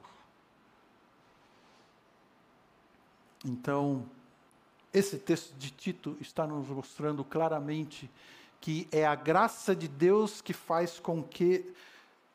Então, 3.45 4.07
esse 4.93 5.19
texto 5.19 5.55
de 5.57 5.71
Tito 5.71 6.17
está 6.21 6.47
nos 6.47 6.69
mostrando 6.69 7.25
claramente 7.25 8.11
que 8.61 8.87
é 8.93 9.07
a 9.07 9.15
graça 9.15 9.75
de 9.75 9.89
Deus 9.89 10.43
que 10.43 10.53
faz 10.53 10.99
com 10.99 11.23
que 11.23 11.73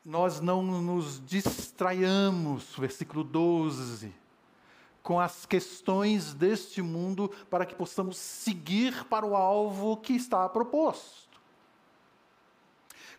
nós 0.04 0.40
não 0.40 0.62
nos 0.62 1.24
distraiamos, 1.24 2.74
versículo 2.76 3.22
12 3.22 4.25
com 5.06 5.20
as 5.20 5.46
questões 5.46 6.34
deste 6.34 6.82
mundo 6.82 7.30
para 7.48 7.64
que 7.64 7.76
possamos 7.76 8.16
seguir 8.16 9.04
para 9.04 9.24
o 9.24 9.36
alvo 9.36 9.96
que 9.98 10.14
está 10.14 10.48
proposto. 10.48 11.40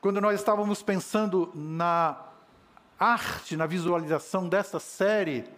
Quando 0.02 0.20
nós 0.20 0.38
estávamos 0.38 0.84
pensando 0.84 1.50
na 1.56 2.26
arte, 3.00 3.56
na 3.56 3.66
visualização 3.66 4.50
dessa 4.50 4.82
série, 4.82 5.50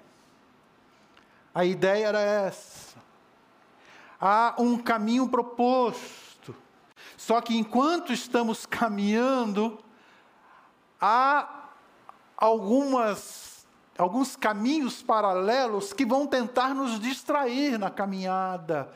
a 1.52 1.66
ideia 1.66 2.06
era 2.10 2.22
essa. 2.22 3.00
Há 4.22 4.54
um 4.60 4.78
caminho 4.78 5.28
proposto. 5.28 6.56
Só 7.18 7.42
que 7.42 7.58
enquanto 7.58 8.14
estamos 8.14 8.68
caminhando, 8.68 9.80
há 11.02 11.72
algumas 12.38 13.49
alguns 14.00 14.36
caminhos 14.36 15.04
paralelos 15.04 15.91
que 15.91 16.06
vão 16.06 16.26
tentar 16.26 16.74
nos 16.74 17.00
distrair 17.00 17.78
na 17.78 17.89
caminhada 17.89 18.89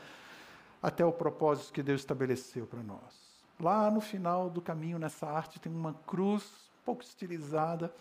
até 0.82 1.04
o 1.04 1.12
propósito 1.12 1.72
que 1.72 1.82
Deus 1.82 2.00
estabeleceu 2.00 2.66
para 2.66 2.82
nós. 2.82 3.24
Lá 3.60 3.90
no 3.90 4.00
final 4.00 4.50
do 4.50 4.60
caminho, 4.60 4.98
nessa 4.98 5.26
arte, 5.26 5.60
tem 5.60 5.72
uma 5.72 5.94
cruz 6.06 6.44
pouco 6.84 7.02
estilizada, 7.02 7.92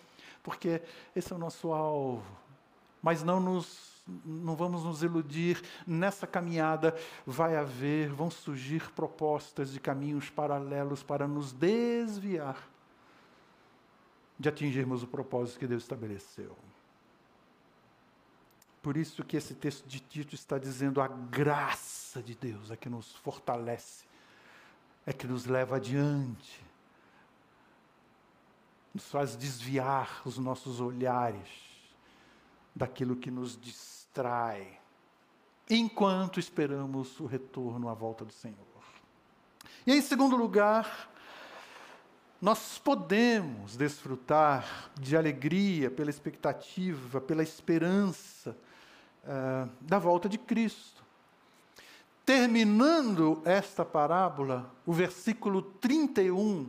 porque 0.42 0.82
esse 1.16 1.32
é 1.32 1.36
o 1.36 1.40
nosso 1.40 1.72
alvo. 1.72 2.24
Mas 3.02 3.24
não 3.24 3.40
nos 3.40 3.94
não 4.26 4.54
vamos 4.54 4.84
nos 4.84 5.02
iludir, 5.02 5.64
nessa 5.88 6.28
caminhada 6.28 6.94
vai 7.26 7.56
haver, 7.56 8.10
vão 8.10 8.30
surgir 8.30 8.92
propostas 8.92 9.72
de 9.72 9.80
caminhos 9.80 10.30
paralelos 10.30 11.02
para 11.02 11.26
nos 11.26 11.54
desviar 11.54 12.58
de 14.38 14.50
atingirmos 14.50 15.04
o 15.04 15.08
propósito 15.08 15.60
que 15.60 15.68
Deus 15.68 15.84
estabeleceu. 15.84 16.54
Por 18.84 18.98
isso 18.98 19.24
que 19.24 19.38
esse 19.38 19.56
texto 19.56 19.88
de 19.88 20.02
Tito 20.02 20.36
está 20.36 20.58
dizendo 20.58 21.00
a 21.00 21.08
graça 21.08 22.22
de 22.22 22.36
Deus 22.36 22.70
é 22.70 22.76
que 22.76 22.90
nos 22.90 23.16
fortalece, 23.16 24.04
é 25.06 25.14
que 25.14 25.26
nos 25.26 25.46
leva 25.46 25.78
adiante, 25.78 26.62
nos 28.94 29.06
faz 29.06 29.38
desviar 29.38 30.22
os 30.26 30.38
nossos 30.38 30.82
olhares 30.82 31.48
daquilo 32.76 33.16
que 33.16 33.32
nos 33.32 33.58
distrai, 33.58 34.78
enquanto 35.70 36.38
esperamos 36.38 37.22
o 37.22 37.26
retorno 37.26 37.88
à 37.88 37.94
volta 37.94 38.26
do 38.26 38.34
Senhor. 38.34 38.58
E 39.88 39.94
em 39.94 40.02
segundo 40.02 40.36
lugar, 40.36 41.10
nós 42.42 42.78
podemos 42.78 43.78
desfrutar 43.78 44.92
de 45.00 45.16
alegria 45.16 45.90
pela 45.90 46.10
expectativa, 46.10 47.22
pela 47.22 47.44
esperança 47.44 48.58
uh, 49.24 49.70
da 49.82 50.00
volta 50.00 50.28
de 50.28 50.38
Cristo. 50.38 51.04
Terminando 52.26 53.42
esta 53.44 53.84
parábola, 53.84 54.72
o 54.86 54.94
versículo 54.94 55.62
31 55.62 56.40
uh, 56.40 56.68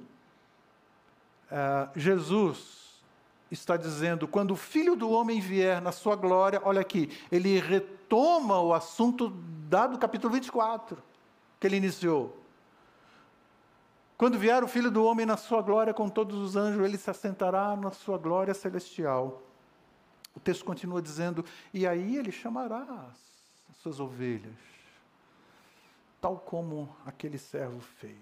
uh, 1.51 1.91
Jesus 1.95 3.03
está 3.51 3.77
dizendo: 3.77 4.27
quando 4.27 4.53
o 4.53 4.57
filho 4.57 4.97
do 4.97 5.11
homem 5.11 5.41
vier 5.41 5.81
na 5.81 5.93
sua 5.93 6.17
glória, 6.17 6.61
olha 6.65 6.81
aqui, 6.81 7.11
ele 7.31 7.61
retoma 7.61 8.61
o 8.61 8.75
assunto 8.75 9.33
dado 9.69 9.93
no 9.93 9.99
capítulo 9.99 10.33
24, 10.33 10.99
que 11.61 11.67
ele 11.67 11.77
iniciou. 11.77 12.45
Quando 14.17 14.39
vier 14.39 14.63
o 14.63 14.69
filho 14.69 14.91
do 14.91 15.05
homem 15.05 15.27
na 15.27 15.37
sua 15.37 15.61
glória 15.61 15.93
com 15.93 16.09
todos 16.09 16.39
os 16.39 16.57
anjos, 16.57 16.85
ele 16.85 16.97
se 16.97 17.11
assentará 17.11 17.77
na 17.77 17.91
sua 17.91 18.17
glória 18.17 18.55
celestial. 18.55 19.43
O 20.35 20.41
texto 20.41 20.65
continua 20.65 21.01
dizendo: 21.01 21.45
e 21.73 21.87
aí 21.87 22.17
ele 22.17 22.33
chamará 22.33 23.09
as 23.71 23.77
suas 23.79 24.01
ovelhas, 24.01 24.55
tal 26.21 26.39
como 26.39 26.95
aquele 27.05 27.39
servo 27.39 27.81
fez. 27.81 28.17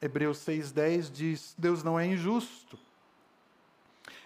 Hebreus 0.00 0.38
6,10 0.38 1.12
diz: 1.12 1.54
Deus 1.56 1.82
não 1.82 1.98
é 1.98 2.06
injusto. 2.06 2.78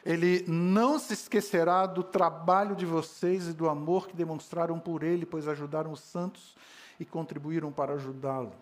Ele 0.05 0.45
não 0.49 0.99
se 0.99 1.13
esquecerá 1.13 1.87
do 1.87 2.03
trabalho 2.03 2.75
de 2.75 2.85
vocês 2.85 3.47
e 3.47 3.53
do 3.53 3.69
amor 3.69 4.09
que 4.09 4.17
demonstraram 4.17 4.79
por 4.79 5.03
ele, 5.03 5.25
pois 5.25 5.47
ajudaram 5.47 5.93
os 5.93 6.01
santos 6.01 6.57
e 6.99 7.05
contribuíram 7.05 7.71
para 7.71 7.95
ajudá-lo. 7.95 8.53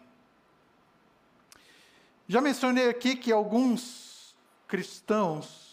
Já 2.29 2.41
mencionei 2.41 2.89
aqui 2.89 3.17
que 3.17 3.33
alguns 3.33 4.35
cristãos, 4.69 5.70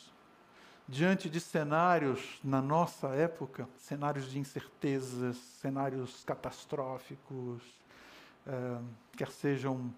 diante 0.87 1.29
de 1.29 1.39
cenários 1.39 2.39
na 2.43 2.61
nossa 2.61 3.09
época, 3.09 3.67
cenários 3.77 4.31
de 4.31 4.39
incertezas, 4.39 5.35
cenários 5.59 6.23
catastróficos, 6.23 7.61
eh, 8.45 8.79
quer 9.17 9.29
sejam 9.29 9.93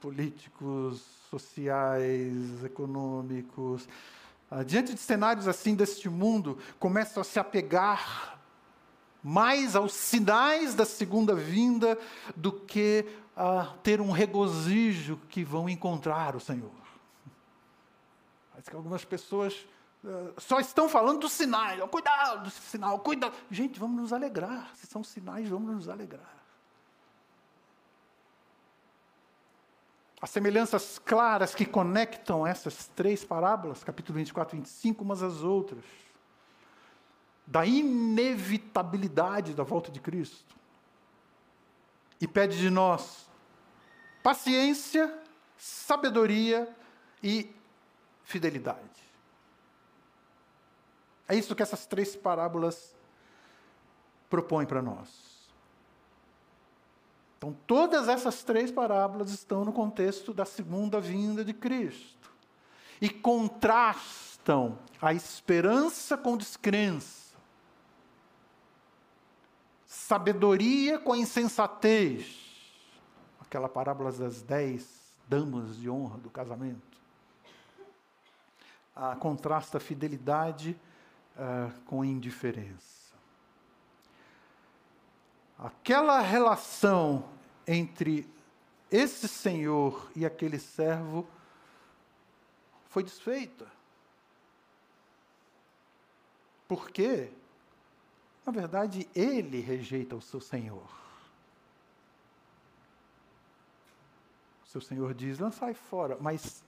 políticos, 0.00 1.02
sociais, 1.28 2.64
econômicos, 2.64 3.86
ah, 4.50 4.62
diante 4.62 4.94
de 4.94 5.00
cenários 5.00 5.46
assim 5.46 5.74
deste 5.74 6.08
mundo, 6.08 6.58
começam 6.78 7.20
a 7.20 7.24
se 7.24 7.38
apegar 7.38 8.40
mais 9.22 9.76
aos 9.76 9.92
sinais 9.92 10.74
da 10.74 10.86
segunda 10.86 11.34
vinda 11.34 11.98
do 12.34 12.50
que 12.50 13.04
a 13.36 13.74
ter 13.82 14.00
um 14.00 14.10
regozijo 14.10 15.18
que 15.28 15.44
vão 15.44 15.68
encontrar 15.68 16.34
o 16.34 16.40
Senhor. 16.40 16.70
Parece 18.50 18.70
que 18.70 18.76
algumas 18.76 19.04
pessoas 19.04 19.66
só 20.38 20.58
estão 20.60 20.88
falando 20.88 21.20
dos 21.20 21.32
sinais. 21.32 21.80
Cuidado 21.90 22.50
sinal, 22.50 22.98
cuidado. 23.00 23.34
Gente, 23.50 23.78
vamos 23.78 24.00
nos 24.00 24.12
alegrar. 24.12 24.70
Se 24.74 24.86
são 24.86 25.04
sinais, 25.04 25.48
vamos 25.48 25.74
nos 25.74 25.88
alegrar. 25.88 26.40
As 30.22 30.30
semelhanças 30.30 30.98
claras 30.98 31.54
que 31.54 31.64
conectam 31.64 32.46
essas 32.46 32.88
três 32.88 33.24
parábolas, 33.24 33.82
capítulo 33.82 34.18
24 34.18 34.54
e 34.54 34.58
25, 34.58 35.02
umas 35.02 35.22
às 35.22 35.42
outras, 35.42 35.84
da 37.46 37.64
inevitabilidade 37.64 39.54
da 39.54 39.62
volta 39.62 39.90
de 39.90 39.98
Cristo, 39.98 40.54
e 42.20 42.28
pede 42.28 42.58
de 42.58 42.68
nós 42.68 43.28
paciência, 44.22 45.18
sabedoria 45.56 46.68
e 47.22 47.50
fidelidade. 48.22 49.09
É 51.30 51.36
isso 51.36 51.54
que 51.54 51.62
essas 51.62 51.86
três 51.86 52.16
parábolas 52.16 52.92
propõem 54.28 54.66
para 54.66 54.82
nós. 54.82 55.08
Então, 57.38 57.56
todas 57.68 58.08
essas 58.08 58.42
três 58.42 58.72
parábolas 58.72 59.30
estão 59.30 59.64
no 59.64 59.72
contexto 59.72 60.34
da 60.34 60.44
segunda 60.44 61.00
vinda 61.00 61.44
de 61.44 61.54
Cristo 61.54 62.32
e 63.00 63.08
contrastam 63.08 64.76
a 65.00 65.14
esperança 65.14 66.18
com 66.18 66.36
descrença, 66.36 67.36
sabedoria 69.86 70.98
com 70.98 71.14
insensatez. 71.14 72.50
Aquela 73.40 73.68
parábola 73.68 74.10
das 74.10 74.42
dez 74.42 75.14
damas 75.28 75.76
de 75.76 75.88
honra 75.88 76.18
do 76.18 76.28
casamento. 76.28 76.98
A 78.96 79.14
contrasta 79.14 79.78
a 79.78 79.80
fidelidade 79.80 80.76
uh, 81.40 81.72
com 81.86 82.04
indiferença. 82.04 83.00
Aquela 85.58 86.20
relação 86.20 87.24
entre 87.66 88.28
esse 88.90 89.26
senhor 89.26 90.10
e 90.14 90.26
aquele 90.26 90.58
servo 90.58 91.26
foi 92.88 93.02
desfeita. 93.02 93.66
Por 96.66 96.90
quê? 96.90 97.30
Na 98.44 98.52
verdade, 98.52 99.08
ele 99.14 99.60
rejeita 99.60 100.16
o 100.16 100.22
seu 100.22 100.40
senhor. 100.40 100.88
O 104.64 104.66
seu 104.66 104.80
senhor 104.80 105.14
diz: 105.14 105.38
lançai 105.38 105.74
fora, 105.74 106.16
mas 106.20 106.64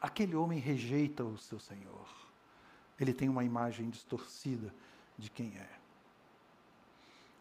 aquele 0.00 0.34
homem 0.34 0.58
rejeita 0.58 1.24
o 1.24 1.36
seu 1.36 1.58
senhor. 1.58 2.29
Ele 3.00 3.14
tem 3.14 3.28
uma 3.28 3.42
imagem 3.42 3.88
distorcida 3.88 4.72
de 5.18 5.30
quem 5.30 5.56
é. 5.56 5.80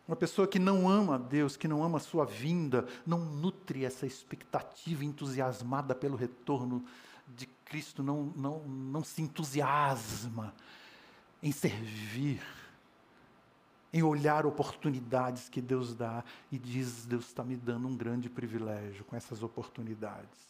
Uma 0.08 0.16
pessoa 0.16 0.48
que 0.48 0.58
não 0.58 0.90
ama 0.90 1.20
Deus, 1.20 1.56
que 1.56 1.68
não 1.68 1.84
ama 1.84 1.98
a 1.98 2.02
sua 2.02 2.26
vinda, 2.26 2.88
não 3.06 3.20
nutre 3.20 3.86
essa 3.86 4.08
expectativa 4.08 5.06
entusiasmada 5.06 5.94
pelo 5.94 6.16
retorno 6.16 6.84
de 7.28 7.46
Cristo, 7.64 8.02
não, 8.02 8.34
não, 8.36 8.60
não 8.68 9.04
se 9.04 9.22
entusiasma 9.22 10.52
em 11.44 11.52
servir, 11.52 12.42
em 13.94 14.02
olhar 14.02 14.48
oportunidades 14.48 15.48
que 15.48 15.62
Deus 15.62 15.94
dá 15.94 16.24
e 16.52 16.58
diz: 16.58 17.06
Deus 17.06 17.28
está 17.28 17.44
me 17.44 17.56
dando 17.56 17.88
um 17.88 17.96
grande 17.96 18.30
privilégio 18.30 19.06
com 19.06 19.16
essas 19.16 19.44
oportunidades. 19.44 20.49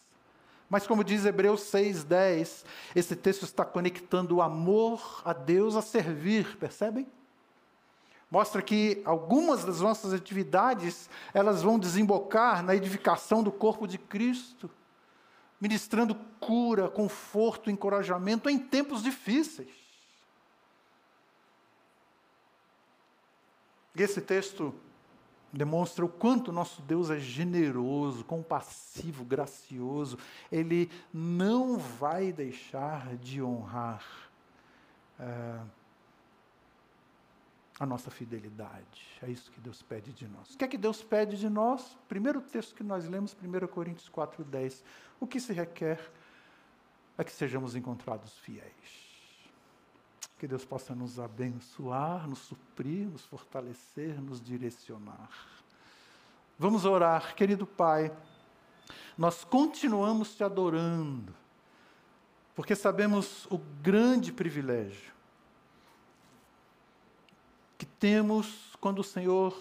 Mas, 0.70 0.86
como 0.86 1.04
diz 1.04 1.26
Hebreus 1.26 1.62
6,10, 1.62 2.64
esse 2.96 3.16
texto 3.16 3.44
está 3.44 3.66
conectando 3.66 4.36
o 4.36 4.42
amor 4.42 5.22
a 5.26 5.34
Deus 5.34 5.76
a 5.76 5.82
servir, 5.82 6.58
percebem? 6.58 7.08
mostra 8.30 8.62
que 8.62 9.02
algumas 9.06 9.66
das 9.66 9.82
nossas 9.82 10.14
atividades, 10.14 11.10
elas 11.34 11.64
vão 11.64 11.80
desembocar 11.80 12.64
na 12.64 12.76
edificação 12.76 13.42
do 13.42 13.52
corpo 13.52 13.88
de 13.88 13.98
Cristo, 13.98 14.70
ministrando 15.60 16.16
cura, 16.40 16.88
conforto, 16.88 17.72
encorajamento 17.72 18.50
em 18.50 18.60
tempos 18.60 19.02
difíceis. 19.02 19.74
E 23.96 24.04
esse 24.04 24.22
texto 24.22 24.74
demonstra 25.52 26.06
o 26.06 26.10
quanto 26.10 26.52
nosso 26.52 26.82
Deus 26.82 27.10
é 27.10 27.20
generoso, 27.20 28.24
compassivo, 28.24 29.24
gracioso. 29.26 30.18
Ele 30.52 30.90
não 31.14 31.78
vai 31.78 32.32
deixar 32.32 33.16
de 33.18 33.42
honrar. 33.42 34.04
Uh, 35.20 35.80
a 37.80 37.86
nossa 37.86 38.12
fidelidade. 38.12 39.18
É 39.24 39.30
isso 39.30 39.50
que 39.52 39.62
Deus 39.62 39.82
pede 39.82 40.12
de 40.12 40.28
nós. 40.28 40.54
O 40.54 40.58
que 40.58 40.66
é 40.66 40.68
que 40.68 40.78
Deus 40.78 41.02
pede 41.02 41.38
de 41.38 41.50
nós? 41.50 41.98
Primeiro 42.10 42.42
texto 42.42 42.76
que 42.76 42.84
nós 42.84 43.08
lemos, 43.08 43.36
1 43.42 43.68
Coríntios 43.68 44.10
4, 44.10 44.44
10. 44.44 44.84
O 45.20 45.26
que 45.26 45.40
se 45.40 45.54
requer 45.54 46.12
é 47.18 47.24
que 47.24 47.32
sejamos 47.32 47.76
encontrados 47.76 48.38
fiéis. 48.40 49.09
Que 50.40 50.48
Deus 50.48 50.64
possa 50.64 50.96
nos 50.96 51.20
abençoar, 51.20 52.26
nos 52.26 52.40
suprir, 52.40 53.06
nos 53.08 53.26
fortalecer, 53.26 54.22
nos 54.22 54.42
direcionar. 54.42 55.30
Vamos 56.58 56.86
orar, 56.86 57.36
querido 57.36 57.68
Pai. 57.68 58.10
Nós 59.18 59.44
continuamos 59.44 60.34
te 60.34 60.42
adorando, 60.42 61.36
porque 62.56 62.74
sabemos 62.74 63.46
o 63.48 63.58
grande 63.82 64.32
privilégio 64.32 65.12
que 67.78 67.86
temos 67.86 68.78
quando 68.80 69.00
o 69.00 69.04
Senhor 69.04 69.54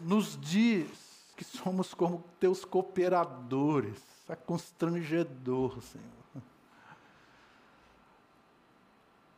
nos 0.00 0.40
diz 0.40 0.88
que 1.36 1.44
somos 1.44 1.92
como 1.92 2.24
teus 2.38 2.64
cooperadores. 2.64 4.00
É 4.26 4.34
constrangedor, 4.34 5.82
Senhor. 5.82 6.19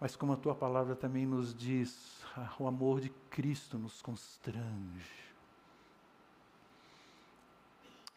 Mas 0.02 0.16
como 0.16 0.32
a 0.32 0.36
tua 0.36 0.52
palavra 0.52 0.96
também 0.96 1.24
nos 1.24 1.54
diz, 1.54 2.24
ah, 2.36 2.52
o 2.58 2.66
amor 2.66 3.00
de 3.00 3.08
Cristo 3.30 3.78
nos 3.78 4.02
constrange. 4.02 5.32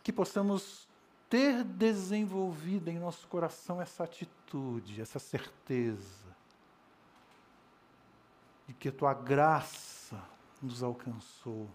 Que 0.02 0.12
possamos 0.12 0.88
ter 1.30 1.64
desenvolvido 1.64 2.88
em 2.88 2.98
nosso 2.98 3.28
coração 3.28 3.80
essa 3.80 4.04
atitude, 4.04 5.00
essa 5.00 5.20
certeza 5.20 6.26
de 8.68 8.74
que 8.74 8.90
a 8.90 8.92
tua 8.92 9.14
graça 9.14 10.20
nos 10.64 10.82
alcançou. 10.82 11.70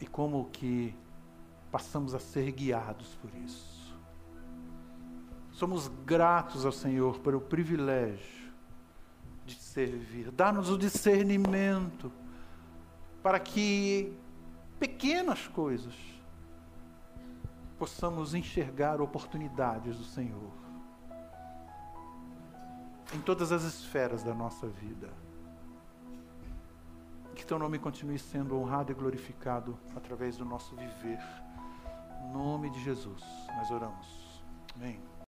E 0.00 0.06
como 0.06 0.48
que 0.48 0.96
passamos 1.70 2.14
a 2.14 2.18
ser 2.18 2.50
guiados 2.50 3.08
por 3.16 3.28
isso. 3.34 3.83
Somos 5.54 5.86
gratos 6.04 6.66
ao 6.66 6.72
Senhor 6.72 7.20
pelo 7.20 7.40
privilégio 7.40 8.52
de 9.46 9.54
servir. 9.54 10.32
Dá-nos 10.32 10.68
o 10.68 10.76
discernimento 10.76 12.10
para 13.22 13.38
que 13.38 14.18
pequenas 14.80 15.46
coisas 15.46 15.94
possamos 17.78 18.34
enxergar 18.34 19.00
oportunidades 19.00 19.96
do 19.96 20.04
Senhor 20.04 20.52
em 23.14 23.20
todas 23.20 23.52
as 23.52 23.62
esferas 23.62 24.24
da 24.24 24.34
nossa 24.34 24.66
vida. 24.66 25.08
Que 27.36 27.46
teu 27.46 27.60
nome 27.60 27.78
continue 27.78 28.18
sendo 28.18 28.58
honrado 28.58 28.90
e 28.90 28.94
glorificado 28.94 29.78
através 29.94 30.36
do 30.36 30.44
nosso 30.44 30.74
viver. 30.74 31.20
Em 32.24 32.32
nome 32.32 32.70
de 32.70 32.82
Jesus, 32.82 33.22
nós 33.56 33.70
oramos. 33.70 34.42
Amém. 34.74 35.13